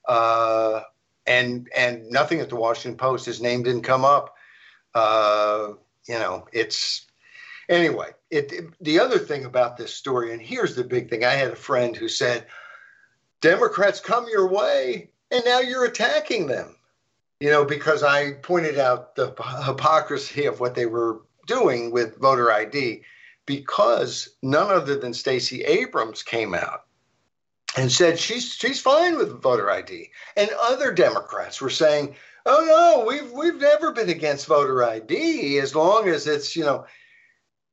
uh, 0.08 0.82
and 1.28 1.70
and 1.76 2.10
nothing 2.10 2.40
at 2.40 2.50
the 2.50 2.56
Washington 2.56 2.98
Post. 2.98 3.26
His 3.26 3.42
name 3.42 3.64
didn't 3.64 3.84
come 3.84 4.06
up. 4.06 4.36
Uh, 4.96 5.74
you 6.08 6.16
know, 6.16 6.48
it's 6.54 7.06
anyway. 7.68 8.12
It, 8.30 8.54
it 8.54 8.66
the 8.80 9.00
other 9.00 9.20
thing 9.20 9.44
about 9.44 9.76
this 9.76 9.94
story, 9.94 10.32
and 10.32 10.42
here's 10.42 10.76
the 10.76 10.86
big 10.86 11.10
thing. 11.10 11.26
I 11.26 11.32
had 11.32 11.52
a 11.52 11.56
friend 11.56 11.98
who 11.98 12.08
said 12.08 12.46
Democrats 13.42 14.00
come 14.00 14.28
your 14.30 14.48
way, 14.48 15.10
and 15.32 15.44
now 15.46 15.60
you're 15.60 15.86
attacking 15.86 16.48
them. 16.48 16.76
You 17.40 17.50
know, 17.50 17.66
because 17.66 18.04
I 18.04 18.34
pointed 18.34 18.78
out 18.78 19.16
the 19.16 19.34
hypocrisy 19.66 20.46
of 20.46 20.60
what 20.60 20.76
they 20.76 20.86
were 20.86 21.22
doing 21.48 21.92
with 21.92 22.18
voter 22.18 22.52
ID, 22.52 23.02
because 23.48 24.30
none 24.44 24.70
other 24.70 24.96
than 24.96 25.14
Stacey 25.14 25.64
Abrams 25.64 26.22
came 26.22 26.54
out 26.54 26.86
and 27.76 27.92
said 27.92 28.20
she's 28.20 28.54
she's 28.54 28.80
fine 28.80 29.18
with 29.18 29.42
voter 29.42 29.72
ID, 29.72 30.12
and 30.36 30.50
other 30.62 30.92
Democrats 30.92 31.60
were 31.62 31.70
saying, 31.70 32.16
"Oh 32.46 32.64
no, 32.66 33.06
we've 33.08 33.32
we've 33.32 33.60
never 33.60 33.92
been 33.92 34.10
against 34.10 34.46
voter 34.46 34.84
ID 34.84 35.58
as 35.60 35.76
long 35.76 36.08
as 36.08 36.28
it's 36.28 36.56
you 36.56 36.64
know." 36.64 36.86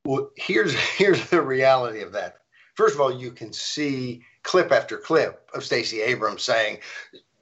Well, 0.04 0.30
here's 0.36 0.74
here's 0.96 1.28
the 1.28 1.42
reality 1.42 2.00
of 2.00 2.12
that. 2.12 2.38
First 2.74 2.94
of 2.94 3.00
all, 3.00 3.12
you 3.12 3.32
can 3.32 3.52
see 3.52 4.22
clip 4.48 4.72
after 4.72 4.96
clip 4.96 5.46
of 5.52 5.62
Stacey 5.62 6.00
Abrams 6.00 6.42
saying 6.42 6.78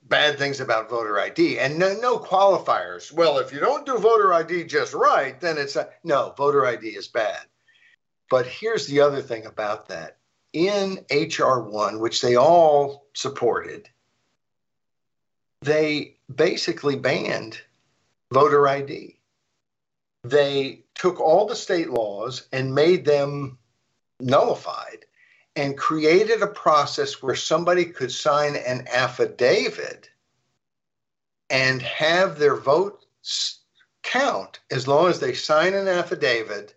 bad 0.09 0.39
things 0.39 0.59
about 0.59 0.91
voter 0.91 1.21
ID 1.21 1.57
and 1.57 1.79
no, 1.79 1.95
no 2.01 2.19
qualifiers. 2.19 3.13
Well, 3.13 3.39
if 3.39 3.53
you 3.53 3.61
don't 3.61 3.87
do 3.87 3.97
voter 3.97 4.35
ID 4.35 4.65
just 4.65 4.93
right, 4.93 5.41
then 5.41 5.57
it's 5.57 5.77
a, 5.77 5.89
no, 6.03 6.35
voter 6.37 6.67
ID 6.67 6.89
is 6.89 7.07
bad. 7.07 7.47
But 8.29 8.47
here's 8.47 8.89
the 8.89 9.01
other 9.01 9.23
thing 9.23 9.47
about 9.47 9.87
that. 9.89 10.17
In 10.53 10.99
HR 11.09 11.61
1, 11.61 12.01
which 12.01 12.21
they 12.21 12.35
all 12.35 13.07
supported, 13.15 13.89
they 15.61 16.17
basically 16.35 16.97
banned 16.97 17.61
voter 18.33 18.67
ID. 18.67 19.17
They 20.25 20.83
took 20.97 21.21
all 21.21 21.47
the 21.47 21.55
state 21.55 21.91
laws 21.91 22.49
and 22.51 22.75
made 22.75 23.05
them 23.05 23.59
nullified 24.19 25.05
and 25.57 25.77
created 25.77 26.43
a 26.43 26.47
process 26.47 27.23
where 27.23 27.35
somebody 27.35 27.87
could 27.87 28.13
sign 28.13 28.55
an 28.57 28.87
affidavit 28.93 30.11
and 31.49 31.81
have 31.81 32.39
their 32.39 32.57
votes 32.57 33.61
count 34.03 34.61
as 34.71 34.87
long 34.87 35.09
as 35.09 35.19
they 35.19 35.33
sign 35.33 35.75
an 35.75 35.89
affidavit 35.89 36.75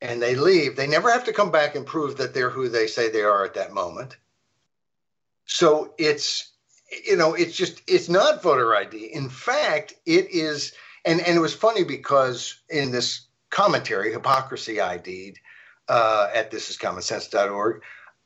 and 0.00 0.20
they 0.20 0.34
leave. 0.34 0.76
They 0.76 0.86
never 0.88 1.10
have 1.10 1.24
to 1.24 1.32
come 1.32 1.50
back 1.50 1.76
and 1.76 1.86
prove 1.86 2.16
that 2.18 2.34
they're 2.34 2.50
who 2.50 2.68
they 2.68 2.88
say 2.88 3.08
they 3.08 3.22
are 3.22 3.44
at 3.44 3.54
that 3.54 3.72
moment. 3.72 4.16
So 5.46 5.94
it's 5.98 6.50
you 7.06 7.16
know 7.16 7.34
it's 7.34 7.56
just 7.56 7.82
it's 7.86 8.08
not 8.08 8.42
voter 8.42 8.74
ID. 8.74 9.06
In 9.06 9.28
fact, 9.28 9.94
it 10.04 10.30
is 10.30 10.74
and 11.04 11.20
and 11.20 11.36
it 11.36 11.40
was 11.40 11.54
funny 11.54 11.84
because 11.84 12.60
in 12.68 12.90
this 12.90 13.26
commentary, 13.50 14.12
hypocrisy 14.12 14.80
ID'd, 14.80 15.38
uh, 15.88 16.28
at 16.34 16.50
thisiscommonsense.org, 16.50 17.82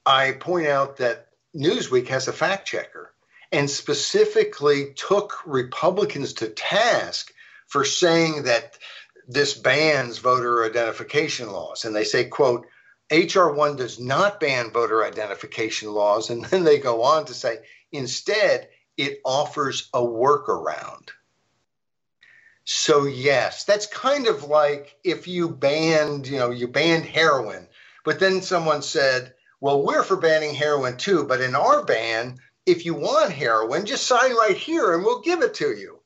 I 0.07 0.33
point 0.33 0.67
out 0.67 0.97
that 0.99 1.29
Newsweek 1.55 2.09
has 2.09 2.29
a 2.29 2.33
fact 2.33 2.67
checker 2.67 3.13
and 3.53 3.71
specifically 3.71 4.93
took 4.95 5.47
Republicans 5.47 6.35
to 6.35 6.49
task 6.49 7.33
for 7.67 7.85
saying 7.85 8.45
that 8.45 8.79
this 9.27 9.55
bans 9.55 10.19
voter 10.19 10.65
identification 10.65 11.51
laws. 11.51 11.85
And 11.85 11.95
they 11.95 12.05
say, 12.05 12.25
quote, 12.25 12.67
HR 13.11 13.51
1 13.51 13.77
does 13.77 13.99
not 13.99 14.41
ban 14.41 14.71
voter 14.71 15.05
identification 15.05 15.93
laws. 15.93 16.31
And 16.31 16.45
then 16.47 16.65
they 16.65 16.79
go 16.79 17.03
on 17.03 17.27
to 17.27 17.35
say, 17.35 17.59
instead, 17.93 18.69
it 18.97 19.21
offers 19.25 19.89
a 19.95 20.01
workaround. 20.01 21.11
So 22.71 23.07
yes, 23.07 23.65
that's 23.65 23.87
kind 23.87 24.27
of 24.27 24.45
like 24.45 24.99
if 25.03 25.27
you 25.27 25.49
banned, 25.49 26.27
you 26.29 26.37
know, 26.37 26.51
you 26.51 26.69
banned 26.69 27.07
heroin, 27.07 27.67
but 28.05 28.21
then 28.21 28.43
someone 28.43 28.83
said, 28.83 29.33
"Well, 29.59 29.83
we're 29.83 30.03
for 30.03 30.19
banning 30.19 30.55
heroin 30.55 30.99
too, 30.99 31.25
but 31.25 31.41
in 31.41 31.55
our 31.55 31.83
ban, 31.83 32.37
if 32.67 32.85
you 32.85 32.93
want 32.93 33.33
heroin, 33.33 33.87
just 33.87 34.07
sign 34.07 34.35
right 34.35 34.55
here 34.55 34.93
and 34.93 35.03
we'll 35.03 35.23
give 35.23 35.41
it 35.41 35.55
to 35.55 35.75
you." 35.75 36.01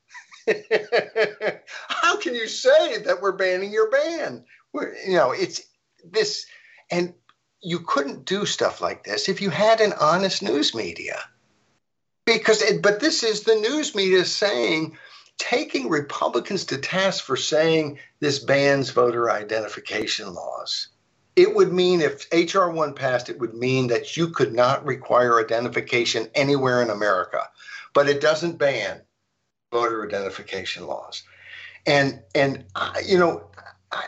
How 1.89 2.17
can 2.19 2.37
you 2.37 2.47
say 2.47 2.99
that 2.99 3.21
we're 3.21 3.33
banning 3.33 3.73
your 3.73 3.91
ban? 3.91 4.45
We're, 4.73 4.95
you 5.05 5.17
know, 5.17 5.33
it's 5.33 5.63
this 6.05 6.47
and 6.93 7.13
you 7.61 7.81
couldn't 7.81 8.25
do 8.25 8.47
stuff 8.47 8.81
like 8.81 9.03
this 9.03 9.29
if 9.29 9.43
you 9.43 9.51
had 9.51 9.81
an 9.81 9.95
honest 9.95 10.45
news 10.45 10.77
media. 10.77 11.19
Because 12.25 12.63
it, 12.63 12.83
but 12.83 13.01
this 13.01 13.25
is 13.25 13.41
the 13.41 13.57
news 13.57 13.97
media 13.97 14.25
saying 14.25 14.97
taking 15.43 15.89
Republicans 15.89 16.65
to 16.67 16.79
task 16.79 17.25
for 17.25 17.37
saying 17.37 17.99
this 18.21 18.39
bans 18.39 18.91
voter 18.91 19.29
identification 19.29 20.33
laws. 20.33 20.89
It 21.35 21.53
would 21.53 21.73
mean 21.73 22.01
if 22.01 22.29
H.R. 22.31 22.71
1 22.71 22.95
passed, 22.95 23.29
it 23.29 23.41
would 23.41 23.53
mean 23.53 23.89
that 23.89 24.17
you 24.17 24.29
could 24.29 24.53
not 24.53 24.87
require 24.87 25.41
identification 25.41 26.29
anywhere 26.37 26.81
in 26.81 26.91
America. 26.91 27.49
But 27.93 28.09
it 28.09 28.21
doesn't 28.21 28.59
ban 28.59 29.01
voter 29.73 30.07
identification 30.07 30.87
laws. 30.87 31.25
And, 31.87 32.23
and 32.37 32.65
uh, 32.77 32.95
you 33.05 33.19
know, 33.19 33.51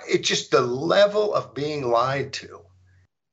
it 0.08 0.22
just 0.22 0.52
the 0.52 0.60
level 0.60 1.34
of 1.34 1.52
being 1.52 1.90
lied 1.90 2.32
to 2.34 2.60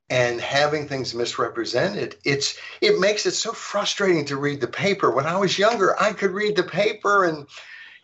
and 0.10 0.42
having 0.42 0.88
things 0.88 1.16
misrepresented 1.16 2.18
it's 2.26 2.58
it 2.82 3.00
makes 3.00 3.26
it 3.26 3.32
so 3.32 3.54
frustrating 3.54 4.26
to 4.26 4.36
read 4.36 4.60
the 4.60 4.68
paper 4.68 5.10
when 5.10 5.26
i 5.26 5.38
was 5.38 5.58
younger 5.58 5.98
i 6.02 6.12
could 6.12 6.32
read 6.32 6.58
the 6.58 6.64
paper 6.64 7.24
and 7.24 7.48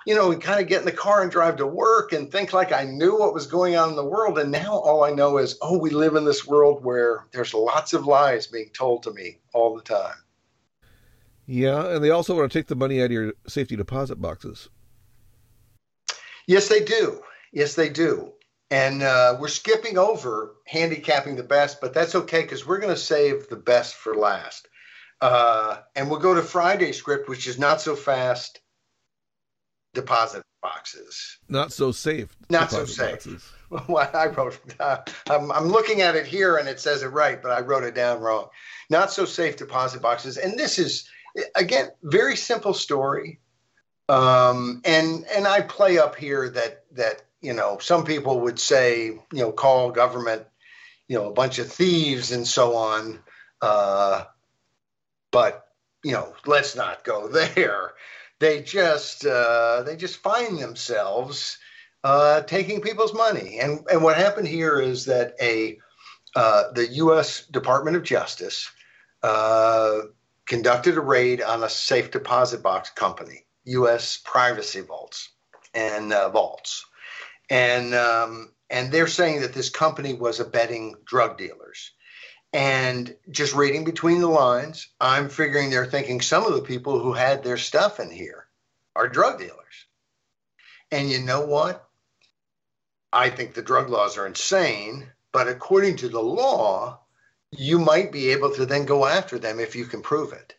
you 0.08 0.16
know, 0.16 0.30
we 0.30 0.38
kind 0.38 0.62
of 0.62 0.70
get 0.70 0.80
in 0.80 0.86
the 0.86 0.92
car 0.94 1.22
and 1.22 1.30
drive 1.30 1.58
to 1.58 1.68
work 1.68 2.14
and 2.14 2.32
think 2.32 2.54
like 2.54 2.72
I 2.72 2.86
knew 2.86 3.20
what 3.20 3.34
was 3.34 3.46
going 3.46 3.76
on 3.76 3.90
in 3.90 3.98
the 3.98 4.06
world. 4.06 4.40
And 4.40 4.54
now 4.54 4.72
all 4.72 5.04
I 5.04 5.12
know 5.12 5.38
is, 5.38 5.58
oh, 5.62 5.78
we 5.78 5.90
live 5.90 6.16
in 6.16 6.24
this 6.24 6.48
world 6.48 6.82
where 6.82 7.26
there's 7.34 7.54
lots 7.54 7.92
of 7.92 8.08
lies 8.08 8.48
being 8.48 8.70
told 8.70 9.04
to 9.04 9.12
me 9.12 9.40
all 9.54 9.76
the 9.76 9.82
time. 9.82 10.16
Yeah, 11.46 11.88
and 11.88 12.02
they 12.02 12.10
also 12.10 12.38
want 12.38 12.50
to 12.50 12.58
take 12.58 12.68
the 12.68 12.76
money 12.76 13.02
out 13.02 13.08
of 13.08 13.12
your 13.12 13.34
safety 13.48 13.76
deposit 13.76 14.22
boxes. 14.22 14.70
Yes, 16.46 16.70
they 16.70 16.86
do. 16.86 17.22
Yes, 17.52 17.76
they 17.76 17.90
do. 17.90 18.32
And 18.72 19.04
uh, 19.04 19.36
we're 19.42 19.50
skipping 19.50 19.98
over 19.98 20.56
handicapping 20.68 21.36
the 21.36 21.44
best, 21.44 21.82
but 21.82 21.94
that's 21.94 22.16
okay 22.16 22.44
because 22.44 22.66
we're 22.66 22.80
going 22.80 22.96
to 22.96 23.00
save 23.00 23.50
the 23.50 23.58
best 23.58 23.96
for 23.96 24.16
last. 24.16 24.70
Uh, 25.20 25.80
and 25.98 26.10
we'll 26.10 26.20
go 26.22 26.34
to 26.34 26.42
Friday 26.42 26.94
script, 26.94 27.28
which 27.28 27.46
is 27.46 27.60
not 27.60 27.82
so 27.82 27.94
fast 27.94 28.62
deposit 29.98 30.44
boxes. 30.62 31.38
Not 31.50 31.74
so 31.74 31.92
safe. 31.92 32.36
Not 32.50 32.72
so 32.72 32.86
safe. 32.86 33.54
Well, 33.70 34.10
I 34.14 34.28
wrote. 34.28 34.58
Uh, 34.80 35.00
I'm, 35.30 35.52
I'm 35.52 35.68
looking 35.68 36.00
at 36.00 36.16
it 36.16 36.26
here, 36.26 36.56
and 36.56 36.70
it 36.70 36.80
says 36.80 37.04
it 37.04 37.08
right, 37.08 37.42
but 37.44 37.52
I 37.52 37.60
wrote 37.60 37.84
it 37.84 37.94
down 37.94 38.22
wrong. 38.22 38.48
Not 38.90 39.12
so 39.12 39.26
safe 39.26 39.58
deposit 39.58 40.02
boxes, 40.02 40.38
and 40.38 40.58
this 40.58 40.80
is 40.80 41.10
again 41.54 41.90
very 42.02 42.38
simple 42.38 42.74
story. 42.74 43.42
Um, 44.08 44.82
and 44.86 45.26
and 45.36 45.46
I 45.46 45.60
play 45.60 45.98
up 45.98 46.16
here 46.16 46.50
that 46.50 46.86
that 46.94 47.24
you 47.42 47.52
know 47.52 47.78
some 47.82 48.06
people 48.06 48.40
would 48.40 48.58
say 48.58 49.08
you 49.08 49.22
know 49.34 49.52
call 49.52 49.92
government 49.92 50.44
you 51.10 51.18
know 51.18 51.30
a 51.30 51.34
bunch 51.34 51.60
of 51.60 51.70
thieves 51.70 52.32
and 52.32 52.48
so 52.48 52.78
on. 52.78 53.20
Uh, 53.62 54.24
but 55.32 55.68
you 56.06 56.14
know 56.14 56.34
let's 56.46 56.74
not 56.74 57.04
go 57.04 57.28
there 57.56 57.92
they 58.40 58.62
just 58.62 59.26
uh, 59.26 59.84
they 59.84 59.96
just 59.96 60.18
find 60.18 60.60
themselves 60.60 61.58
uh, 62.04 62.42
taking 62.42 62.82
people's 62.82 63.14
money. 63.14 63.60
And 63.60 63.80
and 63.92 64.04
what 64.04 64.18
happened 64.18 64.48
here 64.48 64.80
is 64.80 65.06
that 65.06 65.34
a 65.42 65.78
uh, 66.36 66.72
the 66.74 66.88
U.S. 66.88 67.46
Department 67.48 67.98
of 67.98 68.04
Justice 68.04 68.70
uh, 69.24 70.00
conducted 70.46 70.98
a 70.98 71.02
raid 71.02 71.42
on 71.42 71.64
a 71.64 71.70
safe 71.70 72.12
deposit 72.12 72.62
box 72.62 72.90
company, 72.92 73.46
U.S. 73.66 74.20
Privacy 74.24 74.82
Vaults 74.82 75.30
and 75.74 76.14
uh, 76.14 76.30
Vaults, 76.30 76.86
and 77.50 77.94
um, 77.96 78.52
and 78.70 78.92
they're 78.92 79.08
saying 79.08 79.42
that 79.42 79.54
this 79.54 79.70
company 79.70 80.14
was 80.14 80.40
abetting 80.40 80.96
drug 81.06 81.38
dealers. 81.38 81.67
And 82.54 83.16
just 83.30 83.54
reading 83.54 83.84
between 83.84 84.22
the 84.22 84.28
lines, 84.28 84.88
I'm 85.02 85.30
figuring 85.30 85.70
they're 85.70 85.86
thinking 85.86 86.22
some 86.22 86.46
of 86.46 86.54
the 86.54 86.62
people 86.62 87.00
who 87.00 87.14
had 87.14 87.44
their 87.44 87.58
stuff 87.58 88.00
in 88.00 88.10
here 88.10 88.48
are 88.96 89.08
drug 89.08 89.40
dealers. 89.40 89.86
And 90.92 91.10
you 91.10 91.20
know 91.20 91.46
what? 91.46 91.88
I 93.12 93.30
think 93.30 93.54
the 93.54 93.62
drug 93.62 93.90
laws 93.90 94.18
are 94.18 94.26
insane, 94.26 95.08
but 95.34 95.48
according 95.48 95.98
to 95.98 96.10
the 96.10 96.22
law, 96.22 97.00
you 97.52 97.80
might 97.80 98.12
be 98.12 98.30
able 98.30 98.54
to 98.56 98.66
then 98.66 98.86
go 98.86 99.06
after 99.06 99.40
them 99.40 99.60
if 99.60 99.76
you 99.76 99.86
can 99.86 100.02
prove 100.02 100.34
it. 100.34 100.56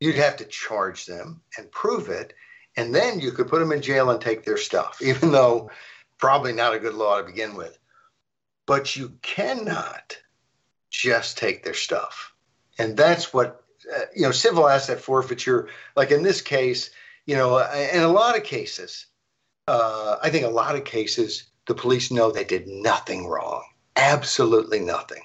You'd 0.00 0.16
have 0.16 0.36
to 0.38 0.44
charge 0.44 1.06
them 1.06 1.42
and 1.56 1.70
prove 1.70 2.08
it, 2.08 2.34
and 2.76 2.94
then 2.94 3.20
you 3.20 3.32
could 3.32 3.48
put 3.48 3.60
them 3.60 3.72
in 3.72 3.82
jail 3.82 4.10
and 4.10 4.20
take 4.20 4.44
their 4.44 4.58
stuff, 4.58 4.98
even 5.02 5.32
though 5.32 5.70
probably 6.18 6.52
not 6.52 6.74
a 6.74 6.78
good 6.78 6.94
law 6.94 7.18
to 7.18 7.24
begin 7.24 7.54
with. 7.54 7.78
But 8.66 8.96
you 8.96 9.18
cannot 9.22 10.18
just 10.90 11.38
take 11.38 11.62
their 11.62 11.74
stuff. 11.74 12.32
And 12.78 12.96
that's 12.96 13.32
what, 13.32 13.62
uh, 13.94 14.00
you 14.14 14.22
know, 14.22 14.32
civil 14.32 14.68
asset 14.68 15.00
forfeiture, 15.00 15.68
like 15.94 16.10
in 16.10 16.22
this 16.22 16.40
case, 16.40 16.90
you 17.26 17.36
know, 17.36 17.58
in 17.92 18.02
a 18.02 18.08
lot 18.08 18.36
of 18.36 18.44
cases, 18.44 19.06
uh, 19.66 20.16
I 20.22 20.30
think 20.30 20.44
a 20.44 20.50
lot 20.50 20.76
of 20.76 20.84
cases, 20.84 21.44
the 21.66 21.74
police 21.74 22.10
know 22.10 22.30
they 22.30 22.44
did 22.44 22.68
nothing 22.68 23.26
wrong, 23.26 23.64
absolutely 23.96 24.80
nothing. 24.80 25.22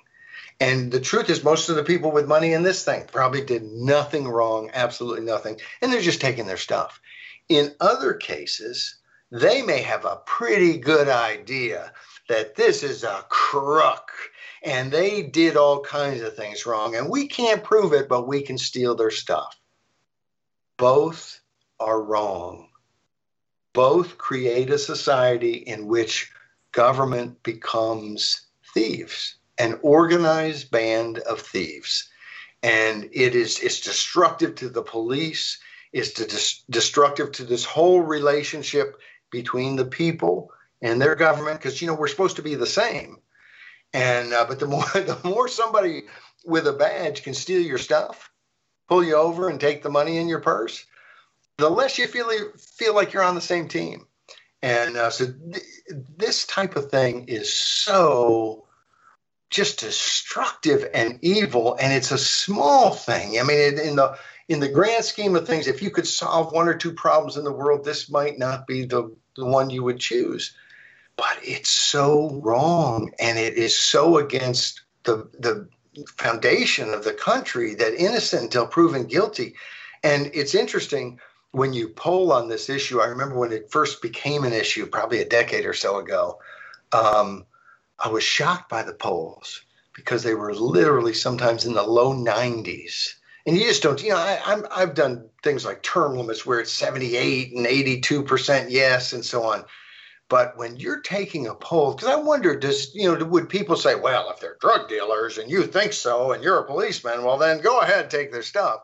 And 0.59 0.91
the 0.91 0.99
truth 0.99 1.30
is, 1.30 1.43
most 1.43 1.70
of 1.70 1.76
the 1.76 1.84
people 1.84 2.12
with 2.12 2.28
money 2.28 2.53
in 2.53 2.64
this 2.64 2.84
thing 2.84 3.05
probably 3.12 3.43
did 3.43 3.64
nothing 3.64 4.28
wrong, 4.28 4.70
absolutely 4.74 5.26
nothing, 5.26 5.59
and 5.82 5.91
they're 5.91 6.01
just 6.01 6.22
taking 6.22 6.45
their 6.45 6.57
stuff. 6.57 7.01
In 7.49 7.74
other 7.80 8.14
cases, 8.14 8.95
they 9.32 9.62
may 9.62 9.82
have 9.82 10.05
a 10.05 10.22
pretty 10.26 10.78
good 10.78 11.07
idea 11.07 11.91
that 12.30 12.55
this 12.55 12.84
is 12.84 13.03
a 13.03 13.26
crook 13.30 14.12
and 14.64 14.91
they 14.91 15.24
did 15.24 15.57
all 15.57 15.82
kinds 15.82 16.22
of 16.22 16.36
things 16.36 16.66
wrong, 16.66 16.95
and 16.95 17.09
we 17.09 17.28
can't 17.28 17.64
prove 17.64 17.93
it, 17.93 18.07
but 18.07 18.28
we 18.28 18.41
can 18.41 18.57
steal 18.57 18.95
their 18.95 19.12
stuff. 19.12 19.59
Both 20.78 21.41
are 21.80 22.01
wrong. 22.01 22.70
Both 23.74 24.18
create 24.18 24.70
a 24.70 24.78
society 24.78 25.53
in 25.53 25.88
which 25.88 26.32
government 26.72 27.41
becomes 27.43 28.41
thieves, 28.74 29.36
an 29.57 29.80
organized 29.82 30.72
band 30.72 31.20
of 31.20 31.41
thieves. 31.41 32.09
And 32.64 33.09
it 33.12 33.34
is 33.34 33.59
it's 33.59 33.82
destructive 33.82 34.55
to 34.55 34.70
the 34.70 34.84
police, 34.84 35.59
it's 35.93 36.14
dis- 36.14 36.64
destructive 36.70 37.32
to 37.34 37.43
this 37.43 37.66
whole 37.66 38.01
relationship 38.01 38.97
between 39.32 39.76
the 39.76 39.86
people 39.86 40.51
and 40.82 41.01
their 41.01 41.16
government, 41.16 41.59
because 41.59 41.82
you 41.82 41.88
know 41.88 41.95
we're 41.95 42.07
supposed 42.07 42.36
to 42.36 42.43
be 42.43 42.55
the 42.55 42.68
same. 42.68 43.18
And 43.93 44.33
uh, 44.33 44.45
but 44.47 44.59
the 44.59 44.67
more 44.67 44.83
the 44.93 45.19
more 45.23 45.47
somebody 45.47 46.03
with 46.45 46.67
a 46.67 46.73
badge 46.73 47.23
can 47.23 47.33
steal 47.33 47.61
your 47.61 47.77
stuff, 47.77 48.31
pull 48.87 49.03
you 49.03 49.15
over 49.15 49.49
and 49.49 49.59
take 49.59 49.83
the 49.83 49.89
money 49.89 50.17
in 50.17 50.27
your 50.27 50.39
purse, 50.39 50.85
the 51.57 51.69
less 51.69 51.97
you 51.97 52.07
feel 52.07 52.29
feel 52.57 52.95
like 52.95 53.13
you're 53.13 53.23
on 53.23 53.35
the 53.35 53.41
same 53.41 53.67
team. 53.67 54.05
And 54.61 54.95
uh, 54.95 55.09
so 55.09 55.25
th- 55.25 55.65
this 56.17 56.45
type 56.45 56.75
of 56.75 56.91
thing 56.91 57.25
is 57.27 57.51
so 57.51 58.65
just 59.49 59.79
destructive 59.79 60.89
and 60.93 61.19
evil, 61.21 61.75
and 61.79 61.91
it's 61.91 62.11
a 62.11 62.17
small 62.17 62.91
thing. 62.91 63.39
I 63.39 63.43
mean, 63.43 63.79
in 63.79 63.95
the 63.95 64.17
in 64.47 64.59
the 64.59 64.69
grand 64.69 65.03
scheme 65.03 65.35
of 65.35 65.47
things, 65.47 65.67
if 65.67 65.81
you 65.81 65.89
could 65.89 66.07
solve 66.07 66.53
one 66.53 66.67
or 66.67 66.75
two 66.75 66.93
problems 66.93 67.37
in 67.37 67.43
the 67.43 67.51
world, 67.51 67.83
this 67.83 68.09
might 68.09 68.37
not 68.37 68.67
be 68.67 68.85
the, 68.85 69.15
the 69.35 69.45
one 69.45 69.69
you 69.69 69.83
would 69.83 69.99
choose 69.99 70.53
but 71.18 71.38
it's 71.43 71.70
so 71.70 72.39
wrong 72.43 73.12
and 73.20 73.38
it 73.38 73.55
is 73.55 73.78
so 73.78 74.18
against 74.18 74.82
the 75.03 75.30
the 75.39 75.68
foundation 76.18 76.93
of 76.93 77.03
the 77.03 77.14
country 77.14 77.76
that 77.76 77.93
innocent 77.93 78.43
until 78.43 78.66
proven 78.66 79.03
guilty. 79.03 79.55
And 80.03 80.32
it's 80.34 80.55
interesting 80.55 81.20
when 81.51 81.74
you 81.74 81.89
poll 81.89 82.32
on 82.32 82.47
this 82.47 82.70
issue 82.70 82.99
i 82.99 83.05
remember 83.05 83.38
when 83.38 83.51
it 83.51 83.72
first 83.72 84.01
became 84.01 84.43
an 84.43 84.53
issue 84.53 84.86
probably 84.86 85.20
a 85.22 85.28
decade 85.28 85.66
or 85.66 85.74
so 85.74 85.97
ago 85.97 86.39
um, 86.91 87.45
i 87.99 88.07
was 88.07 88.24
shocked 88.24 88.70
by 88.70 88.82
the 88.82 88.93
polls 88.93 89.62
because 89.93 90.24
they 90.24 90.34
were 90.34 90.53
literally 90.53 91.14
sometimes 91.14 91.66
in 91.66 91.74
the 91.74 91.84
low 91.84 92.14
90s 92.14 93.16
and 93.45 93.57
you 93.57 93.64
just 93.64 93.84
don't 93.84 94.01
you 94.01 94.09
know 94.09 94.18
I, 94.18 94.39
I'm, 94.45 94.66
i've 94.72 94.95
done 94.95 95.30
things 95.43 95.66
like 95.66 95.84
term 95.84 96.18
limits 96.18 96.45
where 96.45 96.59
it's 96.59 96.72
78 96.72 97.53
and 97.53 97.68
82 97.68 98.24
percent 98.24 98.72
yes 98.72 99.14
and 99.14 99.24
so 99.24 99.43
on 99.43 99.64
but 100.32 100.55
when 100.55 100.77
you're 100.77 101.01
taking 101.01 101.47
a 101.47 101.53
poll, 101.53 101.93
because 101.93 102.07
I 102.07 102.15
wonder, 102.15 102.57
does 102.57 102.95
you 102.95 103.13
know, 103.13 103.25
would 103.25 103.49
people 103.49 103.75
say, 103.75 103.95
well, 103.95 104.32
if 104.32 104.39
they're 104.39 104.55
drug 104.61 104.88
dealers 104.88 105.38
and 105.38 105.51
you 105.51 105.63
think 105.63 105.91
so, 105.91 106.32
and 106.32 106.41
you're 106.41 106.59
a 106.59 106.65
policeman, 106.65 107.25
well, 107.25 107.38
then 107.38 107.59
go 107.59 107.82
ahead, 107.82 108.09
take 108.09 108.32
their 108.32 108.41
stuff. 108.41 108.84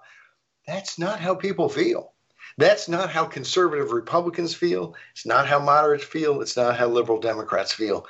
That's 0.68 1.00
not 1.00 1.22
how 1.22 1.36
people 1.36 1.70
feel. 1.70 2.12
That's 2.58 2.90
not 2.90 3.10
how 3.12 3.24
conservative 3.24 3.94
Republicans 3.94 4.54
feel. 4.56 4.94
It's 5.14 5.26
not 5.26 5.48
how 5.48 5.60
moderates 5.60 6.04
feel. 6.04 6.42
It's 6.42 6.58
not 6.58 6.76
how 6.76 6.88
liberal 6.88 7.22
Democrats 7.22 7.72
feel. 7.72 8.08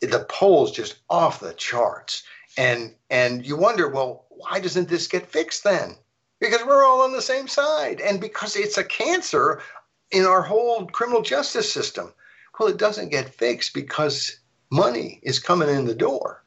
The 0.00 0.26
polls 0.28 0.70
just 0.70 0.96
off 1.08 1.40
the 1.40 1.54
charts, 1.54 2.22
and 2.58 2.94
and 3.08 3.46
you 3.46 3.56
wonder, 3.56 3.88
well, 3.88 4.26
why 4.28 4.60
doesn't 4.60 4.90
this 4.90 5.06
get 5.06 5.30
fixed 5.30 5.64
then? 5.64 5.96
Because 6.38 6.62
we're 6.66 6.84
all 6.84 7.00
on 7.00 7.14
the 7.14 7.22
same 7.22 7.48
side, 7.48 8.02
and 8.02 8.20
because 8.20 8.56
it's 8.56 8.76
a 8.76 8.84
cancer 8.84 9.62
in 10.10 10.26
our 10.26 10.42
whole 10.42 10.86
criminal 10.88 11.22
justice 11.22 11.72
system 11.72 12.12
well, 12.58 12.68
it 12.68 12.76
doesn't 12.76 13.10
get 13.10 13.34
fixed 13.34 13.74
because 13.74 14.38
money 14.70 15.20
is 15.22 15.38
coming 15.38 15.68
in 15.68 15.86
the 15.86 15.94
door. 15.94 16.44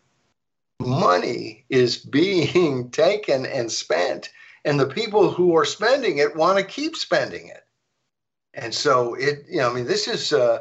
Money 0.79 1.65
is 1.69 1.97
being 2.19 2.89
taken 2.91 3.45
and 3.45 3.71
spent, 3.71 4.29
and 4.65 4.79
the 4.79 4.87
people 4.87 5.31
who 5.31 5.55
are 5.55 5.65
spending 5.65 6.17
it 6.17 6.35
want 6.35 6.57
to 6.57 6.63
keep 6.63 6.95
spending 6.95 7.47
it. 7.47 7.63
And 8.53 8.73
so 8.73 9.13
it, 9.15 9.45
you 9.47 9.57
know, 9.57 9.69
I 9.69 9.73
mean, 9.73 9.85
this 9.85 10.07
is 10.07 10.33
uh, 10.33 10.59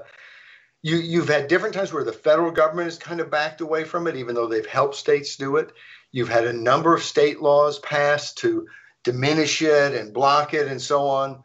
you. 0.83 0.97
You've 0.97 1.29
had 1.29 1.49
different 1.49 1.75
times 1.75 1.93
where 1.93 2.05
the 2.05 2.13
federal 2.13 2.51
government 2.51 2.87
has 2.87 2.99
kind 2.99 3.21
of 3.21 3.31
backed 3.31 3.63
away 3.63 3.85
from 3.85 4.07
it, 4.07 4.17
even 4.17 4.35
though 4.35 4.47
they've 4.47 4.67
helped 4.67 4.97
states 4.97 5.37
do 5.37 5.57
it. 5.57 5.73
You've 6.13 6.29
had 6.29 6.47
a 6.47 6.53
number 6.53 6.95
of 6.95 7.03
state 7.03 7.41
laws 7.41 7.79
passed 7.79 8.39
to 8.39 8.67
diminish 9.03 9.63
it 9.63 9.95
and 9.95 10.13
block 10.13 10.53
it 10.53 10.67
and 10.67 10.83
so 10.83 11.07
on 11.07 11.43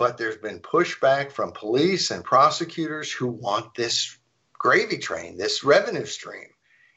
but 0.00 0.16
there's 0.16 0.38
been 0.38 0.60
pushback 0.60 1.30
from 1.30 1.52
police 1.52 2.10
and 2.10 2.24
prosecutors 2.24 3.12
who 3.12 3.26
want 3.26 3.74
this 3.74 4.16
gravy 4.54 4.96
train, 4.96 5.36
this 5.36 5.62
revenue 5.62 6.06
stream. 6.06 6.48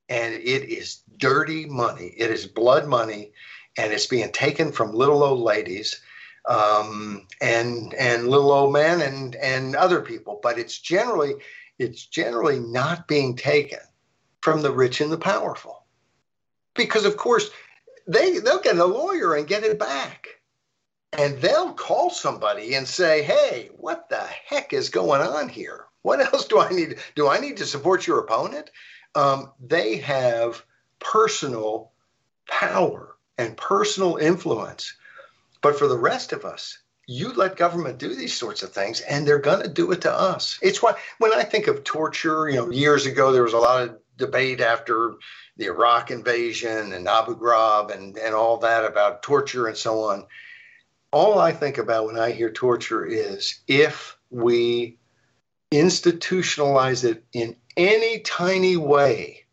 And 0.07 0.33
it 0.33 0.69
is 0.69 1.01
dirty 1.17 1.65
money. 1.65 2.13
It 2.17 2.31
is 2.31 2.47
blood 2.47 2.87
money, 2.87 3.33
and 3.77 3.91
it's 3.91 4.05
being 4.05 4.31
taken 4.31 4.71
from 4.71 4.93
little 4.93 5.21
old 5.21 5.41
ladies 5.41 6.01
um, 6.47 7.27
and 7.41 7.93
and 7.93 8.29
little 8.29 8.51
old 8.51 8.71
men 8.71 9.01
and 9.01 9.35
and 9.35 9.75
other 9.75 9.99
people. 9.99 10.39
But 10.41 10.57
it's 10.57 10.79
generally 10.79 11.33
it's 11.77 12.05
generally 12.05 12.59
not 12.59 13.07
being 13.09 13.35
taken 13.35 13.79
from 14.39 14.61
the 14.61 14.71
rich 14.71 15.01
and 15.01 15.11
the 15.11 15.17
powerful, 15.17 15.85
because 16.73 17.03
of 17.03 17.17
course 17.17 17.49
they 18.07 18.39
they'll 18.39 18.61
get 18.61 18.77
a 18.77 18.85
lawyer 18.85 19.35
and 19.35 19.45
get 19.45 19.63
it 19.63 19.77
back 19.77 20.27
and 21.17 21.39
they'll 21.39 21.73
call 21.73 22.09
somebody 22.09 22.73
and 22.75 22.87
say, 22.87 23.21
"Hey, 23.23 23.69
what 23.77 24.09
the 24.09 24.21
heck 24.21 24.73
is 24.73 24.89
going 24.89 25.21
on 25.21 25.47
here? 25.47 25.85
What 26.01 26.19
else 26.33 26.45
do 26.45 26.59
I 26.59 26.69
need? 26.69 26.97
Do 27.15 27.27
I 27.29 27.39
need 27.39 27.57
to 27.57 27.65
support 27.65 28.07
your 28.07 28.19
opponent?" 28.19 28.71
Um, 29.15 29.51
they 29.59 29.97
have 29.97 30.63
personal 30.99 31.91
power 32.47 33.15
and 33.37 33.55
personal 33.55 34.17
influence, 34.17 34.93
but 35.61 35.77
for 35.77 35.87
the 35.87 35.97
rest 35.97 36.33
of 36.33 36.45
us, 36.45 36.79
you 37.05 37.33
let 37.33 37.57
government 37.57 37.99
do 37.99 38.15
these 38.15 38.33
sorts 38.33 38.63
of 38.63 38.71
things, 38.71 39.01
and 39.01 39.27
they're 39.27 39.39
going 39.39 39.61
to 39.61 39.69
do 39.69 39.91
it 39.91 40.01
to 40.01 40.11
us. 40.11 40.57
It's 40.61 40.81
why 40.81 40.95
when 41.19 41.33
I 41.33 41.43
think 41.43 41.67
of 41.67 41.83
torture, 41.83 42.49
you 42.49 42.55
know, 42.55 42.71
years 42.71 43.05
ago 43.05 43.31
there 43.31 43.43
was 43.43 43.53
a 43.53 43.59
lot 43.59 43.83
of 43.83 43.97
debate 44.17 44.61
after 44.61 45.13
the 45.57 45.65
Iraq 45.65 46.09
invasion 46.09 46.93
and 46.93 47.07
Abu 47.07 47.35
Ghraib 47.35 47.93
and 47.93 48.17
and 48.17 48.33
all 48.33 48.57
that 48.57 48.85
about 48.85 49.21
torture 49.21 49.67
and 49.67 49.77
so 49.77 50.05
on 50.05 50.25
all 51.13 51.39
I 51.39 51.51
think 51.51 51.77
about 51.77 52.07
when 52.07 52.17
I 52.17 52.31
hear 52.31 52.51
torture 52.51 53.05
is 53.05 53.59
if 53.67 54.17
we 54.31 54.97
institutionalize 55.71 57.03
it 57.03 57.23
in 57.33 57.55
any 57.77 58.19
tiny 58.19 58.77
way, 58.77 59.45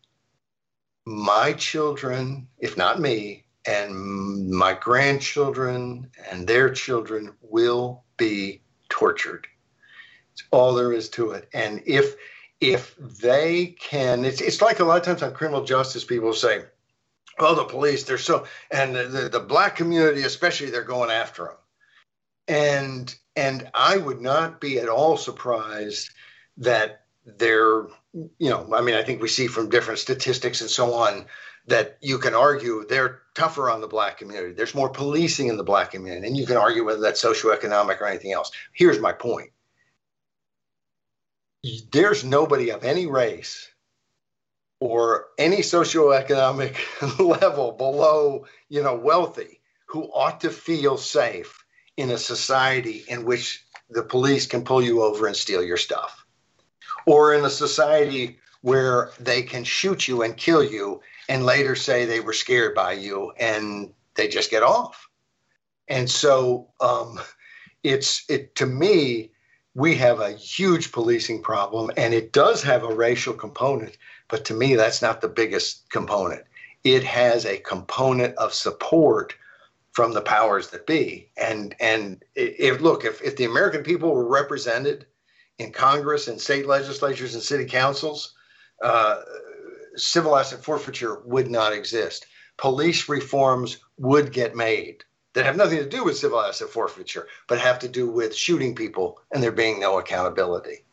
my 1.05 1.53
children, 1.53 2.47
if 2.57 2.77
not 2.77 2.99
me, 2.99 3.45
and 3.65 4.49
my 4.49 4.73
grandchildren 4.73 6.09
and 6.29 6.47
their 6.47 6.71
children 6.71 7.31
will 7.41 8.03
be 8.17 8.61
tortured. 8.89 9.45
It's 10.33 10.43
all 10.49 10.73
there 10.73 10.91
is 10.91 11.09
to 11.09 11.31
it. 11.31 11.47
And 11.53 11.83
if 11.85 12.15
if 12.59 12.95
they 12.97 13.75
can, 13.79 14.23
it's, 14.23 14.39
it's 14.39 14.61
like 14.61 14.79
a 14.79 14.83
lot 14.83 14.97
of 14.97 15.03
times 15.03 15.23
on 15.23 15.33
criminal 15.33 15.63
justice, 15.63 16.03
people 16.03 16.33
say, 16.33 16.63
well, 17.41 17.55
the 17.55 17.65
police, 17.65 18.03
they're 18.03 18.19
so, 18.19 18.45
and 18.69 18.95
the, 18.95 19.03
the, 19.05 19.29
the 19.29 19.39
black 19.39 19.75
community, 19.75 20.21
especially, 20.21 20.69
they're 20.69 20.83
going 20.83 21.09
after 21.09 21.45
them. 21.45 21.55
And, 22.47 23.15
and 23.35 23.69
I 23.73 23.97
would 23.97 24.21
not 24.21 24.61
be 24.61 24.79
at 24.79 24.87
all 24.87 25.17
surprised 25.17 26.11
that 26.57 27.05
they're, 27.25 27.87
you 28.13 28.49
know, 28.49 28.69
I 28.75 28.81
mean, 28.81 28.95
I 28.95 29.03
think 29.03 29.21
we 29.21 29.27
see 29.27 29.47
from 29.47 29.69
different 29.69 29.99
statistics 29.99 30.61
and 30.61 30.69
so 30.69 30.93
on 30.93 31.25
that 31.65 31.97
you 32.01 32.19
can 32.19 32.35
argue 32.35 32.85
they're 32.87 33.21
tougher 33.33 33.69
on 33.69 33.81
the 33.81 33.87
black 33.87 34.17
community. 34.17 34.53
There's 34.53 34.75
more 34.75 34.89
policing 34.89 35.47
in 35.47 35.57
the 35.57 35.63
black 35.63 35.91
community, 35.91 36.27
and 36.27 36.37
you 36.37 36.45
can 36.45 36.57
argue 36.57 36.85
whether 36.85 37.01
that's 37.01 37.23
socioeconomic 37.23 38.01
or 38.01 38.07
anything 38.07 38.33
else. 38.33 38.51
Here's 38.73 38.99
my 38.99 39.13
point 39.13 39.49
there's 41.91 42.23
nobody 42.23 42.71
of 42.71 42.83
any 42.83 43.05
race 43.05 43.70
or 44.81 45.27
any 45.37 45.57
socioeconomic 45.57 46.75
level 47.39 47.71
below, 47.71 48.45
you 48.67 48.81
know, 48.81 48.95
wealthy 48.95 49.61
who 49.85 50.03
ought 50.05 50.41
to 50.41 50.49
feel 50.49 50.97
safe 50.97 51.63
in 51.97 52.09
a 52.09 52.17
society 52.17 53.05
in 53.07 53.23
which 53.23 53.63
the 53.91 54.01
police 54.01 54.47
can 54.47 54.63
pull 54.63 54.81
you 54.81 55.03
over 55.03 55.27
and 55.27 55.35
steal 55.35 55.63
your 55.63 55.77
stuff, 55.77 56.25
or 57.05 57.33
in 57.35 57.45
a 57.45 57.49
society 57.49 58.39
where 58.61 59.11
they 59.19 59.43
can 59.43 59.63
shoot 59.63 60.07
you 60.07 60.23
and 60.23 60.35
kill 60.35 60.63
you 60.63 60.99
and 61.29 61.45
later 61.45 61.75
say 61.75 62.05
they 62.05 62.19
were 62.19 62.33
scared 62.33 62.73
by 62.73 62.93
you 62.93 63.31
and 63.37 63.93
they 64.15 64.27
just 64.27 64.49
get 64.49 64.63
off. 64.63 65.07
And 65.87 66.09
so 66.09 66.69
um, 66.79 67.19
it's 67.83 68.23
it 68.29 68.55
to 68.55 68.65
me, 68.65 69.31
we 69.73 69.95
have 69.95 70.19
a 70.19 70.31
huge 70.31 70.91
policing 70.91 71.43
problem, 71.43 71.91
and 71.97 72.13
it 72.13 72.33
does 72.33 72.63
have 72.63 72.83
a 72.83 72.93
racial 72.93 73.33
component. 73.33 73.97
But 74.31 74.45
to 74.45 74.53
me, 74.53 74.75
that's 74.75 75.01
not 75.01 75.19
the 75.19 75.27
biggest 75.27 75.89
component. 75.89 76.45
It 76.85 77.03
has 77.03 77.45
a 77.45 77.57
component 77.57 78.35
of 78.37 78.53
support 78.53 79.35
from 79.91 80.13
the 80.13 80.21
powers 80.21 80.69
that 80.69 80.87
be. 80.87 81.29
And 81.37 81.75
and 81.81 82.23
if 82.33 82.79
look, 82.79 83.03
if, 83.03 83.21
if 83.21 83.35
the 83.35 83.43
American 83.43 83.83
people 83.83 84.15
were 84.15 84.27
represented 84.27 85.05
in 85.59 85.73
Congress 85.73 86.29
and 86.29 86.39
state 86.39 86.65
legislatures 86.65 87.35
and 87.35 87.43
city 87.43 87.65
councils, 87.65 88.33
uh, 88.81 89.19
civil 89.97 90.37
asset 90.37 90.63
forfeiture 90.63 91.19
would 91.25 91.51
not 91.51 91.73
exist. 91.73 92.25
Police 92.57 93.09
reforms 93.09 93.79
would 93.97 94.31
get 94.31 94.55
made 94.55 95.03
that 95.33 95.45
have 95.45 95.57
nothing 95.57 95.79
to 95.79 95.89
do 95.89 96.05
with 96.05 96.17
civil 96.17 96.39
asset 96.39 96.69
forfeiture, 96.69 97.27
but 97.47 97.59
have 97.59 97.79
to 97.79 97.89
do 97.89 98.09
with 98.09 98.33
shooting 98.33 98.75
people 98.75 99.19
and 99.33 99.43
there 99.43 99.51
being 99.51 99.79
no 99.79 99.99
accountability. 99.99 100.85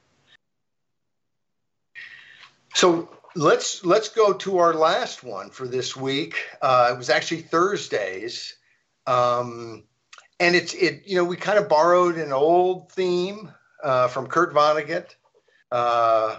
So 2.75 3.09
let's 3.35 3.85
let's 3.85 4.09
go 4.09 4.33
to 4.33 4.59
our 4.59 4.75
last 4.75 5.23
one 5.23 5.51
for 5.51 5.67
this 5.67 5.97
week. 5.97 6.37
Uh, 6.61 6.91
it 6.93 6.99
was 6.99 7.11
actually 7.11 7.43
Thursdays, 7.43 8.57
um, 9.07 9.85
and 10.41 10.55
it's 10.55 10.75
it 10.75 11.03
you 11.07 11.17
know 11.17 11.25
we 11.25 11.37
kind 11.37 11.59
of 11.59 11.69
borrowed 11.69 12.17
an 12.17 12.33
old 12.33 12.93
theme 12.93 13.51
uh, 13.83 14.09
from 14.09 14.27
Kurt 14.27 14.55
Vonnegut. 14.55 15.15
Uh, 15.71 16.37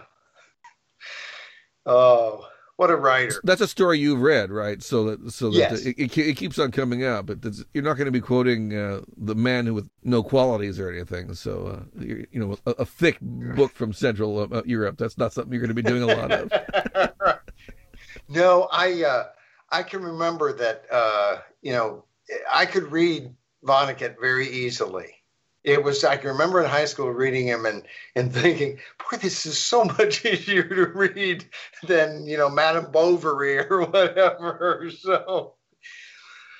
oh, 1.85 2.47
what 2.79 2.89
a 2.89 2.95
writer! 2.95 3.41
That's 3.43 3.59
a 3.59 3.67
story 3.67 3.99
you've 3.99 4.21
read, 4.21 4.51
right? 4.51 4.81
So 4.81 5.13
that 5.13 5.31
so 5.33 5.49
that 5.49 5.57
yes. 5.57 5.85
it, 5.85 5.99
it, 5.99 6.17
it, 6.17 6.37
keeps 6.37 6.57
on 6.57 6.71
coming 6.71 7.03
up, 7.03 7.25
but 7.25 7.39
you're 7.73 7.83
not 7.83 7.97
going 7.97 8.05
to 8.05 8.11
be 8.11 8.21
quoting 8.21 8.73
uh, 8.73 9.01
the 9.17 9.35
man 9.35 9.65
who 9.65 9.73
with 9.73 9.89
no 10.05 10.23
qualities 10.23 10.79
or 10.79 10.89
anything. 10.89 11.33
So 11.33 11.67
uh, 11.67 12.01
you 12.01 12.25
know, 12.31 12.57
a, 12.65 12.71
a, 12.71 12.85
thick 12.85 13.17
book 13.19 13.73
from 13.73 13.91
Central 13.91 14.47
uh, 14.53 14.61
Europe. 14.65 14.97
That's 14.97 15.17
not 15.17 15.33
something 15.33 15.51
you're 15.51 15.59
going 15.59 15.67
to 15.67 15.73
be 15.73 15.81
doing 15.81 16.03
a 16.03 16.15
lot 16.15 16.31
of. 16.31 17.39
no, 18.29 18.69
I 18.71 19.03
uh, 19.03 19.25
I 19.69 19.83
can 19.83 20.01
remember 20.01 20.53
that. 20.53 20.85
Uh, 20.89 21.39
you 21.61 21.73
know, 21.73 22.05
I 22.49 22.65
could 22.65 22.93
read 22.93 23.35
Vonnegut 23.61 24.21
very 24.21 24.47
easily 24.47 25.18
it 25.63 25.83
was 25.83 26.03
I 26.03 26.17
can 26.17 26.29
remember 26.29 26.61
in 26.63 26.69
high 26.69 26.85
school 26.85 27.09
reading 27.11 27.47
him 27.47 27.65
and 27.65 27.83
and 28.15 28.33
thinking, 28.33 28.79
boy, 28.97 29.17
this 29.17 29.45
is 29.45 29.57
so 29.57 29.83
much 29.99 30.25
easier 30.25 30.63
to 30.63 30.85
read 30.87 31.45
than 31.83 32.25
you 32.25 32.37
know 32.37 32.49
Madame 32.49 32.91
Bovary 32.91 33.59
or 33.69 33.85
whatever. 33.85 34.89
So 34.97 35.55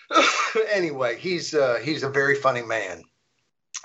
anyway, 0.72 1.18
he's 1.18 1.54
uh, 1.54 1.80
he's 1.82 2.04
a 2.04 2.10
very 2.10 2.36
funny 2.36 2.62
man, 2.62 3.04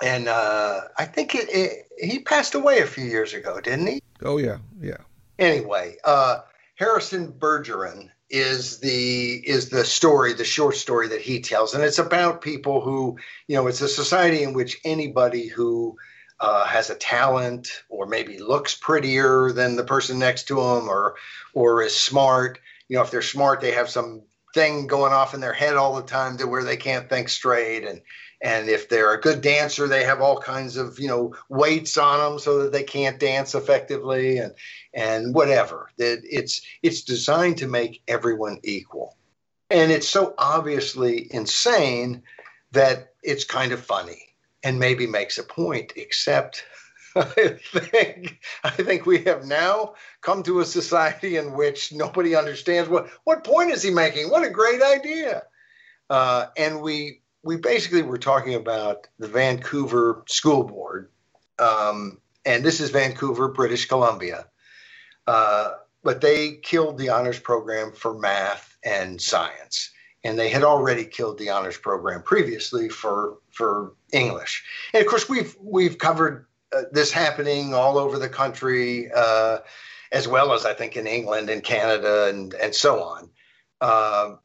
and 0.03 0.27
uh, 0.27 0.81
I 0.97 1.05
think 1.05 1.35
it, 1.35 1.49
it, 1.49 1.87
he 1.97 2.19
passed 2.19 2.55
away 2.55 2.79
a 2.79 2.87
few 2.87 3.05
years 3.05 3.33
ago, 3.33 3.59
didn't 3.61 3.87
he? 3.87 4.01
Oh 4.23 4.37
yeah, 4.37 4.57
yeah. 4.81 4.97
Anyway, 5.37 5.97
uh, 6.03 6.39
Harrison 6.75 7.31
Bergeron 7.31 8.09
is 8.29 8.79
the 8.79 9.33
is 9.47 9.69
the 9.69 9.85
story 9.85 10.33
the 10.33 10.43
short 10.43 10.75
story 10.75 11.07
that 11.09 11.21
he 11.21 11.41
tells. 11.41 11.73
And 11.73 11.83
it's 11.83 11.99
about 11.99 12.41
people 12.41 12.81
who 12.81 13.17
you 13.47 13.55
know 13.55 13.67
it's 13.67 13.81
a 13.81 13.87
society 13.87 14.43
in 14.43 14.53
which 14.53 14.79
anybody 14.83 15.47
who 15.47 15.97
uh, 16.39 16.65
has 16.65 16.89
a 16.89 16.95
talent 16.95 17.69
or 17.89 18.05
maybe 18.05 18.39
looks 18.39 18.75
prettier 18.75 19.51
than 19.51 19.75
the 19.75 19.83
person 19.83 20.19
next 20.19 20.47
to 20.47 20.55
them 20.55 20.89
or 20.89 21.15
or 21.53 21.81
is 21.81 21.95
smart 21.95 22.59
you 22.89 22.97
know 22.97 23.03
if 23.03 23.11
they're 23.11 23.21
smart 23.21 23.61
they 23.61 23.71
have 23.71 23.89
some 23.89 24.21
thing 24.53 24.87
going 24.87 25.13
off 25.13 25.33
in 25.33 25.39
their 25.39 25.53
head 25.53 25.75
all 25.75 25.95
the 25.95 26.03
time 26.03 26.37
to 26.37 26.47
where 26.47 26.63
they 26.63 26.77
can't 26.77 27.09
think 27.09 27.29
straight 27.29 27.85
and 27.85 28.01
and 28.45 28.69
if 28.69 28.87
they're 28.87 29.13
a 29.13 29.19
good 29.19 29.41
dancer 29.41 29.87
they 29.87 30.03
have 30.03 30.21
all 30.21 30.39
kinds 30.39 30.77
of 30.77 30.99
you 30.99 31.07
know 31.07 31.33
weights 31.49 31.97
on 31.97 32.19
them 32.19 32.39
so 32.39 32.61
that 32.61 32.71
they 32.71 32.83
can't 32.83 33.19
dance 33.19 33.55
effectively 33.55 34.37
and 34.37 34.53
and 34.93 35.33
whatever 35.33 35.89
that 35.97 36.21
it's 36.23 36.61
it's 36.83 37.01
designed 37.01 37.57
to 37.57 37.67
make 37.67 38.03
everyone 38.07 38.59
equal 38.63 39.17
and 39.69 39.91
it's 39.91 40.07
so 40.07 40.33
obviously 40.37 41.27
insane 41.33 42.21
that 42.71 43.13
it's 43.23 43.43
kind 43.43 43.71
of 43.71 43.83
funny 43.83 44.21
and 44.63 44.79
maybe 44.79 45.07
makes 45.07 45.37
a 45.37 45.43
point 45.43 45.91
except 45.95 46.63
I 47.15 47.23
think 47.23 48.41
I 48.65 48.69
think 48.71 49.05
we 49.05 49.19
have 49.23 49.45
now 49.45 49.93
come 50.19 50.43
to 50.43 50.59
a 50.59 50.65
society 50.65 51.37
in 51.37 51.53
which 51.53 51.93
nobody 51.93 52.35
understands 52.35 52.89
what 52.89 53.07
what 53.23 53.45
point 53.45 53.71
is 53.71 53.81
he 53.81 53.89
making. 53.89 54.29
What 54.29 54.45
a 54.45 54.49
great 54.49 54.81
idea! 54.81 55.43
Uh, 56.09 56.47
and 56.57 56.81
we 56.81 57.21
we 57.45 57.57
basically 57.57 58.01
were 58.01 58.17
talking 58.17 58.55
about 58.55 59.07
the 59.19 59.27
Vancouver 59.27 60.23
School 60.27 60.63
Board, 60.63 61.11
um, 61.59 62.19
and 62.43 62.65
this 62.65 62.81
is 62.81 62.89
Vancouver, 62.89 63.47
British 63.49 63.85
Columbia. 63.85 64.47
Uh, 65.27 65.73
but 66.03 66.21
they 66.21 66.53
killed 66.53 66.97
the 66.97 67.09
honors 67.09 67.39
program 67.39 67.91
for 67.91 68.17
math 68.17 68.75
and 68.83 69.21
science, 69.21 69.91
and 70.23 70.39
they 70.39 70.49
had 70.49 70.63
already 70.63 71.05
killed 71.05 71.37
the 71.37 71.51
honors 71.51 71.77
program 71.77 72.23
previously 72.23 72.89
for 72.89 73.37
for 73.51 73.93
English. 74.11 74.63
And 74.93 75.01
of 75.01 75.07
course, 75.07 75.29
we've 75.29 75.55
we've 75.61 75.99
covered 75.99 76.47
uh, 76.75 76.83
this 76.91 77.11
happening 77.11 77.75
all 77.75 77.99
over 77.99 78.17
the 78.17 78.29
country, 78.29 79.11
uh, 79.15 79.59
as 80.11 80.27
well 80.27 80.51
as 80.51 80.65
I 80.65 80.73
think 80.73 80.97
in 80.97 81.05
England 81.05 81.51
and 81.51 81.63
Canada 81.63 82.27
and 82.27 82.55
and 82.55 82.73
so 82.73 83.03
on. 83.03 83.29
Uh, 83.81 84.35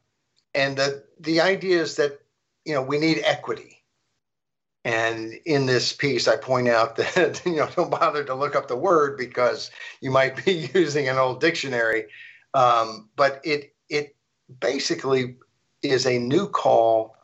and 0.53 0.77
the 0.77 1.03
the 1.19 1.41
idea 1.41 1.81
is 1.81 1.95
that 1.95 2.20
you 2.65 2.73
know 2.73 2.81
we 2.81 2.99
need 2.99 3.21
equity. 3.23 3.77
And 4.83 5.33
in 5.45 5.67
this 5.67 5.93
piece, 5.93 6.27
I 6.27 6.37
point 6.37 6.67
out 6.67 6.95
that 6.95 7.41
you 7.45 7.57
know 7.57 7.69
don't 7.75 7.91
bother 7.91 8.23
to 8.23 8.35
look 8.35 8.55
up 8.55 8.67
the 8.67 8.75
word 8.75 9.17
because 9.17 9.71
you 10.01 10.11
might 10.11 10.43
be 10.45 10.69
using 10.73 11.07
an 11.07 11.17
old 11.17 11.41
dictionary. 11.41 12.05
Um, 12.53 13.09
but 13.15 13.41
it 13.43 13.73
it 13.89 14.15
basically 14.59 15.37
is 15.81 16.05
a 16.05 16.19
new 16.19 16.47
call 16.47 17.15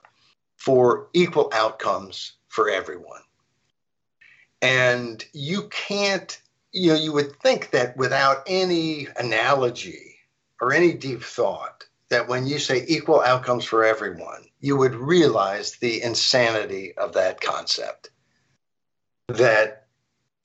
for 0.57 1.09
equal 1.13 1.49
outcomes 1.53 2.33
for 2.47 2.69
everyone. 2.69 3.21
And 4.61 5.23
you 5.33 5.67
can't, 5.69 6.39
you 6.71 6.89
know, 6.89 6.99
you 6.99 7.13
would 7.13 7.39
think 7.41 7.69
that 7.71 7.95
without 7.95 8.43
any 8.47 9.07
analogy 9.17 10.15
or 10.59 10.73
any 10.73 10.93
deep 10.93 11.21
thought, 11.21 11.85
that 12.10 12.28
when 12.28 12.47
you 12.47 12.60
say 12.60 12.86
equal 12.88 13.22
outcomes 13.22 13.66
for 13.66 13.84
everyone, 13.84 14.45
you 14.60 14.78
would 14.78 14.95
realize 14.95 15.74
the 15.74 16.01
insanity 16.01 16.93
of 16.97 17.14
that 17.14 17.41
concept. 17.41 18.10
That 19.28 19.88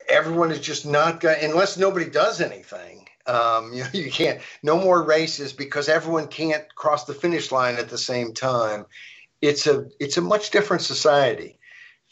everyone 0.09 0.51
is 0.51 0.61
just 0.61 0.85
not 0.85 1.21
going, 1.21 1.43
unless 1.43 1.77
nobody 1.77 2.11
does 2.11 2.41
anything. 2.41 3.09
Um, 3.27 3.73
you, 3.75 3.85
know, 3.85 3.91
you 3.93 4.11
can't, 4.11 4.41
no 4.63 4.77
more 4.77 5.03
races 5.03 5.53
because 5.53 5.89
everyone 5.89 6.29
can't 6.29 6.73
cross 6.75 7.05
the 7.05 7.15
finish 7.15 7.53
line 7.53 7.77
at 7.77 7.89
the 7.89 7.99
same 7.99 8.35
time. 8.35 8.87
It's 9.41 9.67
a, 9.67 9.87
it's 10.01 10.17
a 10.17 10.23
much 10.23 10.51
different 10.51 10.83
society. 10.83 11.59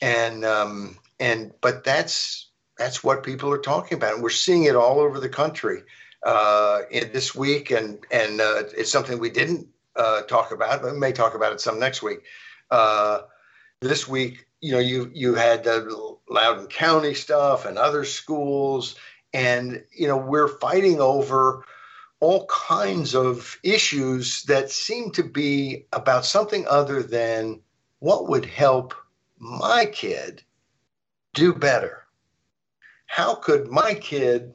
And, 0.00 0.44
um, 0.44 0.98
and 1.18 1.52
but 1.60 1.84
that's 1.84 2.48
that's 2.78 3.04
what 3.04 3.22
people 3.22 3.52
are 3.52 3.58
talking 3.58 3.98
about, 3.98 4.14
and 4.14 4.22
we're 4.22 4.30
seeing 4.30 4.64
it 4.64 4.74
all 4.74 5.00
over 5.00 5.20
the 5.20 5.28
country 5.28 5.82
uh, 6.22 6.82
this 6.90 7.34
week, 7.34 7.70
and 7.70 7.98
and 8.10 8.40
uh, 8.40 8.64
it's 8.76 8.92
something 8.92 9.18
we 9.18 9.30
didn't 9.30 9.66
uh, 9.96 10.22
talk 10.22 10.52
about, 10.52 10.82
but 10.82 10.92
we 10.92 10.98
may 10.98 11.12
talk 11.12 11.34
about 11.34 11.52
it 11.52 11.60
some 11.60 11.78
next 11.78 12.02
week. 12.02 12.20
Uh, 12.70 13.22
this 13.80 14.06
week, 14.06 14.46
you 14.60 14.72
know, 14.72 14.78
you 14.78 15.10
you 15.14 15.34
had 15.34 15.64
the 15.64 16.16
Loudoun 16.28 16.68
County 16.68 17.14
stuff 17.14 17.64
and 17.64 17.78
other 17.78 18.04
schools, 18.04 18.96
and 19.32 19.82
you 19.92 20.06
know, 20.06 20.16
we're 20.16 20.48
fighting 20.58 21.00
over 21.00 21.64
all 22.20 22.46
kinds 22.46 23.14
of 23.14 23.58
issues 23.62 24.42
that 24.42 24.70
seem 24.70 25.10
to 25.10 25.22
be 25.22 25.86
about 25.92 26.26
something 26.26 26.66
other 26.68 27.02
than 27.02 27.60
what 28.00 28.28
would 28.28 28.44
help 28.44 28.94
my 29.38 29.86
kid 29.86 30.42
do 31.32 31.54
better? 31.54 32.04
How 33.06 33.34
could 33.34 33.68
my 33.68 33.94
kid, 33.94 34.52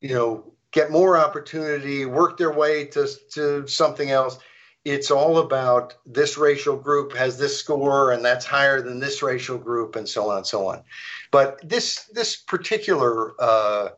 you 0.00 0.14
know, 0.14 0.51
get 0.72 0.90
more 0.90 1.18
opportunity, 1.18 2.06
work 2.06 2.36
their 2.38 2.52
way 2.52 2.86
to, 2.86 3.08
to 3.32 3.66
something 3.66 4.10
else? 4.10 4.38
It's 4.84 5.12
all 5.12 5.38
about 5.38 5.94
this 6.04 6.36
racial 6.36 6.76
group 6.76 7.14
has 7.14 7.38
this 7.38 7.56
score 7.56 8.10
and 8.10 8.24
that's 8.24 8.44
higher 8.44 8.82
than 8.82 8.98
this 8.98 9.22
racial 9.22 9.56
group 9.56 9.94
and 9.94 10.08
so 10.08 10.30
on 10.30 10.38
and 10.38 10.46
so 10.46 10.66
on. 10.66 10.82
But 11.30 11.60
this 11.62 12.06
this 12.12 12.36
particular 12.36 13.40
uh, 13.40 13.90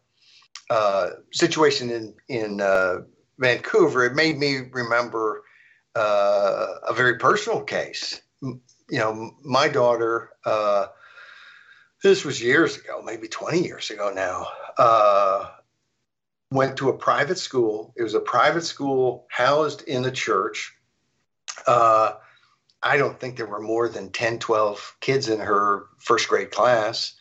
uh, 0.68 1.11
situation 1.33 1.91
in 1.91 2.14
in 2.29 2.61
uh, 2.61 2.99
Vancouver, 3.39 4.05
it 4.05 4.14
made 4.14 4.37
me 4.37 4.59
remember 4.70 5.43
uh, 5.95 6.66
a 6.87 6.93
very 6.93 7.16
personal 7.18 7.62
case. 7.62 8.20
You 8.43 8.61
know, 8.91 9.33
my 9.43 9.68
daughter. 9.68 10.31
Uh, 10.45 10.87
this 12.03 12.22
was 12.22 12.43
years 12.43 12.77
ago, 12.77 13.01
maybe 13.03 13.29
20 13.29 13.64
years 13.64 13.89
ago 13.89 14.12
now. 14.14 14.47
Went 16.51 16.76
to 16.78 16.88
a 16.88 16.97
private 16.97 17.38
school. 17.38 17.92
It 17.97 18.03
was 18.03 18.14
a 18.14 18.20
private 18.20 18.64
school 18.64 19.26
housed 19.30 19.82
in 19.82 20.05
a 20.05 20.11
church. 20.11 20.74
Uh, 21.66 22.12
I 22.82 22.99
don't 22.99 23.18
think 23.18 23.36
there 23.36 23.47
were 23.47 23.62
more 23.62 23.88
than 23.88 24.11
10, 24.11 24.38
12 24.38 24.97
kids 25.01 25.28
in 25.28 25.40
her 25.40 25.86
first 25.99 26.28
grade 26.28 26.51
class. 26.51 27.14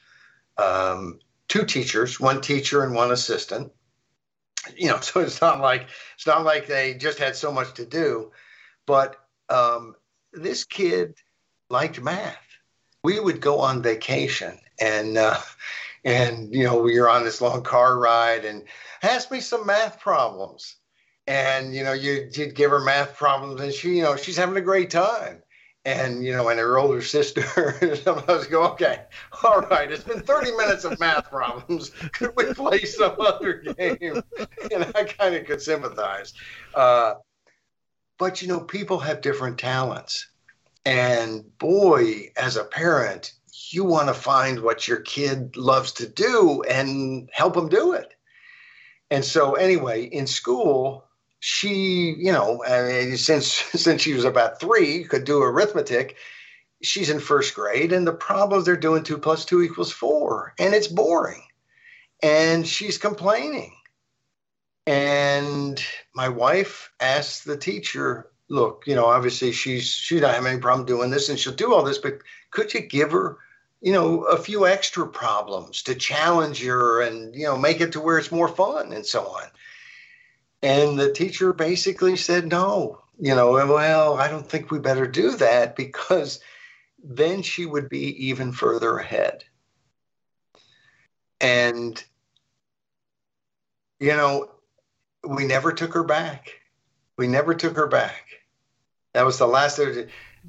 Um, 0.58 1.20
two 1.48 1.66
teachers, 1.66 2.20
one 2.20 2.42
teacher 2.42 2.84
and 2.84 2.94
one 2.94 3.12
assistant. 3.12 3.72
You 4.76 4.90
know, 4.90 5.00
so 5.02 5.22
it's 5.22 5.42
not 5.42 5.62
like 5.62 5.88
it's 6.16 6.28
not 6.28 6.44
like 6.44 6.68
they 6.68 6.96
just 6.96 7.18
had 7.18 7.36
so 7.36 7.52
much 7.52 7.74
to 7.76 7.86
do, 7.86 8.32
but 8.86 9.16
um, 9.50 9.96
this 10.34 10.64
kid 10.64 11.16
liked 11.70 12.02
math. 12.02 12.38
We 13.04 13.20
would 13.20 13.42
go 13.42 13.60
on 13.60 13.82
vacation 13.82 14.58
and 14.80 15.18
uh, 15.18 15.40
and 16.04 16.54
you 16.54 16.64
know 16.64 16.82
we 16.82 17.00
were 17.00 17.10
on 17.10 17.24
this 17.24 17.42
long 17.42 17.64
car 17.64 17.98
ride 17.98 18.46
and 18.46 18.64
ask 19.02 19.32
me 19.32 19.40
some 19.40 19.66
math 19.66 20.00
problems 20.00 20.76
and 21.28 21.74
you 21.74 21.84
know 21.84 21.94
you, 21.94 22.30
you'd 22.34 22.56
give 22.56 22.72
her 22.72 22.82
math 22.82 23.16
problems 23.16 23.62
and 23.62 23.74
she 23.74 23.98
you 23.98 24.04
know 24.04 24.16
she's 24.16 24.38
having 24.38 24.58
a 24.58 24.62
great 24.62 24.90
time 24.90 25.42
and 25.86 26.24
you 26.24 26.32
know, 26.32 26.50
and 26.50 26.60
her 26.60 26.78
older 26.78 27.02
sister, 27.02 27.42
some 28.04 28.18
of 28.18 28.30
us 28.30 28.48
go, 28.48 28.64
okay, 28.72 29.02
all 29.44 29.62
right, 29.62 29.92
it's 29.92 30.04
been 30.04 30.22
30 30.22 30.52
minutes 30.52 30.84
of 30.86 31.00
math 31.00 31.30
problems. 31.30 31.90
Could 32.14 32.34
we 32.36 32.54
play 32.54 32.80
some 32.86 33.16
other 33.20 33.54
game? 33.54 34.22
And 34.74 34.86
I 34.96 35.04
kind 35.04 35.36
of 35.36 35.46
could 35.46 35.62
sympathize. 35.62 36.34
Uh, 36.74 37.16
but 38.18 38.42
you 38.42 38.48
know, 38.48 38.62
people 38.62 38.98
have 39.00 39.22
different 39.22 39.58
talents, 39.58 40.30
and 40.86 41.44
boy, 41.58 42.32
as 42.38 42.56
a 42.56 42.64
parent, 42.64 43.34
you 43.74 43.84
want 43.84 44.08
to 44.08 44.14
find 44.14 44.60
what 44.60 44.88
your 44.88 45.00
kid 45.00 45.58
loves 45.58 45.94
to 45.94 46.08
do 46.08 46.62
and 46.64 47.30
help 47.34 47.56
them 47.56 47.70
do 47.70 47.94
it. 47.94 48.14
And 49.10 49.26
so, 49.26 49.54
anyway, 49.54 50.04
in 50.04 50.28
school, 50.28 51.06
she, 51.40 52.16
you 52.18 52.32
know, 52.32 52.64
I 52.64 52.84
mean, 52.84 53.18
since 53.18 53.48
since 53.74 54.02
she 54.02 54.14
was 54.14 54.26
about 54.26 54.60
three, 54.60 55.04
could 55.04 55.26
do 55.26 55.42
arithmetic. 55.42 56.18
She's 56.82 57.10
in 57.10 57.20
first 57.20 57.56
grade, 57.56 57.94
and 57.94 58.06
the 58.06 58.14
problems 58.14 58.66
they're 58.66 58.76
doing 58.76 59.04
two 59.04 59.18
plus 59.18 59.46
two 59.46 59.62
equals 59.62 59.92
four, 59.92 60.54
and 60.60 60.74
it's 60.74 60.88
boring, 60.88 61.44
and 62.22 62.68
she's 62.68 62.98
complaining. 62.98 63.74
And 64.86 65.82
my 66.14 66.28
wife 66.28 66.92
asked 67.00 67.46
the 67.46 67.56
teacher, 67.56 68.32
"Look, 68.50 68.84
you 68.86 68.96
know, 68.96 69.06
obviously 69.06 69.54
she's 69.54 69.90
she 69.90 70.20
not 70.20 70.34
having 70.34 70.52
any 70.52 70.62
problem 70.62 70.86
doing 70.86 71.10
this, 71.10 71.30
and 71.30 71.40
she'll 71.40 71.54
do 71.54 71.74
all 71.74 71.84
this, 71.84 72.00
but 72.00 72.20
could 72.52 72.74
you 72.74 72.82
give 72.82 73.12
her?" 73.12 73.38
You 73.84 73.92
know, 73.92 74.24
a 74.24 74.38
few 74.38 74.66
extra 74.66 75.06
problems 75.06 75.84
to 75.84 75.94
challenge 75.94 76.64
her 76.64 77.02
and, 77.02 77.36
you 77.36 77.44
know, 77.44 77.58
make 77.58 77.82
it 77.82 77.92
to 77.92 78.00
where 78.00 78.18
it's 78.18 78.32
more 78.32 78.48
fun 78.48 78.94
and 78.94 79.06
so 79.06 79.28
on. 79.28 79.44
And 80.62 80.98
the 80.98 81.12
teacher 81.12 81.52
basically 81.52 82.16
said, 82.16 82.48
no, 82.48 83.02
you 83.20 83.36
know, 83.36 83.52
well, 83.52 84.14
I 84.14 84.30
don't 84.30 84.50
think 84.50 84.72
we 84.72 84.80
better 84.80 85.06
do 85.06 85.32
that 85.32 85.76
because 85.76 86.40
then 87.04 87.42
she 87.42 87.66
would 87.66 87.90
be 87.90 88.28
even 88.28 88.54
further 88.54 88.98
ahead. 88.98 89.44
And, 91.42 92.02
you 94.00 94.16
know, 94.16 94.50
we 95.28 95.46
never 95.46 95.74
took 95.74 95.94
her 95.94 96.06
back. 96.06 96.54
We 97.18 97.28
never 97.28 97.54
took 97.54 97.76
her 97.76 97.88
back. 97.88 98.28
That 99.12 99.26
was 99.26 99.40
the 99.40 99.48
last 99.48 99.78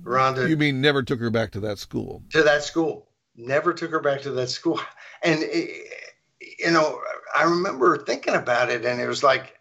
Rhonda. 0.04 0.48
You 0.48 0.56
mean 0.56 0.80
never 0.80 1.02
took 1.02 1.18
her 1.18 1.30
back 1.30 1.50
to 1.52 1.60
that 1.60 1.80
school? 1.80 2.22
To 2.30 2.44
that 2.44 2.62
school. 2.62 3.08
Never 3.36 3.72
took 3.72 3.90
her 3.90 4.00
back 4.00 4.22
to 4.22 4.30
that 4.32 4.48
school. 4.48 4.80
And, 5.22 5.42
it, 5.42 5.86
you 6.58 6.70
know, 6.70 7.00
I 7.34 7.44
remember 7.44 7.96
thinking 7.96 8.34
about 8.34 8.68
it 8.68 8.84
and 8.84 9.00
it 9.00 9.08
was 9.08 9.22
like, 9.22 9.56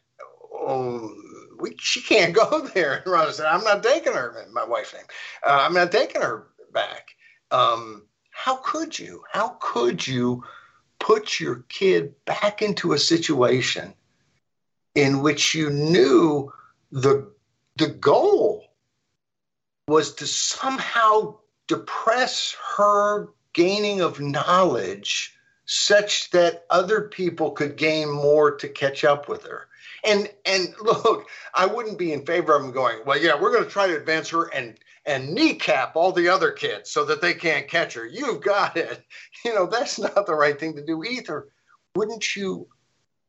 oh, 0.54 1.16
we, 1.58 1.78
she 1.80 2.02
can't 2.02 2.36
go 2.36 2.68
there. 2.74 2.96
And 2.96 3.06
Rhonda 3.06 3.32
said, 3.32 3.46
I'm 3.46 3.64
not 3.64 3.82
taking 3.82 4.12
her, 4.12 4.46
my 4.52 4.66
wife's 4.66 4.94
name. 4.94 5.06
Uh, 5.42 5.60
I'm 5.62 5.74
not 5.74 5.90
taking 5.90 6.22
her 6.22 6.48
back. 6.74 7.12
Um, 7.52 8.04
how 8.32 8.58
could 8.58 9.00
you? 9.00 9.24
How 9.32 9.58
could 9.62 10.06
you 10.06 10.44
put 11.00 11.40
your 11.40 11.64
kid 11.70 12.14
back 12.26 12.62
into 12.62 12.94
a 12.94 13.00
situation 13.00 13.94
in 14.96 15.22
which 15.22 15.54
you 15.56 15.70
knew 15.70 16.52
the 16.92 17.32
the 17.78 17.90
goal 17.90 18.66
was 19.88 20.16
to 20.16 20.28
somehow 20.28 21.36
depress 21.68 22.56
her 22.78 23.30
gaining 23.54 24.02
of 24.02 24.20
knowledge 24.20 25.34
such 25.66 26.30
that 26.32 26.66
other 26.70 27.02
people 27.02 27.52
could 27.52 27.78
gain 27.78 28.10
more 28.10 28.56
to 28.58 28.68
catch 28.68 29.04
up 29.04 29.28
with 29.28 29.44
her. 29.46 29.68
And 30.04 30.30
and 30.46 30.74
look, 30.82 31.28
I 31.54 31.66
wouldn't 31.66 31.98
be 31.98 32.12
in 32.12 32.26
favor 32.26 32.56
of 32.56 32.62
them 32.62 32.72
going, 32.72 33.00
well, 33.06 33.18
yeah, 33.18 33.40
we're 33.40 33.54
going 33.54 33.64
to 33.64 33.70
try 33.70 33.88
to 33.88 33.98
advance 33.98 34.30
her 34.30 34.54
and 34.54 34.78
and 35.06 35.34
kneecap 35.34 35.96
all 35.96 36.12
the 36.12 36.30
other 36.30 36.52
kids 36.52 36.90
so 36.90 37.06
that 37.06 37.22
they 37.22 37.34
can't 37.34 37.68
catch 37.68 37.94
her. 37.94 38.06
You've 38.06 38.42
got 38.42 38.78
it. 38.78 39.04
You 39.46 39.54
know, 39.54 39.66
that's 39.66 40.00
not 40.00 40.26
the 40.26 40.36
right 40.36 40.58
thing 40.58 40.74
to 40.78 40.86
do 40.86 41.04
either. 41.04 41.50
Wouldn't 41.96 42.34
you 42.34 42.66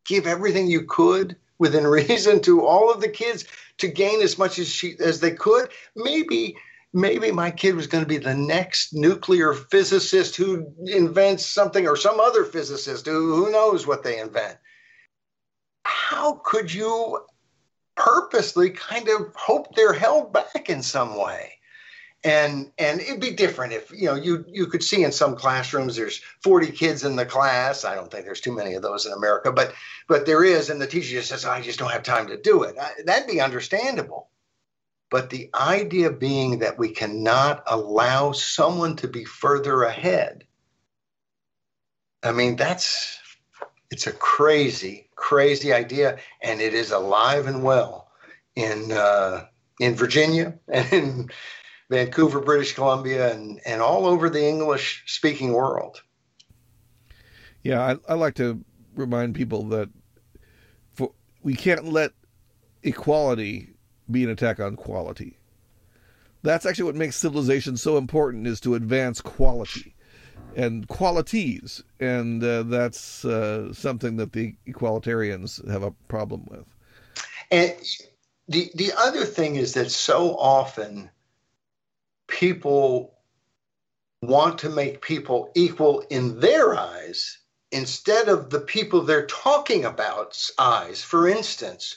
give 0.06 0.28
everything 0.28 0.68
you 0.68 0.84
could 0.84 1.34
within 1.58 1.84
reason 1.88 2.40
to 2.42 2.64
all 2.64 2.88
of 2.88 3.00
the 3.00 3.08
kids 3.08 3.44
to 3.78 3.88
gain 3.88 4.22
as 4.22 4.38
much 4.38 4.60
as 4.60 4.68
she 4.68 4.94
as 5.00 5.18
they 5.18 5.32
could? 5.32 5.70
Maybe 5.96 6.56
maybe 6.94 7.32
my 7.32 7.50
kid 7.50 7.74
was 7.74 7.88
going 7.88 8.04
to 8.04 8.08
be 8.08 8.18
the 8.18 8.34
next 8.34 8.94
nuclear 8.94 9.52
physicist 9.52 10.36
who 10.36 10.72
invents 10.86 11.44
something 11.44 11.86
or 11.88 11.96
some 11.96 12.20
other 12.20 12.44
physicist 12.44 13.06
who 13.06 13.34
who 13.34 13.50
knows 13.50 13.86
what 13.86 14.04
they 14.04 14.20
invent. 14.20 14.56
How 15.84 16.40
could 16.44 16.72
you 16.72 17.20
purposely 17.96 18.70
kind 18.70 19.08
of 19.08 19.34
hope 19.34 19.74
they're 19.74 19.92
held 19.92 20.32
back 20.32 20.70
in 20.70 20.82
some 20.82 21.18
way? 21.18 21.58
and 22.26 22.72
and 22.78 23.02
it'd 23.02 23.20
be 23.20 23.32
different 23.32 23.74
if 23.74 23.90
you 23.90 24.06
know 24.06 24.14
you 24.14 24.44
you 24.48 24.66
could 24.66 24.82
see 24.82 25.04
in 25.04 25.12
some 25.12 25.36
classrooms 25.36 25.94
there's 25.94 26.22
40 26.42 26.72
kids 26.72 27.04
in 27.04 27.16
the 27.16 27.26
class. 27.26 27.84
I 27.84 27.94
don't 27.94 28.10
think 28.10 28.24
there's 28.24 28.40
too 28.40 28.54
many 28.54 28.72
of 28.74 28.82
those 28.82 29.04
in 29.04 29.12
america 29.12 29.52
but 29.52 29.74
but 30.08 30.24
there 30.24 30.42
is 30.42 30.70
and 30.70 30.80
the 30.80 30.86
teacher 30.86 31.10
just 31.10 31.28
says 31.28 31.44
i 31.44 31.60
just 31.60 31.78
don't 31.78 31.92
have 31.92 32.02
time 32.02 32.26
to 32.28 32.40
do 32.40 32.62
it. 32.62 32.76
That'd 33.04 33.28
be 33.28 33.42
understandable 33.42 34.30
but 35.14 35.30
the 35.30 35.48
idea 35.54 36.10
being 36.10 36.58
that 36.58 36.78
we 36.78 36.88
cannot 36.90 37.62
allow 37.66 38.32
someone 38.32 38.96
to 38.96 39.08
be 39.08 39.24
further 39.24 39.82
ahead 39.82 40.44
i 42.22 42.32
mean 42.32 42.56
that's 42.56 43.20
it's 43.94 44.08
a 44.08 44.12
crazy, 44.12 45.08
crazy 45.14 45.72
idea, 45.72 46.18
and 46.42 46.60
it 46.60 46.74
is 46.74 46.90
alive 46.90 47.46
and 47.46 47.62
well 47.62 48.08
in 48.56 48.90
uh, 48.90 49.46
in 49.78 49.94
Virginia 49.94 50.58
and 50.68 50.92
in 50.92 51.30
Vancouver, 51.90 52.40
British 52.40 52.74
Columbia, 52.74 53.32
and 53.32 53.60
and 53.64 53.80
all 53.80 54.06
over 54.06 54.28
the 54.28 54.44
English 54.44 55.04
speaking 55.06 55.52
world. 55.52 56.02
Yeah, 57.62 57.80
I, 57.80 58.12
I 58.12 58.14
like 58.14 58.34
to 58.34 58.64
remind 58.96 59.36
people 59.36 59.62
that 59.68 59.88
for, 60.94 61.12
we 61.44 61.54
can't 61.54 61.84
let 61.84 62.10
equality 62.82 63.73
be 64.10 64.24
an 64.24 64.30
attack 64.30 64.60
on 64.60 64.76
quality. 64.76 65.38
That's 66.42 66.66
actually 66.66 66.84
what 66.84 66.96
makes 66.96 67.16
civilization 67.16 67.76
so 67.76 67.96
important 67.96 68.46
is 68.46 68.60
to 68.60 68.74
advance 68.74 69.20
quality 69.20 69.94
and 70.56 70.86
qualities, 70.88 71.82
and 72.00 72.42
uh, 72.44 72.62
that's 72.64 73.24
uh, 73.24 73.72
something 73.72 74.16
that 74.16 74.32
the 74.32 74.54
equalitarians 74.68 75.66
have 75.70 75.82
a 75.82 75.92
problem 76.08 76.46
with. 76.48 76.64
And 77.50 77.74
the 78.48 78.70
the 78.74 78.92
other 78.96 79.24
thing 79.24 79.56
is 79.56 79.74
that 79.74 79.90
so 79.90 80.36
often 80.36 81.10
people 82.26 83.14
want 84.22 84.58
to 84.58 84.68
make 84.68 85.02
people 85.02 85.50
equal 85.54 86.04
in 86.10 86.40
their 86.40 86.74
eyes 86.74 87.38
instead 87.70 88.28
of 88.28 88.50
the 88.50 88.60
people 88.60 89.02
they're 89.02 89.26
talking 89.26 89.84
about's 89.84 90.52
eyes. 90.58 91.02
For 91.02 91.28
instance, 91.28 91.96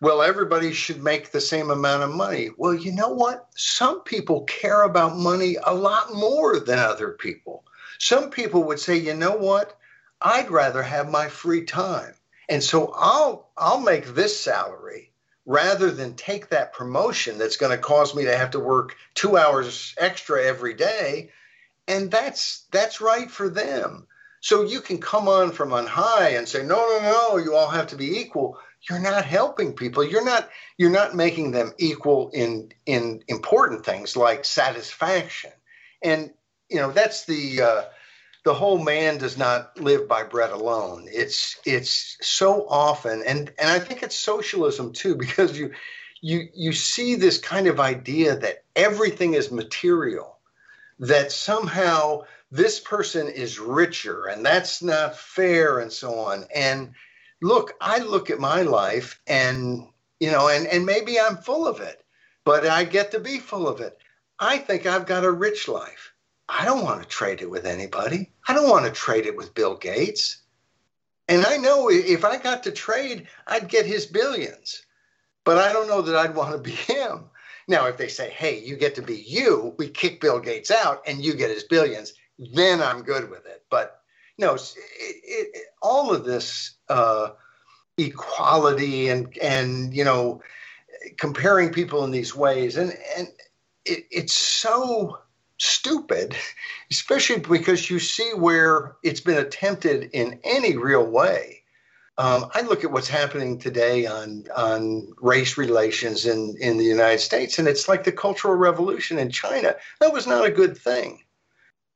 well, 0.00 0.22
everybody 0.22 0.72
should 0.72 1.02
make 1.02 1.30
the 1.30 1.40
same 1.40 1.70
amount 1.70 2.02
of 2.02 2.10
money. 2.10 2.50
Well, 2.56 2.74
you 2.74 2.92
know 2.92 3.10
what? 3.10 3.46
Some 3.56 4.02
people 4.02 4.42
care 4.44 4.82
about 4.82 5.16
money 5.16 5.56
a 5.62 5.74
lot 5.74 6.14
more 6.14 6.58
than 6.58 6.78
other 6.78 7.12
people. 7.12 7.64
Some 7.98 8.30
people 8.30 8.64
would 8.64 8.80
say, 8.80 8.96
you 8.96 9.14
know 9.14 9.36
what? 9.36 9.76
I'd 10.20 10.50
rather 10.50 10.82
have 10.82 11.10
my 11.10 11.28
free 11.28 11.64
time. 11.64 12.14
And 12.48 12.62
so 12.62 12.92
I'll 12.96 13.50
I'll 13.56 13.80
make 13.80 14.06
this 14.06 14.38
salary 14.38 15.12
rather 15.46 15.90
than 15.90 16.14
take 16.14 16.48
that 16.48 16.72
promotion 16.72 17.38
that's 17.38 17.56
going 17.56 17.72
to 17.72 17.78
cause 17.78 18.14
me 18.14 18.24
to 18.24 18.36
have 18.36 18.50
to 18.50 18.58
work 18.58 18.96
2 19.14 19.36
hours 19.36 19.94
extra 19.98 20.42
every 20.42 20.74
day 20.74 21.30
and 21.86 22.10
that's 22.10 22.66
that's 22.70 23.00
right 23.00 23.30
for 23.30 23.48
them. 23.48 24.06
So 24.40 24.62
you 24.62 24.80
can 24.80 24.98
come 24.98 25.28
on 25.28 25.52
from 25.52 25.72
on 25.72 25.86
high 25.86 26.30
and 26.30 26.46
say, 26.46 26.62
no, 26.62 26.76
no, 26.76 27.00
no, 27.00 27.36
you 27.38 27.54
all 27.54 27.68
have 27.68 27.86
to 27.88 27.96
be 27.96 28.18
equal. 28.18 28.58
You're 28.88 29.00
not 29.00 29.24
helping 29.24 29.74
people. 29.74 30.04
You're 30.04 30.24
not 30.24 30.50
you're 30.76 30.90
not 30.90 31.14
making 31.14 31.52
them 31.52 31.72
equal 31.78 32.30
in 32.32 32.72
in 32.86 33.22
important 33.28 33.84
things 33.84 34.16
like 34.16 34.44
satisfaction. 34.44 35.52
And 36.02 36.32
you 36.68 36.76
know 36.76 36.90
that's 36.90 37.24
the 37.24 37.62
uh, 37.62 37.82
the 38.44 38.54
whole 38.54 38.82
man 38.82 39.18
does 39.18 39.38
not 39.38 39.80
live 39.80 40.06
by 40.06 40.22
bread 40.24 40.50
alone. 40.50 41.06
It's 41.10 41.58
it's 41.64 42.18
so 42.20 42.66
often, 42.68 43.22
and 43.26 43.52
and 43.58 43.70
I 43.70 43.78
think 43.78 44.02
it's 44.02 44.16
socialism 44.16 44.92
too, 44.92 45.14
because 45.16 45.58
you 45.58 45.72
you 46.20 46.48
you 46.54 46.72
see 46.72 47.14
this 47.14 47.38
kind 47.38 47.66
of 47.66 47.80
idea 47.80 48.36
that 48.36 48.64
everything 48.76 49.34
is 49.34 49.50
material, 49.50 50.38
that 50.98 51.32
somehow 51.32 52.22
this 52.50 52.80
person 52.80 53.28
is 53.28 53.58
richer 53.58 54.26
and 54.26 54.46
that's 54.46 54.80
not 54.80 55.18
fair 55.18 55.80
and 55.80 55.92
so 55.92 56.20
on. 56.20 56.44
And 56.54 56.92
look, 57.44 57.74
I 57.78 57.98
look 57.98 58.30
at 58.30 58.40
my 58.40 58.62
life 58.62 59.20
and 59.26 59.86
you 60.18 60.30
know, 60.30 60.48
and 60.48 60.66
and 60.66 60.86
maybe 60.86 61.20
I'm 61.20 61.36
full 61.36 61.68
of 61.68 61.80
it, 61.80 62.02
but 62.44 62.66
I 62.66 62.84
get 62.84 63.10
to 63.10 63.20
be 63.20 63.38
full 63.38 63.68
of 63.68 63.80
it. 63.80 63.98
I 64.38 64.58
think 64.58 64.86
I've 64.86 65.06
got 65.06 65.24
a 65.24 65.30
rich 65.30 65.68
life. 65.68 66.12
I 66.48 66.64
don't 66.64 66.82
want 66.82 67.02
to 67.02 67.08
trade 67.08 67.42
it 67.42 67.50
with 67.50 67.66
anybody. 67.66 68.30
I 68.48 68.54
don't 68.54 68.70
want 68.70 68.86
to 68.86 68.90
trade 68.90 69.26
it 69.26 69.36
with 69.36 69.54
Bill 69.54 69.76
Gates. 69.76 70.38
And 71.28 71.44
I 71.44 71.56
know 71.58 71.90
if 71.90 72.24
I 72.24 72.38
got 72.38 72.62
to 72.64 72.72
trade, 72.72 73.28
I'd 73.46 73.68
get 73.68 73.86
his 73.86 74.06
billions. 74.06 74.82
But 75.44 75.58
I 75.58 75.72
don't 75.72 75.88
know 75.88 76.02
that 76.02 76.16
I'd 76.16 76.34
want 76.34 76.52
to 76.52 76.58
be 76.58 76.70
him. 76.92 77.24
Now, 77.68 77.86
if 77.86 77.96
they 77.96 78.08
say, 78.08 78.30
hey, 78.30 78.58
you 78.58 78.76
get 78.76 78.94
to 78.96 79.02
be 79.02 79.16
you, 79.16 79.74
we 79.78 79.88
kick 79.88 80.20
Bill 80.20 80.38
Gates 80.38 80.70
out 80.70 81.02
and 81.06 81.24
you 81.24 81.34
get 81.34 81.50
his 81.50 81.64
billions, 81.64 82.12
then 82.38 82.82
I'm 82.82 83.02
good 83.02 83.30
with 83.30 83.46
it. 83.46 83.64
But 83.70 84.03
no, 84.38 84.54
it, 84.54 84.62
it, 84.76 85.66
all 85.82 86.12
of 86.14 86.24
this 86.24 86.74
uh, 86.88 87.30
equality 87.98 89.08
and 89.08 89.36
and 89.38 89.94
you 89.94 90.04
know 90.04 90.40
comparing 91.18 91.70
people 91.70 92.04
in 92.04 92.10
these 92.10 92.34
ways 92.34 92.76
and 92.76 92.96
and 93.16 93.28
it, 93.84 94.06
it's 94.10 94.32
so 94.32 95.18
stupid, 95.58 96.36
especially 96.90 97.40
because 97.40 97.90
you 97.90 97.98
see 97.98 98.32
where 98.34 98.96
it's 99.02 99.20
been 99.20 99.38
attempted 99.38 100.10
in 100.12 100.40
any 100.44 100.76
real 100.76 101.04
way. 101.04 101.62
Um, 102.16 102.48
I 102.54 102.60
look 102.60 102.84
at 102.84 102.92
what's 102.92 103.08
happening 103.08 103.58
today 103.58 104.06
on 104.06 104.44
on 104.56 105.12
race 105.20 105.58
relations 105.58 106.26
in 106.26 106.56
in 106.60 106.78
the 106.78 106.84
United 106.84 107.18
States, 107.18 107.58
and 107.58 107.66
it's 107.66 107.88
like 107.88 108.04
the 108.04 108.12
Cultural 108.12 108.54
Revolution 108.54 109.18
in 109.18 109.30
China. 109.30 109.74
That 110.00 110.12
was 110.12 110.26
not 110.26 110.46
a 110.46 110.50
good 110.50 110.78
thing. 110.78 111.23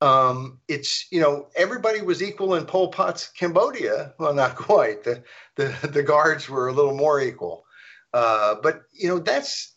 Um, 0.01 0.59
it's 0.67 1.11
you 1.11 1.19
know 1.19 1.47
everybody 1.55 2.01
was 2.01 2.23
equal 2.23 2.55
in 2.55 2.65
Pol 2.65 2.89
Pot's 2.89 3.27
Cambodia. 3.29 4.13
Well, 4.17 4.33
not 4.33 4.55
quite. 4.55 5.03
The 5.03 5.23
the 5.55 5.75
the 5.91 6.03
guards 6.03 6.49
were 6.49 6.67
a 6.67 6.73
little 6.73 6.95
more 6.95 7.19
equal, 7.21 7.65
uh, 8.13 8.55
but 8.63 8.83
you 8.93 9.09
know 9.09 9.19
that's 9.19 9.73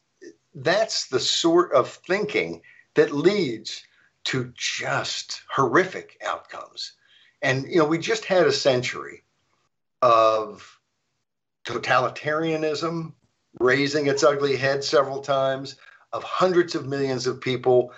that's 0.55 1.09
the 1.09 1.21
sort 1.21 1.73
of 1.73 1.89
thinking 1.89 2.63
that 2.95 3.13
leads 3.13 3.83
to 4.25 4.53
just 4.57 5.43
horrific 5.51 6.19
outcomes. 6.25 6.93
And, 7.41 7.67
you 7.67 7.79
know, 7.79 7.87
we 7.87 7.99
just 7.99 8.25
had 8.25 8.47
a 8.47 8.53
century 8.53 9.25
of 10.01 10.79
totalitarianism 11.65 13.13
raising 13.59 14.07
its 14.07 14.23
ugly 14.23 14.57
head 14.57 14.85
several 14.85 15.21
times, 15.21 15.77
of 16.13 16.23
hundreds 16.23 16.75
of 16.75 16.87
millions 16.87 17.27
of 17.27 17.41
people 17.41 17.93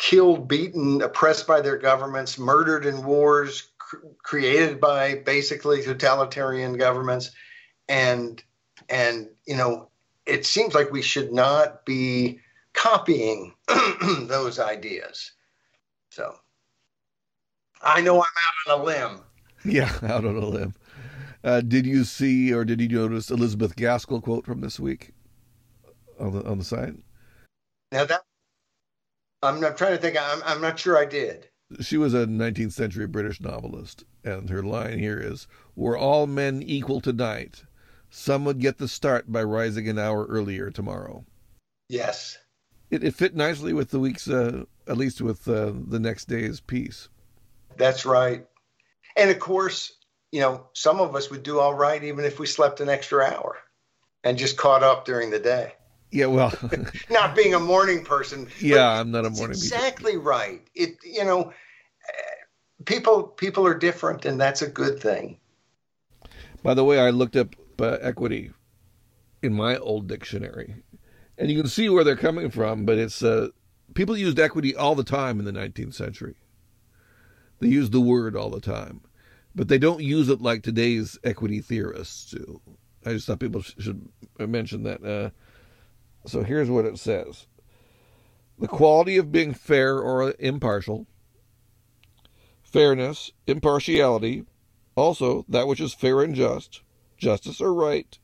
killed, 0.00 0.48
beaten, 0.48 1.02
oppressed 1.02 1.46
by 1.46 1.60
their 1.60 1.76
governments, 1.76 2.38
murdered 2.38 2.86
in 2.86 3.04
wars 3.04 3.70
cr- 3.76 3.98
created 4.22 4.80
by 4.80 5.16
basically 5.26 5.82
totalitarian 5.82 6.78
governments. 6.78 7.32
And, 7.86 8.42
and, 8.88 9.28
you 9.46 9.56
know, 9.56 9.90
it 10.24 10.46
seems 10.46 10.74
like 10.74 10.90
we 10.90 11.02
should 11.02 11.32
not 11.32 11.84
be 11.84 12.40
copying 12.72 13.52
those 14.22 14.58
ideas. 14.58 15.32
So 16.10 16.34
I 17.82 18.00
know 18.00 18.14
I'm 18.14 18.72
out 18.72 18.72
on 18.72 18.80
a 18.80 18.84
limb. 18.84 19.20
Yeah, 19.66 19.92
out 20.02 20.24
on 20.24 20.36
a 20.36 20.46
limb. 20.46 20.74
Uh, 21.44 21.60
did 21.60 21.84
you 21.84 22.04
see 22.04 22.54
or 22.54 22.64
did 22.64 22.80
you 22.80 22.88
notice 22.88 23.30
Elizabeth 23.30 23.76
Gaskell 23.76 24.22
quote 24.22 24.46
from 24.46 24.62
this 24.62 24.80
week 24.80 25.12
on 26.18 26.32
the 26.32 26.42
on 26.44 26.56
the 26.56 26.64
site? 26.64 26.94
Now 27.92 28.04
that 28.06 28.22
I'm 29.42 29.60
not 29.60 29.76
trying 29.76 29.92
to 29.92 29.98
think. 29.98 30.16
I'm 30.20 30.42
I'm 30.44 30.60
not 30.60 30.78
sure 30.78 30.98
I 30.98 31.06
did. 31.06 31.48
She 31.80 31.96
was 31.96 32.14
a 32.14 32.26
19th 32.26 32.72
century 32.72 33.06
British 33.06 33.40
novelist, 33.40 34.04
and 34.24 34.50
her 34.50 34.62
line 34.62 34.98
here 34.98 35.18
is, 35.18 35.46
"Were 35.76 35.96
all 35.96 36.26
men 36.26 36.62
equal 36.62 37.00
tonight, 37.00 37.64
some 38.10 38.44
would 38.44 38.58
get 38.58 38.78
the 38.78 38.88
start 38.88 39.30
by 39.30 39.42
rising 39.42 39.88
an 39.88 39.98
hour 39.98 40.26
earlier 40.26 40.70
tomorrow." 40.70 41.24
Yes, 41.88 42.38
it, 42.90 43.04
it 43.04 43.14
fit 43.14 43.34
nicely 43.34 43.72
with 43.72 43.90
the 43.90 44.00
week's, 44.00 44.28
uh, 44.28 44.64
at 44.86 44.96
least 44.96 45.20
with 45.20 45.46
uh, 45.48 45.72
the 45.74 46.00
next 46.00 46.26
day's 46.26 46.60
piece. 46.60 47.08
That's 47.76 48.04
right. 48.04 48.46
And 49.16 49.30
of 49.30 49.38
course, 49.38 49.92
you 50.32 50.40
know, 50.40 50.66
some 50.74 51.00
of 51.00 51.14
us 51.14 51.30
would 51.30 51.42
do 51.42 51.60
all 51.60 51.74
right 51.74 52.02
even 52.02 52.24
if 52.24 52.38
we 52.38 52.46
slept 52.46 52.80
an 52.80 52.88
extra 52.88 53.24
hour 53.24 53.56
and 54.24 54.38
just 54.38 54.56
caught 54.56 54.82
up 54.82 55.04
during 55.04 55.30
the 55.30 55.38
day. 55.38 55.72
Yeah, 56.10 56.26
well, 56.26 56.52
not 57.10 57.36
being 57.36 57.54
a 57.54 57.60
morning 57.60 58.04
person. 58.04 58.48
Yeah, 58.60 59.00
I'm 59.00 59.10
not 59.10 59.24
a 59.24 59.30
morning. 59.30 59.50
Person. 59.50 59.76
Exactly 59.76 60.12
people. 60.12 60.24
right. 60.24 60.60
It, 60.74 60.96
you 61.04 61.24
know, 61.24 61.52
people 62.84 63.22
people 63.24 63.66
are 63.66 63.76
different, 63.76 64.24
and 64.24 64.40
that's 64.40 64.62
a 64.62 64.68
good 64.68 65.00
thing. 65.00 65.38
By 66.62 66.74
the 66.74 66.84
way, 66.84 66.98
I 66.98 67.10
looked 67.10 67.36
up 67.36 67.54
uh, 67.80 67.98
equity 68.00 68.50
in 69.42 69.54
my 69.54 69.76
old 69.76 70.08
dictionary, 70.08 70.82
and 71.38 71.50
you 71.50 71.60
can 71.60 71.70
see 71.70 71.88
where 71.88 72.04
they're 72.04 72.16
coming 72.16 72.50
from. 72.50 72.84
But 72.84 72.98
it's 72.98 73.22
uh, 73.22 73.48
people 73.94 74.16
used 74.16 74.38
equity 74.38 74.74
all 74.74 74.94
the 74.94 75.04
time 75.04 75.38
in 75.38 75.44
the 75.44 75.52
19th 75.52 75.94
century. 75.94 76.34
They 77.60 77.68
used 77.68 77.92
the 77.92 78.00
word 78.00 78.34
all 78.34 78.50
the 78.50 78.60
time, 78.60 79.02
but 79.54 79.68
they 79.68 79.78
don't 79.78 80.02
use 80.02 80.28
it 80.28 80.40
like 80.40 80.62
today's 80.62 81.18
equity 81.22 81.60
theorists 81.60 82.30
do. 82.30 82.60
I 83.04 83.12
just 83.12 83.26
thought 83.26 83.38
people 83.38 83.62
should 83.62 84.08
mention 84.38 84.82
that. 84.84 85.04
Uh, 85.04 85.30
so 86.26 86.42
here's 86.42 86.70
what 86.70 86.84
it 86.84 86.98
says: 86.98 87.46
the 88.58 88.68
quality 88.68 89.16
of 89.16 89.32
being 89.32 89.54
fair 89.54 89.98
or 89.98 90.34
impartial, 90.38 91.06
fairness, 92.62 93.32
impartiality, 93.46 94.44
also 94.96 95.44
that 95.48 95.66
which 95.66 95.80
is 95.80 95.94
fair 95.94 96.22
and 96.22 96.34
just, 96.34 96.82
justice 97.16 97.60
or 97.60 97.72
right, 97.72 98.18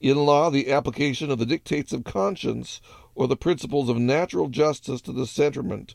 in 0.00 0.16
law, 0.16 0.50
the 0.50 0.70
application 0.70 1.30
of 1.30 1.38
the 1.38 1.46
dictates 1.46 1.92
of 1.92 2.02
conscience 2.02 2.80
or 3.14 3.28
the 3.28 3.36
principles 3.36 3.88
of 3.88 3.98
natural 3.98 4.48
justice 4.48 5.00
to 5.02 5.12
the 5.12 5.26
settlement, 5.26 5.94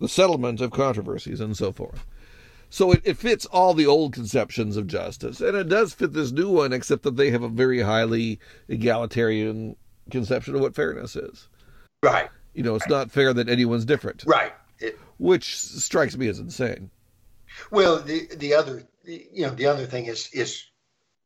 the 0.00 0.08
settlement 0.08 0.60
of 0.60 0.70
controversies, 0.70 1.40
and 1.40 1.56
so 1.56 1.70
forth. 1.70 2.06
So 2.70 2.92
it, 2.92 3.02
it 3.04 3.18
fits 3.18 3.44
all 3.44 3.74
the 3.74 3.84
old 3.84 4.14
conceptions 4.14 4.78
of 4.78 4.86
justice, 4.86 5.42
and 5.42 5.54
it 5.54 5.68
does 5.68 5.92
fit 5.92 6.14
this 6.14 6.32
new 6.32 6.48
one, 6.48 6.72
except 6.72 7.02
that 7.02 7.16
they 7.16 7.30
have 7.30 7.42
a 7.42 7.48
very 7.48 7.82
highly 7.82 8.40
egalitarian 8.68 9.76
conception 10.10 10.54
of 10.54 10.60
what 10.60 10.74
fairness 10.74 11.16
is. 11.16 11.48
Right. 12.02 12.28
You 12.54 12.62
know, 12.62 12.74
it's 12.74 12.88
not 12.88 13.10
fair 13.10 13.32
that 13.32 13.48
anyone's 13.48 13.84
different. 13.84 14.24
Right. 14.26 14.52
It, 14.78 14.98
which 15.18 15.56
strikes 15.56 16.16
me 16.16 16.28
as 16.28 16.38
insane. 16.38 16.90
Well, 17.70 18.00
the 18.00 18.28
the 18.36 18.54
other 18.54 18.84
you 19.04 19.46
know 19.46 19.50
the 19.50 19.66
other 19.66 19.86
thing 19.86 20.06
is 20.06 20.28
is 20.32 20.64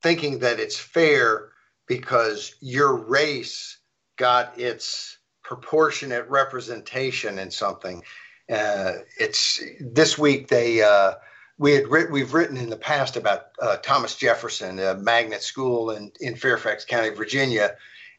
thinking 0.03 0.41
that 0.41 0.61
it's 0.61 0.79
fair 0.79 1.51
because 1.87 2.55
your 2.61 2.95
race 2.95 3.79
got 4.17 4.59
its 4.59 5.19
proportionate 5.43 6.29
representation 6.29 7.39
in 7.39 7.51
something. 7.51 8.03
Uh, 8.51 8.93
it's 9.19 9.63
this 9.81 10.19
week 10.19 10.49
they 10.49 10.83
uh, 10.83 11.15
we 11.59 11.73
had 11.73 11.89
writ- 11.89 12.11
we've 12.11 12.35
written 12.35 12.57
in 12.57 12.71
the 12.71 12.77
past 12.77 13.17
about 13.17 13.49
uh, 13.61 13.77
Thomas 13.79 14.17
Jefferson, 14.17 14.79
a 14.79 14.95
magnet 14.95 15.43
school 15.43 15.91
in 15.91 16.13
in 16.21 16.37
Fairfax 16.37 16.85
County, 16.85 17.11
Virginia, 17.11 17.77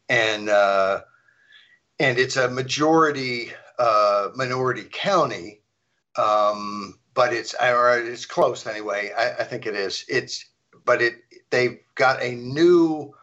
and 0.08 0.48
uh, 0.48 1.02
and 1.98 2.18
it's 2.18 2.36
a 2.36 2.48
majority 2.48 3.52
uh, 3.78 4.28
minority 4.34 4.84
county, 4.90 5.60
um, 6.16 6.98
but 7.14 7.32
it's 7.32 7.54
or 7.54 7.98
it's 7.98 8.26
close 8.26 8.66
anyway. 8.66 9.12
I, 9.16 9.40
I 9.40 9.44
think 9.44 9.66
it 9.66 9.74
is. 9.74 10.04
It's 10.08 10.46
but 10.84 11.02
it 11.02 11.14
they've 11.50 11.78
got 11.94 12.22
a 12.22 12.34
new 12.34 13.14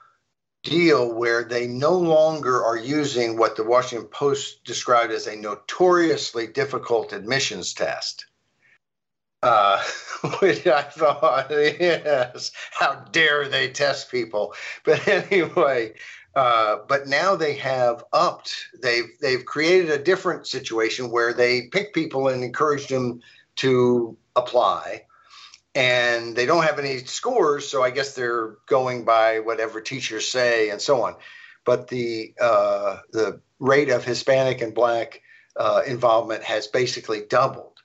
deal 0.64 1.14
where 1.14 1.44
they 1.44 1.68
no 1.68 1.94
longer 1.94 2.64
are 2.64 2.78
using 2.78 3.38
what 3.38 3.56
the 3.56 3.64
Washington 3.64 4.08
Post 4.10 4.64
described 4.66 5.14
as 5.14 5.28
a 5.28 5.36
notoriously 5.36 6.48
difficult 6.48 7.14
admissions 7.14 7.74
test. 7.74 8.26
Uh, 9.44 9.80
which 10.40 10.66
I 10.66 10.82
thought, 10.82 11.48
yes, 11.52 12.52
how 12.72 13.06
dare 13.12 13.48
they 13.48 13.70
test 13.70 14.10
people? 14.10 14.56
But 14.84 15.08
anyway, 15.08 15.94
uh, 16.36 16.80
but 16.88 17.08
now 17.08 17.36
they 17.36 17.54
have 17.56 18.04
upped. 18.12 18.68
They've 18.82 19.10
they've 19.22 19.46
created 19.46 19.90
a 19.90 20.04
different 20.04 20.48
situation 20.48 21.10
where 21.10 21.34
they 21.34 21.68
pick 21.68 21.94
people 21.94 22.28
and 22.28 22.44
encourage 22.44 22.88
them 22.88 23.22
to 23.58 24.18
apply, 24.36 25.06
and 25.74 26.36
they 26.36 26.46
don't 26.46 26.66
have 26.66 26.78
any 26.78 26.98
scores, 27.00 27.68
so 27.68 27.82
I 27.82 27.90
guess 27.90 28.16
they're 28.16 28.58
going 28.68 29.06
by 29.06 29.40
whatever 29.40 29.80
teachers 29.80 30.28
say 30.28 30.70
and 30.70 30.82
so 30.82 31.04
on. 31.04 31.16
But 31.66 31.88
the 31.88 32.34
uh, 32.40 32.98
the 33.12 33.42
rate 33.60 33.90
of 33.90 34.04
Hispanic 34.04 34.62
and 34.62 34.76
Black 34.76 35.22
uh, 35.56 35.84
involvement 35.88 36.44
has 36.44 36.68
basically 36.68 37.22
doubled. 37.30 37.80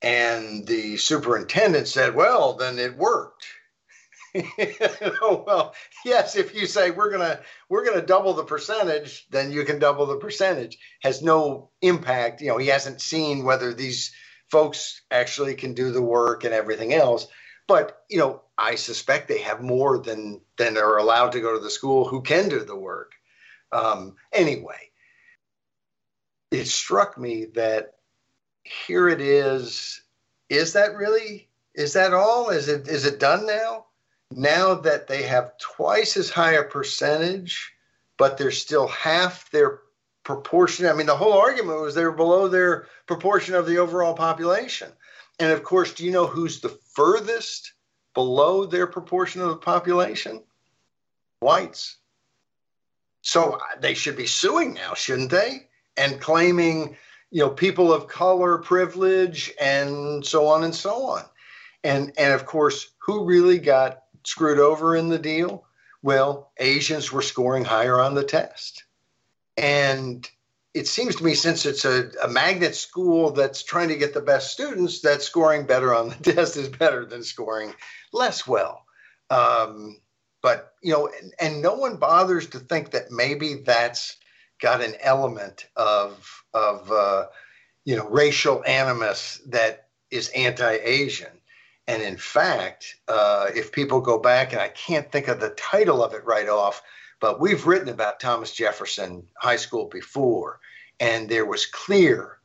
And 0.00 0.66
the 0.66 0.96
superintendent 0.96 1.88
said, 1.88 2.14
"Well, 2.14 2.54
then 2.54 2.78
it 2.78 2.96
worked." 2.96 3.46
well, 5.22 5.74
yes, 6.04 6.34
if 6.34 6.54
you 6.54 6.66
say 6.66 6.90
we're 6.90 7.10
gonna 7.10 7.40
we're 7.68 7.84
gonna 7.84 8.04
double 8.04 8.34
the 8.34 8.44
percentage, 8.44 9.26
then 9.30 9.52
you 9.52 9.64
can 9.64 9.78
double 9.78 10.06
the 10.06 10.16
percentage. 10.16 10.78
Has 11.02 11.22
no 11.22 11.70
impact. 11.82 12.40
You 12.40 12.48
know, 12.48 12.58
he 12.58 12.66
hasn't 12.68 13.00
seen 13.00 13.44
whether 13.44 13.72
these 13.72 14.12
folks 14.50 15.02
actually 15.10 15.54
can 15.54 15.74
do 15.74 15.92
the 15.92 16.02
work 16.02 16.44
and 16.44 16.52
everything 16.52 16.92
else. 16.92 17.28
But 17.68 18.02
you 18.10 18.18
know, 18.18 18.42
I 18.58 18.74
suspect 18.74 19.28
they 19.28 19.40
have 19.40 19.60
more 19.60 19.98
than 19.98 20.40
than 20.56 20.76
are 20.76 20.98
allowed 20.98 21.32
to 21.32 21.40
go 21.40 21.54
to 21.54 21.62
the 21.62 21.70
school 21.70 22.06
who 22.06 22.22
can 22.22 22.48
do 22.48 22.60
the 22.64 22.76
work. 22.76 23.12
Um, 23.70 24.16
anyway, 24.32 24.90
it 26.50 26.66
struck 26.66 27.16
me 27.16 27.46
that 27.54 27.94
here 28.64 29.08
it 29.08 29.20
is. 29.20 30.02
Is 30.48 30.72
that 30.72 30.96
really? 30.96 31.48
Is 31.74 31.92
that 31.92 32.12
all? 32.12 32.50
Is 32.50 32.68
it 32.68 32.88
is 32.88 33.04
it 33.04 33.20
done 33.20 33.46
now? 33.46 33.83
Now 34.36 34.74
that 34.74 35.06
they 35.06 35.22
have 35.22 35.56
twice 35.58 36.16
as 36.16 36.30
high 36.30 36.52
a 36.52 36.64
percentage, 36.64 37.72
but 38.16 38.36
they're 38.36 38.50
still 38.50 38.88
half 38.88 39.50
their 39.50 39.80
proportion. 40.24 40.86
I 40.86 40.92
mean, 40.92 41.06
the 41.06 41.16
whole 41.16 41.34
argument 41.34 41.80
was 41.80 41.94
they're 41.94 42.10
below 42.10 42.48
their 42.48 42.86
proportion 43.06 43.54
of 43.54 43.66
the 43.66 43.78
overall 43.78 44.14
population. 44.14 44.90
And 45.38 45.52
of 45.52 45.62
course, 45.62 45.92
do 45.92 46.04
you 46.04 46.10
know 46.10 46.26
who's 46.26 46.60
the 46.60 46.76
furthest 46.94 47.72
below 48.14 48.64
their 48.64 48.86
proportion 48.86 49.42
of 49.42 49.48
the 49.48 49.56
population? 49.56 50.42
Whites. 51.40 51.96
So 53.22 53.58
they 53.80 53.94
should 53.94 54.16
be 54.16 54.26
suing 54.26 54.74
now, 54.74 54.94
shouldn't 54.94 55.30
they? 55.30 55.68
And 55.96 56.20
claiming, 56.20 56.96
you 57.30 57.40
know, 57.40 57.50
people 57.50 57.92
of 57.92 58.06
color 58.06 58.58
privilege 58.58 59.52
and 59.60 60.24
so 60.24 60.46
on 60.46 60.64
and 60.64 60.74
so 60.74 61.06
on. 61.06 61.24
And 61.82 62.12
and 62.16 62.32
of 62.32 62.46
course, 62.46 62.90
who 62.98 63.24
really 63.24 63.58
got 63.58 64.03
screwed 64.24 64.58
over 64.58 64.96
in 64.96 65.08
the 65.08 65.18
deal? 65.18 65.64
Well, 66.02 66.52
Asians 66.58 67.10
were 67.10 67.22
scoring 67.22 67.64
higher 67.64 67.98
on 67.98 68.14
the 68.14 68.24
test. 68.24 68.84
And 69.56 70.28
it 70.74 70.88
seems 70.88 71.16
to 71.16 71.24
me, 71.24 71.34
since 71.34 71.64
it's 71.64 71.84
a, 71.84 72.10
a 72.22 72.28
magnet 72.28 72.74
school 72.74 73.30
that's 73.30 73.62
trying 73.62 73.88
to 73.88 73.96
get 73.96 74.12
the 74.12 74.20
best 74.20 74.52
students, 74.52 75.00
that 75.00 75.22
scoring 75.22 75.66
better 75.66 75.94
on 75.94 76.08
the 76.08 76.14
test 76.32 76.56
is 76.56 76.68
better 76.68 77.06
than 77.06 77.22
scoring 77.22 77.72
less 78.12 78.46
well. 78.46 78.84
Um, 79.30 80.00
but, 80.42 80.74
you 80.82 80.92
know, 80.92 81.08
and, 81.08 81.32
and 81.40 81.62
no 81.62 81.74
one 81.74 81.96
bothers 81.96 82.48
to 82.48 82.58
think 82.58 82.90
that 82.90 83.10
maybe 83.10 83.62
that's 83.64 84.16
got 84.60 84.82
an 84.82 84.94
element 85.00 85.66
of, 85.76 86.44
of 86.52 86.90
uh, 86.90 87.26
you 87.84 87.96
know, 87.96 88.08
racial 88.08 88.62
animus 88.66 89.40
that 89.46 89.88
is 90.10 90.28
anti 90.30 90.72
Asian. 90.72 91.40
And 91.86 92.02
in 92.02 92.16
fact, 92.16 92.96
uh, 93.08 93.48
if 93.54 93.72
people 93.72 94.00
go 94.00 94.18
back, 94.18 94.52
and 94.52 94.60
I 94.60 94.68
can't 94.68 95.10
think 95.10 95.28
of 95.28 95.40
the 95.40 95.50
title 95.50 96.02
of 96.02 96.14
it 96.14 96.24
right 96.24 96.48
off, 96.48 96.82
but 97.20 97.40
we've 97.40 97.66
written 97.66 97.88
about 97.88 98.20
Thomas 98.20 98.52
Jefferson 98.52 99.26
High 99.38 99.56
School 99.56 99.86
before, 99.86 100.60
and 100.98 101.28
there 101.28 101.44
was 101.44 101.66
clear 101.66 102.38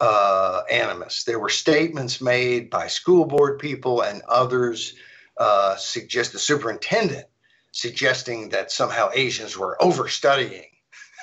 uh, 0.00 0.62
animus. 0.70 1.24
There 1.24 1.38
were 1.38 1.48
statements 1.48 2.20
made 2.20 2.70
by 2.70 2.86
school 2.86 3.24
board 3.24 3.58
people 3.58 4.02
and 4.02 4.22
others, 4.28 4.94
uh, 5.38 5.76
suggest 5.76 6.32
the 6.32 6.38
superintendent 6.38 7.26
suggesting 7.74 8.50
that 8.50 8.70
somehow 8.70 9.10
Asians 9.14 9.58
were 9.58 9.80
overstudying. 9.82 10.68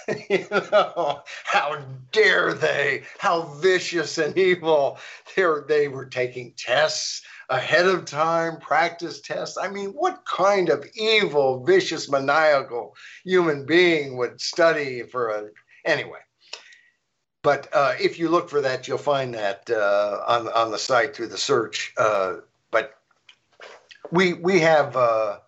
you 0.29 0.45
know, 0.51 1.21
how 1.45 1.81
dare 2.11 2.53
they? 2.53 3.03
How 3.19 3.43
vicious 3.43 4.17
and 4.17 4.37
evil! 4.37 4.97
They 5.35 5.45
were, 5.45 5.65
they 5.67 5.87
were 5.87 6.05
taking 6.05 6.53
tests 6.57 7.21
ahead 7.51 7.85
of 7.85 8.05
time, 8.05 8.57
practice 8.59 9.21
tests. 9.21 9.57
I 9.57 9.69
mean, 9.69 9.89
what 9.89 10.25
kind 10.25 10.69
of 10.69 10.85
evil, 10.95 11.63
vicious, 11.63 12.09
maniacal 12.09 12.95
human 13.23 13.65
being 13.65 14.17
would 14.17 14.41
study 14.41 15.03
for 15.03 15.29
a. 15.29 15.49
Anyway. 15.85 16.19
But 17.43 17.67
uh, 17.73 17.95
if 17.99 18.19
you 18.19 18.29
look 18.29 18.49
for 18.49 18.61
that, 18.61 18.87
you'll 18.87 18.99
find 18.99 19.33
that 19.33 19.69
uh, 19.69 20.23
on 20.27 20.47
on 20.49 20.71
the 20.71 20.77
site 20.77 21.15
through 21.15 21.27
the 21.27 21.37
search. 21.37 21.93
Uh, 21.97 22.35
but 22.69 22.99
we 24.11 24.33
we 24.33 24.59
have 24.59 24.95
uh, 24.95 25.39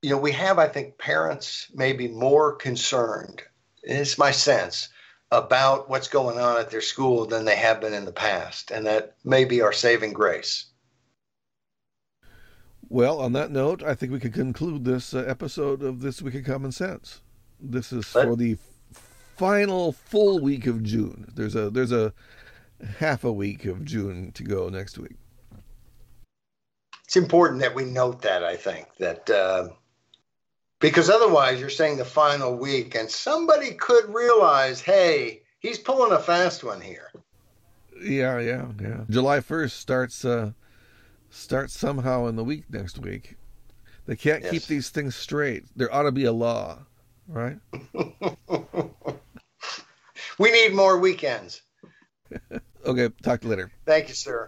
you 0.00 0.10
know 0.10 0.18
we 0.18 0.32
have 0.32 0.58
I 0.58 0.68
think 0.68 0.96
parents 0.96 1.66
maybe 1.74 2.06
more 2.06 2.54
concerned. 2.54 3.42
It's 3.82 4.16
my 4.16 4.30
sense 4.30 4.90
about 5.32 5.88
what's 5.88 6.08
going 6.08 6.38
on 6.38 6.58
at 6.60 6.70
their 6.70 6.80
school 6.80 7.26
than 7.26 7.44
they 7.44 7.56
have 7.56 7.80
been 7.80 7.94
in 7.94 8.04
the 8.04 8.12
past, 8.12 8.70
and 8.70 8.86
that 8.86 9.16
may 9.24 9.44
be 9.44 9.62
our 9.62 9.72
saving 9.72 10.12
grace. 10.12 10.69
Well, 12.92 13.20
on 13.20 13.32
that 13.34 13.52
note, 13.52 13.84
I 13.84 13.94
think 13.94 14.10
we 14.10 14.18
could 14.18 14.34
conclude 14.34 14.84
this 14.84 15.14
uh, 15.14 15.18
episode 15.20 15.80
of 15.80 16.00
This 16.00 16.20
Week 16.20 16.34
in 16.34 16.42
Common 16.42 16.72
Sense. 16.72 17.20
This 17.60 17.92
is 17.92 18.04
for 18.04 18.34
the 18.34 18.58
final 19.36 19.92
full 19.92 20.40
week 20.40 20.66
of 20.66 20.82
June. 20.82 21.30
There's 21.32 21.54
a 21.54 21.70
there's 21.70 21.92
a 21.92 22.12
half 22.98 23.22
a 23.22 23.30
week 23.30 23.64
of 23.64 23.84
June 23.84 24.32
to 24.32 24.42
go 24.42 24.68
next 24.68 24.98
week. 24.98 25.14
It's 27.04 27.14
important 27.14 27.60
that 27.60 27.76
we 27.76 27.84
note 27.84 28.22
that. 28.22 28.42
I 28.42 28.56
think 28.56 28.88
that 28.98 29.30
uh, 29.30 29.68
because 30.80 31.08
otherwise 31.08 31.60
you're 31.60 31.70
saying 31.70 31.98
the 31.98 32.04
final 32.04 32.56
week, 32.56 32.96
and 32.96 33.08
somebody 33.08 33.70
could 33.74 34.12
realize, 34.12 34.80
hey, 34.80 35.42
he's 35.60 35.78
pulling 35.78 36.10
a 36.10 36.18
fast 36.18 36.64
one 36.64 36.80
here. 36.80 37.12
Yeah, 38.02 38.40
yeah, 38.40 38.66
yeah. 38.80 39.04
July 39.08 39.38
first 39.42 39.78
starts. 39.78 40.24
Uh, 40.24 40.54
start 41.30 41.70
somehow 41.70 42.26
in 42.26 42.36
the 42.36 42.44
week 42.44 42.64
next 42.68 42.98
week. 42.98 43.36
They 44.06 44.16
can't 44.16 44.42
yes. 44.42 44.52
keep 44.52 44.64
these 44.64 44.90
things 44.90 45.14
straight. 45.14 45.64
There 45.76 45.92
ought 45.94 46.02
to 46.02 46.12
be 46.12 46.24
a 46.24 46.32
law, 46.32 46.78
right? 47.28 47.58
we 50.38 50.50
need 50.50 50.74
more 50.74 50.98
weekends. 50.98 51.62
okay, 52.84 53.08
talk 53.22 53.40
to 53.40 53.46
you 53.46 53.50
later. 53.50 53.70
Thank 53.86 54.08
you, 54.08 54.14
sir. 54.14 54.46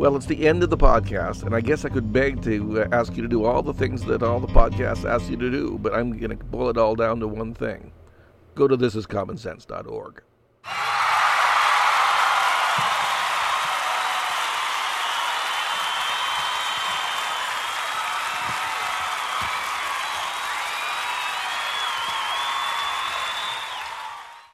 Well, 0.00 0.16
it's 0.16 0.26
the 0.26 0.48
end 0.48 0.62
of 0.62 0.70
the 0.70 0.78
podcast, 0.78 1.42
and 1.42 1.54
I 1.54 1.60
guess 1.60 1.84
I 1.84 1.90
could 1.90 2.10
beg 2.10 2.42
to 2.44 2.82
uh, 2.82 2.88
ask 2.90 3.16
you 3.16 3.22
to 3.22 3.28
do 3.28 3.44
all 3.44 3.62
the 3.62 3.74
things 3.74 4.02
that 4.06 4.22
all 4.22 4.40
the 4.40 4.46
podcasts 4.46 5.04
ask 5.04 5.28
you 5.28 5.36
to 5.36 5.50
do, 5.50 5.78
but 5.82 5.92
I'm 5.92 6.16
going 6.16 6.30
to 6.30 6.42
boil 6.42 6.70
it 6.70 6.78
all 6.78 6.94
down 6.94 7.20
to 7.20 7.28
one 7.28 7.52
thing. 7.52 7.92
Go 8.54 8.66
to 8.66 8.78
thisiscommonsense.org. 8.78 10.22